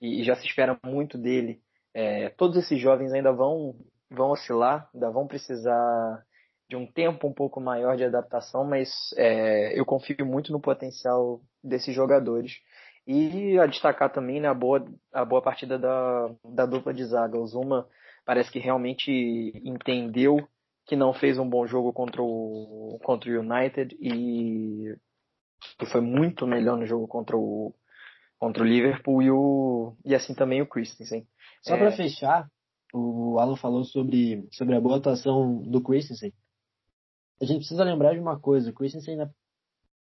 e, 0.00 0.22
já 0.22 0.34
se 0.36 0.46
espera 0.46 0.78
muito 0.84 1.18
dele. 1.18 1.60
É, 1.92 2.30
todos 2.30 2.56
esses 2.56 2.78
jovens 2.80 3.12
ainda 3.12 3.32
vão 3.32 3.74
vão 4.08 4.30
oscilar, 4.30 4.88
ainda 4.94 5.10
vão 5.10 5.26
precisar 5.26 6.24
de 6.68 6.76
um 6.76 6.86
tempo 6.86 7.26
um 7.26 7.32
pouco 7.32 7.60
maior 7.60 7.96
de 7.96 8.04
adaptação, 8.04 8.64
mas 8.64 8.90
é, 9.16 9.78
eu 9.78 9.84
confio 9.84 10.24
muito 10.24 10.52
no 10.52 10.60
potencial 10.60 11.40
desses 11.62 11.94
jogadores. 11.94 12.52
E 13.06 13.58
a 13.58 13.66
destacar 13.66 14.12
também 14.12 14.40
né, 14.40 14.48
a, 14.48 14.54
boa, 14.54 14.84
a 15.12 15.24
boa 15.24 15.42
partida 15.42 15.78
da, 15.78 16.30
da 16.44 16.66
dupla 16.66 16.92
de 16.94 17.04
zaga. 17.04 17.38
O 17.38 17.46
Zuma 17.46 17.88
parece 18.24 18.50
que 18.50 18.58
realmente 18.58 19.10
entendeu 19.64 20.46
que 20.86 20.96
não 20.96 21.12
fez 21.12 21.38
um 21.38 21.48
bom 21.48 21.66
jogo 21.66 21.92
contra 21.92 22.22
o, 22.22 22.98
contra 23.02 23.30
o 23.30 23.40
United 23.40 23.96
e, 24.00 24.94
e 25.80 25.86
foi 25.86 26.00
muito 26.00 26.46
melhor 26.46 26.76
no 26.76 26.86
jogo 26.86 27.06
contra 27.06 27.36
o, 27.36 27.74
contra 28.38 28.62
o 28.62 28.66
Liverpool 28.66 29.22
e, 29.22 29.30
o, 29.30 29.96
e 30.04 30.14
assim 30.14 30.34
também 30.34 30.62
o 30.62 30.66
Christensen. 30.66 31.26
Só 31.62 31.74
é... 31.74 31.78
para 31.78 31.92
fechar, 31.92 32.48
o 32.92 33.38
Alan 33.38 33.56
falou 33.56 33.84
sobre, 33.84 34.48
sobre 34.50 34.74
a 34.74 34.80
boa 34.80 34.96
atuação 34.96 35.62
do 35.62 35.82
Christensen. 35.82 36.32
A 37.40 37.44
gente 37.44 37.58
precisa 37.58 37.84
lembrar 37.84 38.14
de 38.14 38.20
uma 38.20 38.38
coisa, 38.38 38.70
o 38.70 38.74
Christensen, 38.74 39.18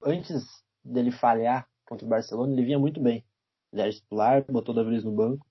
antes 0.03 0.43
dele 0.83 1.11
falhar 1.11 1.67
contra 1.87 2.05
o 2.05 2.09
Barcelona, 2.09 2.53
ele 2.53 2.65
vinha 2.65 2.79
muito 2.79 3.01
bem. 3.01 3.23
Ele 3.71 3.81
era 3.81 3.91
titular, 3.91 4.45
botou 4.49 4.73
da 4.73 4.83
vez 4.83 5.03
no 5.03 5.11
banco. 5.11 5.45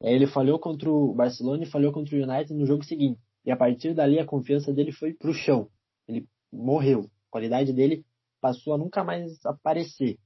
Ele 0.00 0.26
falhou 0.26 0.58
contra 0.58 0.90
o 0.90 1.14
Barcelona 1.14 1.62
e 1.62 1.70
falhou 1.70 1.92
contra 1.92 2.14
o 2.16 2.22
United 2.22 2.52
no 2.52 2.66
jogo 2.66 2.84
seguinte. 2.84 3.20
E 3.44 3.50
a 3.50 3.56
partir 3.56 3.94
dali 3.94 4.18
a 4.18 4.26
confiança 4.26 4.72
dele 4.72 4.92
foi 4.92 5.14
pro 5.14 5.32
chão. 5.32 5.68
Ele 6.06 6.26
morreu. 6.52 7.10
A 7.28 7.30
qualidade 7.30 7.72
dele 7.72 8.04
passou 8.40 8.74
a 8.74 8.78
nunca 8.78 9.02
mais 9.02 9.44
aparecer. 9.46 10.18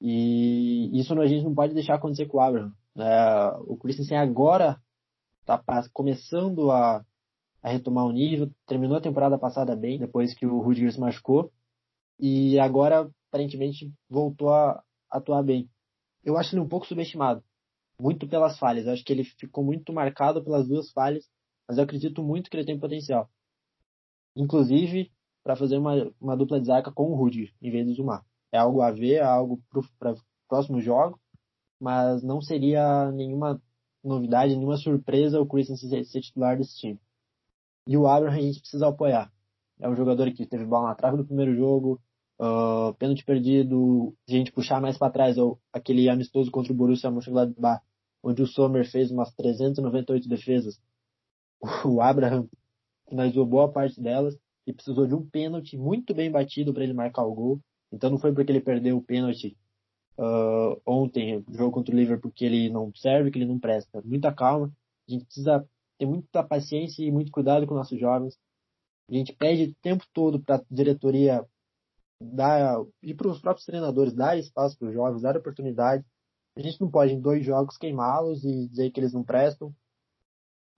E 0.00 0.90
isso 0.98 1.18
a 1.18 1.26
gente 1.26 1.44
não 1.44 1.54
pode 1.54 1.74
deixar 1.74 1.94
acontecer 1.94 2.26
com 2.26 2.38
o 2.38 2.40
Abraham. 2.40 2.72
É, 2.96 3.56
o 3.66 3.76
Christensen 3.76 4.18
agora 4.18 4.78
está 5.40 5.62
começando 5.92 6.70
a, 6.70 7.04
a, 7.62 7.68
retomar 7.70 8.04
o 8.04 8.12
nível. 8.12 8.50
Terminou 8.66 8.96
a 8.96 9.00
temporada 9.00 9.38
passada 9.38 9.74
bem, 9.74 9.98
depois 9.98 10.34
que 10.34 10.46
o 10.46 10.60
Rudiger 10.60 10.92
se 10.92 11.00
machucou. 11.00 11.50
E 12.18 12.58
agora, 12.58 13.10
aparentemente, 13.34 13.92
voltou 14.08 14.50
a 14.50 14.82
atuar 15.10 15.42
bem. 15.42 15.68
Eu 16.22 16.36
acho 16.38 16.54
ele 16.54 16.62
um 16.62 16.68
pouco 16.68 16.86
subestimado 16.86 17.42
muito 18.00 18.28
pelas 18.28 18.58
falhas. 18.58 18.86
Eu 18.86 18.92
acho 18.92 19.04
que 19.04 19.12
ele 19.12 19.24
ficou 19.24 19.64
muito 19.64 19.92
marcado 19.92 20.42
pelas 20.42 20.66
duas 20.66 20.90
falhas 20.92 21.28
mas 21.66 21.78
eu 21.78 21.84
acredito 21.84 22.22
muito 22.22 22.50
que 22.50 22.56
ele 22.56 22.66
tem 22.66 22.78
potencial. 22.78 23.28
Inclusive, 24.36 25.10
para 25.42 25.56
fazer 25.56 25.78
uma, 25.78 26.12
uma 26.20 26.36
dupla 26.36 26.60
de 26.60 26.66
zaga 26.66 26.92
com 26.92 27.10
o 27.10 27.14
Rudy, 27.14 27.54
em 27.60 27.70
vez 27.70 27.86
do 27.86 27.94
Zumar. 27.94 28.24
É 28.52 28.58
algo 28.58 28.82
a 28.82 28.90
ver, 28.90 29.14
é 29.14 29.22
algo 29.22 29.62
para 29.98 30.14
próximo 30.48 30.80
jogo, 30.80 31.18
mas 31.80 32.22
não 32.22 32.40
seria 32.40 33.10
nenhuma 33.12 33.60
novidade, 34.02 34.54
nenhuma 34.54 34.76
surpresa 34.76 35.40
o 35.40 35.46
Christensen 35.46 36.04
ser 36.04 36.20
titular 36.20 36.56
desse 36.56 36.76
time. 36.76 37.00
E 37.86 37.96
o 37.96 38.06
Abraham 38.06 38.36
a 38.36 38.40
gente 38.40 38.60
precisa 38.60 38.88
apoiar. 38.88 39.32
É 39.80 39.88
um 39.88 39.96
jogador 39.96 40.30
que 40.32 40.46
teve 40.46 40.64
bola 40.64 40.88
na 40.88 40.94
trave 40.94 41.16
no 41.16 41.26
primeiro 41.26 41.54
jogo, 41.56 42.00
uh, 42.38 42.94
pênalti 42.94 43.24
perdido, 43.24 44.14
se 44.26 44.34
a 44.34 44.38
gente 44.38 44.52
puxar 44.52 44.80
mais 44.80 44.98
para 44.98 45.12
trás, 45.12 45.38
ou 45.38 45.58
aquele 45.72 46.08
amistoso 46.08 46.50
contra 46.50 46.72
o 46.72 46.76
Borussia 46.76 47.10
Mönchengladbach, 47.10 47.82
onde 48.22 48.42
o 48.42 48.46
Sommer 48.46 48.88
fez 48.90 49.10
umas 49.10 49.32
398 49.34 50.28
defesas. 50.28 50.80
O 51.84 52.00
Abraham 52.00 52.48
finalizou 53.08 53.46
boa 53.46 53.70
parte 53.70 54.00
delas 54.00 54.36
e 54.66 54.72
precisou 54.72 55.06
de 55.06 55.14
um 55.14 55.24
pênalti 55.24 55.76
muito 55.76 56.14
bem 56.14 56.30
batido 56.30 56.72
para 56.72 56.84
ele 56.84 56.92
marcar 56.92 57.24
o 57.24 57.34
gol. 57.34 57.60
Então 57.92 58.10
não 58.10 58.18
foi 58.18 58.32
porque 58.32 58.50
ele 58.50 58.60
perdeu 58.60 58.96
o 58.96 59.02
pênalti 59.02 59.56
uh, 60.18 60.80
ontem, 60.86 61.44
jogo 61.52 61.72
contra 61.72 61.94
o 61.94 61.98
Liverpool, 61.98 62.30
porque 62.30 62.44
ele 62.44 62.70
não 62.70 62.92
serve, 62.94 63.30
que 63.30 63.38
ele 63.38 63.46
não 63.46 63.58
presta. 63.58 64.02
Muita 64.04 64.32
calma. 64.32 64.72
A 65.08 65.12
gente 65.12 65.26
precisa 65.26 65.66
ter 65.98 66.06
muita 66.06 66.42
paciência 66.42 67.04
e 67.04 67.12
muito 67.12 67.30
cuidado 67.30 67.66
com 67.66 67.74
nossos 67.74 67.98
jovens. 67.98 68.38
A 69.08 69.14
gente 69.14 69.32
pede 69.34 69.64
o 69.64 69.74
tempo 69.82 70.04
todo 70.12 70.40
para 70.40 70.56
a 70.56 70.62
diretoria 70.70 71.44
dar, 72.32 72.82
e 73.02 73.14
para 73.14 73.28
os 73.28 73.40
próprios 73.40 73.66
treinadores 73.66 74.14
dar 74.14 74.38
espaço 74.38 74.78
para 74.78 74.88
os 74.88 74.94
jovens, 74.94 75.22
dar 75.22 75.36
oportunidade. 75.36 76.04
A 76.56 76.60
gente 76.60 76.80
não 76.80 76.90
pode 76.90 77.12
em 77.12 77.20
dois 77.20 77.44
jogos 77.44 77.76
queimá-los 77.76 78.44
e 78.44 78.68
dizer 78.68 78.90
que 78.90 79.00
eles 79.00 79.12
não 79.12 79.24
prestam 79.24 79.74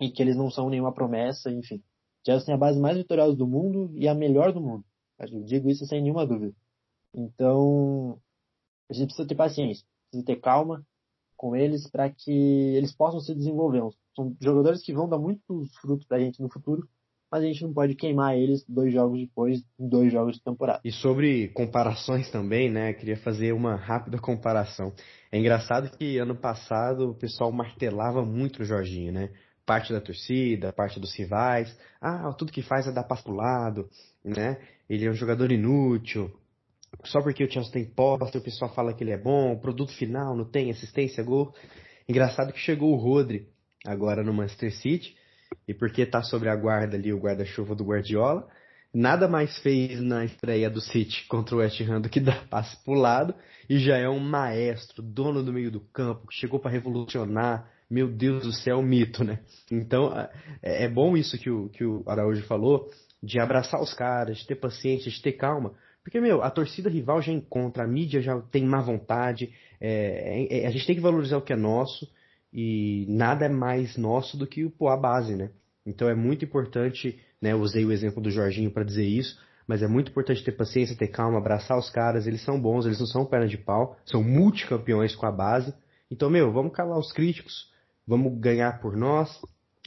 e 0.01 0.11
que 0.11 0.22
eles 0.22 0.36
não 0.36 0.51
são 0.51 0.68
nenhuma 0.68 0.92
promessa, 0.92 1.51
enfim. 1.51 1.82
Chelsea 2.24 2.47
tem 2.47 2.55
a 2.55 2.59
base 2.59 2.78
mais 2.78 2.97
vitoriosa 2.97 3.36
do 3.36 3.47
mundo 3.47 3.90
e 3.94 4.09
a 4.09 4.14
melhor 4.14 4.53
do 4.53 4.61
mundo. 4.61 4.84
Eu 5.18 5.44
digo 5.44 5.70
isso 5.70 5.86
sem 5.86 6.03
nenhuma 6.03 6.26
dúvida. 6.26 6.55
Então, 7.14 8.20
a 8.90 8.92
gente 8.92 9.07
precisa 9.07 9.28
ter 9.28 9.34
paciência, 9.34 9.86
precisa 10.11 10.26
ter 10.26 10.40
calma 10.40 10.84
com 11.36 11.55
eles 11.55 11.88
para 11.88 12.11
que 12.11 12.30
eles 12.30 12.94
possam 12.94 13.20
se 13.20 13.34
desenvolver. 13.34 13.82
São 14.14 14.36
jogadores 14.40 14.82
que 14.82 14.92
vão 14.92 15.09
dar 15.09 15.18
muitos 15.18 15.74
frutos 15.76 16.07
para 16.07 16.16
a 16.18 16.20
gente 16.20 16.40
no 16.40 16.51
futuro, 16.51 16.88
mas 17.37 17.45
a 17.45 17.47
gente 17.47 17.62
não 17.62 17.72
pode 17.72 17.95
queimar 17.95 18.34
eles 18.34 18.64
dois 18.66 18.93
jogos 18.93 19.20
depois, 19.20 19.62
dois 19.78 20.11
jogos 20.11 20.37
de 20.37 20.43
temporada. 20.43 20.80
E 20.82 20.91
sobre 20.91 21.49
comparações 21.49 22.30
também, 22.30 22.70
né? 22.70 22.95
Queria 22.95 23.18
fazer 23.18 23.53
uma 23.53 23.76
rápida 23.76 24.18
comparação. 24.18 24.95
É 25.30 25.39
engraçado 25.39 25.95
que 25.99 26.16
ano 26.16 26.34
passado 26.34 27.11
o 27.11 27.14
pessoal 27.14 27.53
martelava 27.53 28.24
muito 28.24 28.62
o 28.62 28.64
Jorginho, 28.64 29.12
né? 29.12 29.30
Parte 29.66 29.93
da 29.93 30.01
torcida, 30.01 30.72
parte 30.72 30.99
dos 30.99 31.14
rivais. 31.14 31.76
Ah, 32.01 32.32
tudo 32.32 32.53
que 32.53 32.62
faz 32.62 32.87
é 32.87 32.93
dar 32.93 33.05
passo 33.05 33.24
pro 33.24 33.34
lado, 33.34 33.87
né? 34.24 34.57
Ele 34.89 35.05
é 35.05 35.11
um 35.11 35.14
jogador 35.14 35.53
inútil, 35.53 36.32
só 37.05 37.20
porque 37.20 37.45
o 37.45 37.51
Chelsea 37.51 37.72
tem 37.72 37.84
posse, 37.84 38.39
o 38.39 38.41
pessoal 38.41 38.72
fala 38.72 38.95
que 38.95 39.05
ele 39.05 39.11
é 39.11 39.18
bom, 39.18 39.59
produto 39.59 39.93
final 39.93 40.34
não 40.34 40.45
tem 40.45 40.70
assistência, 40.70 41.22
gol. 41.22 41.53
Engraçado 42.09 42.53
que 42.53 42.61
chegou 42.61 42.95
o 42.95 42.97
Rodri 42.97 43.49
agora 43.84 44.22
no 44.22 44.32
Manchester 44.32 44.72
City, 44.74 45.16
e 45.66 45.74
porque 45.74 46.07
tá 46.07 46.22
sobre 46.22 46.49
a 46.49 46.57
guarda 46.57 46.97
ali 46.97 47.12
o 47.12 47.18
guarda-chuva 47.18 47.74
do 47.74 47.84
Guardiola, 47.84 48.47
nada 48.92 49.28
mais 49.28 49.59
fez 49.59 50.01
na 50.01 50.24
estreia 50.24 50.70
do 50.70 50.80
City 50.80 51.26
contra 51.28 51.55
o 51.55 51.59
West 51.59 51.80
Ham 51.80 52.01
do 52.01 52.09
que 52.09 52.20
dar 52.20 52.49
passe 52.49 52.82
pro 52.84 52.94
lado, 52.94 53.34
e 53.68 53.78
já 53.78 53.97
é 53.97 54.09
um 54.09 54.20
maestro, 54.20 55.03
dono 55.03 55.42
do 55.42 55.53
meio 55.53 55.70
do 55.70 55.80
campo, 55.80 56.26
que 56.26 56.34
chegou 56.34 56.59
para 56.59 56.70
revolucionar, 56.70 57.68
meu 57.90 58.09
Deus 58.09 58.44
do 58.44 58.53
céu, 58.53 58.82
mito, 58.82 59.22
né? 59.22 59.40
Então, 59.70 60.12
é, 60.62 60.84
é 60.84 60.88
bom 60.88 61.16
isso 61.16 61.38
que 61.38 61.51
o, 61.51 61.68
que 61.68 61.84
o 61.84 62.03
Araújo 62.07 62.42
falou, 62.44 62.90
de 63.22 63.40
abraçar 63.40 63.80
os 63.80 63.92
caras, 63.94 64.38
de 64.38 64.47
ter 64.47 64.57
paciência, 64.57 65.11
de 65.11 65.20
ter 65.22 65.32
calma, 65.32 65.74
porque, 66.07 66.20
meu, 66.20 66.40
a 66.40 66.51
torcida 66.53 66.88
rival 66.88 67.20
já 67.20 67.32
encontra, 67.32 67.82
a 67.82 67.86
mídia 67.86 68.20
já 68.20 68.40
tem 68.40 68.64
má 68.64 68.80
vontade, 68.80 69.53
é, 69.80 70.47
é, 70.49 70.61
é, 70.61 70.66
a 70.68 70.70
gente 70.70 70.86
tem 70.86 70.94
que 70.94 71.03
valorizar 71.03 71.36
o 71.36 71.42
que 71.42 71.53
é 71.53 71.57
nosso 71.57 72.09
e 72.53 73.07
nada 73.09 73.47
é 73.47 73.49
mais 73.49 73.97
nosso 73.97 74.36
do 74.36 74.47
que 74.47 74.70
a 74.80 74.97
base, 74.97 75.34
né? 75.34 75.51
Então 75.84 76.09
é 76.09 76.14
muito 76.14 76.44
importante, 76.44 77.18
né? 77.40 77.53
Eu 77.53 77.61
usei 77.61 77.84
o 77.84 77.92
exemplo 77.92 78.22
do 78.22 78.30
Jorginho 78.30 78.70
para 78.70 78.84
dizer 78.84 79.05
isso, 79.05 79.38
mas 79.66 79.82
é 79.82 79.88
muito 79.88 80.11
importante 80.11 80.44
ter 80.44 80.53
paciência, 80.53 80.97
ter 80.97 81.09
calma, 81.09 81.38
abraçar 81.38 81.78
os 81.78 81.90
caras, 81.90 82.26
eles 82.26 82.42
são 82.42 82.61
bons, 82.61 82.86
eles 82.86 82.99
não 82.99 83.07
são 83.07 83.26
perna 83.26 83.49
de 83.49 83.59
pau, 83.59 83.97
são 84.05 84.22
multicampeões 84.22 85.14
com 85.14 85.26
a 85.26 85.32
base. 85.32 85.74
Então, 86.11 86.30
meu, 86.30 86.53
vamos 86.53 86.72
calar 86.72 86.99
os 86.99 87.12
críticos, 87.12 87.70
vamos 88.07 88.38
ganhar 88.38 88.80
por 88.80 88.97
nós, 88.97 89.40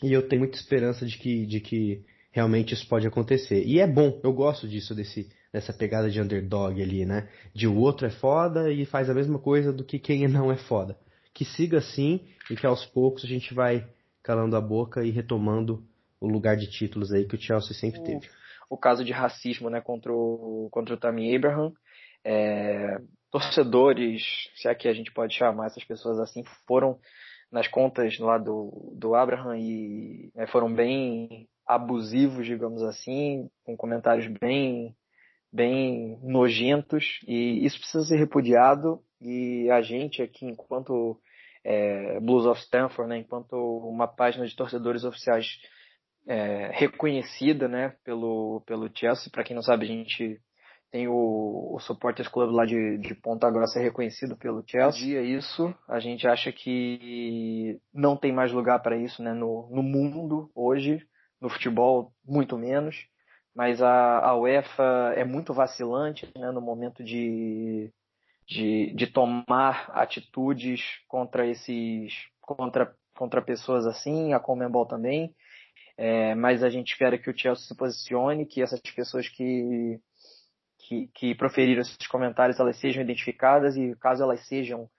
e 0.03 0.11
eu 0.11 0.27
tenho 0.27 0.41
muita 0.41 0.57
esperança 0.57 1.05
de 1.05 1.17
que, 1.17 1.45
de 1.45 1.59
que 1.59 2.03
realmente 2.31 2.73
isso 2.73 2.87
pode 2.87 3.07
acontecer. 3.07 3.63
E 3.65 3.79
é 3.79 3.87
bom, 3.87 4.19
eu 4.23 4.33
gosto 4.33 4.67
disso, 4.67 4.93
desse, 4.93 5.29
dessa 5.51 5.73
pegada 5.73 6.09
de 6.09 6.21
underdog 6.21 6.81
ali, 6.81 7.05
né? 7.05 7.27
De 7.53 7.67
o 7.67 7.75
outro 7.75 8.05
é 8.05 8.09
foda 8.09 8.71
e 8.71 8.85
faz 8.85 9.09
a 9.09 9.13
mesma 9.13 9.39
coisa 9.39 9.71
do 9.71 9.83
que 9.83 9.97
quem 9.97 10.27
não 10.27 10.51
é 10.51 10.57
foda. 10.57 10.97
Que 11.33 11.45
siga 11.45 11.77
assim 11.77 12.21
e 12.49 12.55
que 12.55 12.65
aos 12.65 12.85
poucos 12.85 13.23
a 13.23 13.27
gente 13.27 13.53
vai 13.53 13.87
calando 14.23 14.55
a 14.55 14.61
boca 14.61 15.03
e 15.03 15.11
retomando 15.11 15.83
o 16.19 16.27
lugar 16.27 16.57
de 16.57 16.69
títulos 16.69 17.11
aí 17.11 17.25
que 17.25 17.35
o 17.35 17.41
Chelsea 17.41 17.73
sempre 17.73 18.03
teve. 18.03 18.27
O, 18.69 18.75
o 18.75 18.77
caso 18.77 19.03
de 19.03 19.11
racismo, 19.11 19.69
né, 19.69 19.81
contra 19.81 20.11
o, 20.11 20.67
contra 20.71 20.93
o 20.93 20.97
Tammy 20.97 21.35
Abraham, 21.35 21.71
é, 22.23 22.97
torcedores, 23.31 24.23
se 24.55 24.67
é 24.67 24.75
que 24.75 24.87
a 24.87 24.93
gente 24.93 25.11
pode 25.11 25.33
chamar 25.33 25.67
essas 25.67 25.83
pessoas 25.83 26.19
assim, 26.19 26.43
foram 26.67 26.99
nas 27.51 27.67
contas 27.67 28.17
lá 28.19 28.37
do, 28.37 28.93
do 28.95 29.15
Abraham 29.15 29.57
e 29.57 30.31
né, 30.35 30.45
foram 30.47 30.73
bem 30.73 31.47
abusivos, 31.65 32.45
digamos 32.45 32.81
assim, 32.83 33.49
com 33.63 33.77
comentários 33.77 34.27
bem 34.39 34.95
bem 35.51 36.19
nojentos. 36.21 37.19
E 37.27 37.65
isso 37.65 37.79
precisa 37.79 38.03
ser 38.05 38.17
repudiado. 38.17 39.01
E 39.21 39.69
a 39.71 39.81
gente 39.81 40.21
aqui 40.21 40.45
enquanto 40.45 41.19
é, 41.69 42.19
Blues 42.19 42.47
of 42.47 42.59
Stanford, 42.61 43.07
né, 43.07 43.19
enquanto 43.19 43.53
uma 43.53 44.07
página 44.07 44.43
de 44.47 44.55
torcedores 44.55 45.03
oficiais 45.03 45.45
é, 46.27 46.71
reconhecida 46.73 47.67
né, 47.67 47.95
pelo, 48.03 48.63
pelo 48.65 48.89
Chelsea, 48.91 49.31
para 49.31 49.43
quem 49.43 49.55
não 49.55 49.61
sabe 49.61 49.85
a 49.85 49.87
gente 49.87 50.41
tem 50.91 51.07
o, 51.07 51.75
o 51.75 51.79
Supporters 51.81 52.27
Club 52.27 52.49
lá 52.49 52.65
de, 52.65 52.97
de 52.97 53.13
Ponta 53.13 53.51
Grossa 53.51 53.79
reconhecido 53.79 54.35
pelo 54.35 54.63
Chelsea. 54.65 55.21
E 55.21 55.35
isso, 55.35 55.71
a 55.87 55.99
gente 55.99 56.27
acha 56.27 56.51
que 56.51 57.79
não 57.93 58.17
tem 58.17 58.33
mais 58.33 58.51
lugar 58.51 58.81
para 58.81 58.97
isso 58.97 59.21
né, 59.21 59.31
no, 59.31 59.69
no 59.71 59.83
mundo 59.83 60.49
hoje, 60.55 60.99
no 61.39 61.47
futebol 61.47 62.11
muito 62.25 62.57
menos. 62.57 62.95
Mas 63.55 63.79
a, 63.83 64.19
a 64.19 64.35
UEFA 64.35 65.13
é 65.15 65.23
muito 65.23 65.53
vacilante 65.53 66.27
né, 66.35 66.49
no 66.51 66.61
momento 66.61 67.03
de, 67.03 67.93
de, 68.49 68.91
de 68.95 69.07
tomar 69.07 69.91
atitudes 69.93 70.81
contra 71.07 71.45
esses 71.45 72.13
contra, 72.41 72.95
contra 73.15 73.41
pessoas 73.41 73.85
assim, 73.85 74.33
a 74.33 74.39
Comembol 74.39 74.87
também. 74.87 75.33
É, 75.95 76.33
mas 76.33 76.63
a 76.63 76.69
gente 76.69 76.91
espera 76.91 77.17
que 77.17 77.29
o 77.29 77.37
Chelsea 77.37 77.67
se 77.67 77.75
posicione, 77.75 78.45
que 78.45 78.61
essas 78.61 78.79
pessoas 78.79 79.27
que, 79.29 79.99
que, 80.79 81.07
que 81.13 81.35
proferiram 81.35 81.81
esses 81.81 82.07
comentários 82.07 82.59
elas 82.59 82.77
sejam 82.77 83.03
identificadas 83.03 83.75
e 83.75 83.95
caso 83.97 84.23
elas 84.23 84.47
sejam 84.47 84.89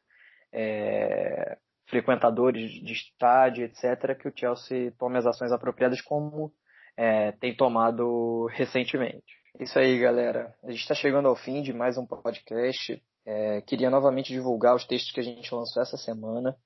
é, 0.53 1.59
frequentadores 1.87 2.71
de 2.71 2.93
estádio, 2.93 3.65
etc., 3.65 4.17
que 4.17 4.29
o 4.29 4.33
Chelsea 4.35 4.93
tome 4.99 5.19
as 5.19 5.27
ações 5.27 5.51
apropriadas 5.51 6.01
como 6.01 6.53
é, 6.97 7.33
tem 7.33 7.57
tomado 7.57 8.47
recentemente. 8.53 9.41
Isso 9.59 9.79
aí, 9.79 9.99
galera. 9.99 10.55
A 10.63 10.71
gente 10.71 10.83
está 10.83 10.95
chegando 10.95 11.27
ao 11.27 11.35
fim 11.35 11.63
de 11.63 11.73
mais 11.73 11.99
um 11.99 12.07
podcast. 12.07 13.03
É, 13.25 13.61
queria 13.63 13.91
novamente 13.91 14.33
divulgar 14.33 14.75
os 14.75 14.85
textos 14.87 15.13
que 15.13 15.21
a 15.21 15.25
gente 15.25 15.55
lançou 15.55 15.83
essa 15.83 15.97
semana. 15.97 16.57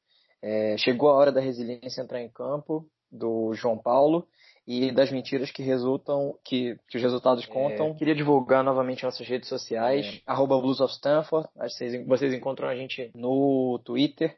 É, 0.43 0.77
chegou 0.79 1.09
a 1.09 1.15
hora 1.15 1.33
da 1.33 1.41
resiliência 1.41 2.03
entrar 2.03 2.21
em 2.21 2.31
campo, 2.31 2.87
do 3.11 3.55
João 3.55 3.79
Paulo, 3.79 4.27
e 4.67 4.91
das 4.93 5.11
mentiras 5.11 5.51
que 5.51 5.63
resultam, 5.63 6.39
que, 6.45 6.77
que 6.89 6.97
os 6.97 7.03
resultados 7.03 7.45
contam. 7.47 7.89
É. 7.89 7.95
Queria 7.95 8.15
divulgar 8.15 8.65
novamente 8.65 9.05
nossas 9.05 9.27
redes 9.27 9.49
sociais, 9.49 10.07
é. 10.07 10.21
arroba 10.27 10.59
Blues 10.61 10.81
of 10.81 10.93
Stanford. 10.93 11.49
Vocês, 11.57 12.07
vocês 12.07 12.33
encontram 12.33 12.69
a 12.69 12.75
gente 12.75 13.11
no 13.15 13.81
Twitter, 13.85 14.37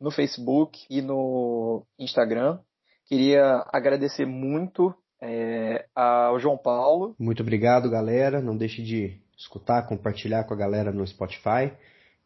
no 0.00 0.10
Facebook 0.10 0.78
e 0.88 1.02
no 1.02 1.84
Instagram. 1.98 2.58
Queria 3.06 3.64
agradecer 3.72 4.26
muito 4.26 4.94
é, 5.20 5.86
ao 5.94 6.38
João 6.38 6.56
Paulo. 6.56 7.14
Muito 7.18 7.42
obrigado, 7.42 7.90
galera. 7.90 8.40
Não 8.40 8.56
deixe 8.56 8.82
de 8.82 9.20
escutar, 9.38 9.86
compartilhar 9.86 10.44
com 10.44 10.54
a 10.54 10.56
galera 10.56 10.92
no 10.92 11.06
Spotify. 11.06 11.72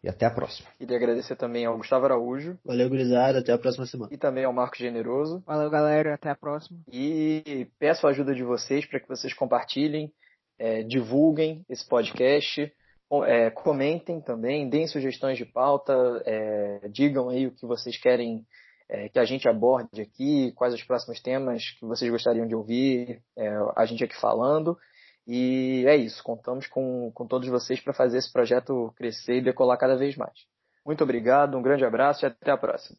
E 0.02 0.08
até 0.08 0.26
a 0.26 0.30
próxima. 0.30 0.68
Queria 0.78 0.96
agradecer 0.96 1.36
também 1.36 1.64
ao 1.64 1.76
Gustavo 1.76 2.06
Araújo. 2.06 2.58
Valeu, 2.64 2.88
gurizada. 2.88 3.38
Até 3.38 3.52
a 3.52 3.58
próxima 3.58 3.86
semana. 3.86 4.12
E 4.12 4.18
também 4.18 4.44
ao 4.44 4.52
Marcos 4.52 4.80
Generoso. 4.80 5.44
Valeu, 5.46 5.70
galera. 5.70 6.14
Até 6.14 6.28
a 6.28 6.34
próxima. 6.34 6.80
E 6.92 7.68
peço 7.78 8.04
a 8.04 8.10
ajuda 8.10 8.34
de 8.34 8.42
vocês 8.42 8.84
para 8.84 8.98
que 8.98 9.06
vocês 9.06 9.32
compartilhem, 9.32 10.12
é, 10.58 10.82
divulguem 10.82 11.64
esse 11.68 11.86
podcast, 11.88 12.72
é, 13.26 13.50
comentem 13.50 14.20
também, 14.20 14.68
deem 14.68 14.88
sugestões 14.88 15.38
de 15.38 15.44
pauta, 15.44 15.94
é, 16.26 16.88
digam 16.88 17.28
aí 17.28 17.46
o 17.46 17.52
que 17.52 17.64
vocês 17.64 17.96
querem 17.96 18.44
é, 18.88 19.08
que 19.08 19.18
a 19.18 19.24
gente 19.24 19.48
aborde 19.48 20.00
aqui, 20.00 20.52
quais 20.52 20.74
os 20.74 20.82
próximos 20.82 21.20
temas 21.20 21.62
que 21.78 21.86
vocês 21.86 22.10
gostariam 22.10 22.46
de 22.46 22.54
ouvir, 22.54 23.22
é, 23.36 23.48
a 23.76 23.86
gente 23.86 24.02
aqui 24.02 24.18
falando. 24.20 24.76
E 25.26 25.84
é 25.86 25.96
isso, 25.96 26.22
contamos 26.22 26.66
com, 26.66 27.10
com 27.12 27.26
todos 27.26 27.48
vocês 27.48 27.80
para 27.80 27.92
fazer 27.92 28.18
esse 28.18 28.32
projeto 28.32 28.92
crescer 28.96 29.36
e 29.36 29.42
decolar 29.42 29.78
cada 29.78 29.96
vez 29.96 30.16
mais. 30.16 30.46
Muito 30.84 31.04
obrigado, 31.04 31.56
um 31.56 31.62
grande 31.62 31.84
abraço 31.84 32.24
e 32.24 32.26
até 32.26 32.50
a 32.50 32.56
próxima. 32.56 32.98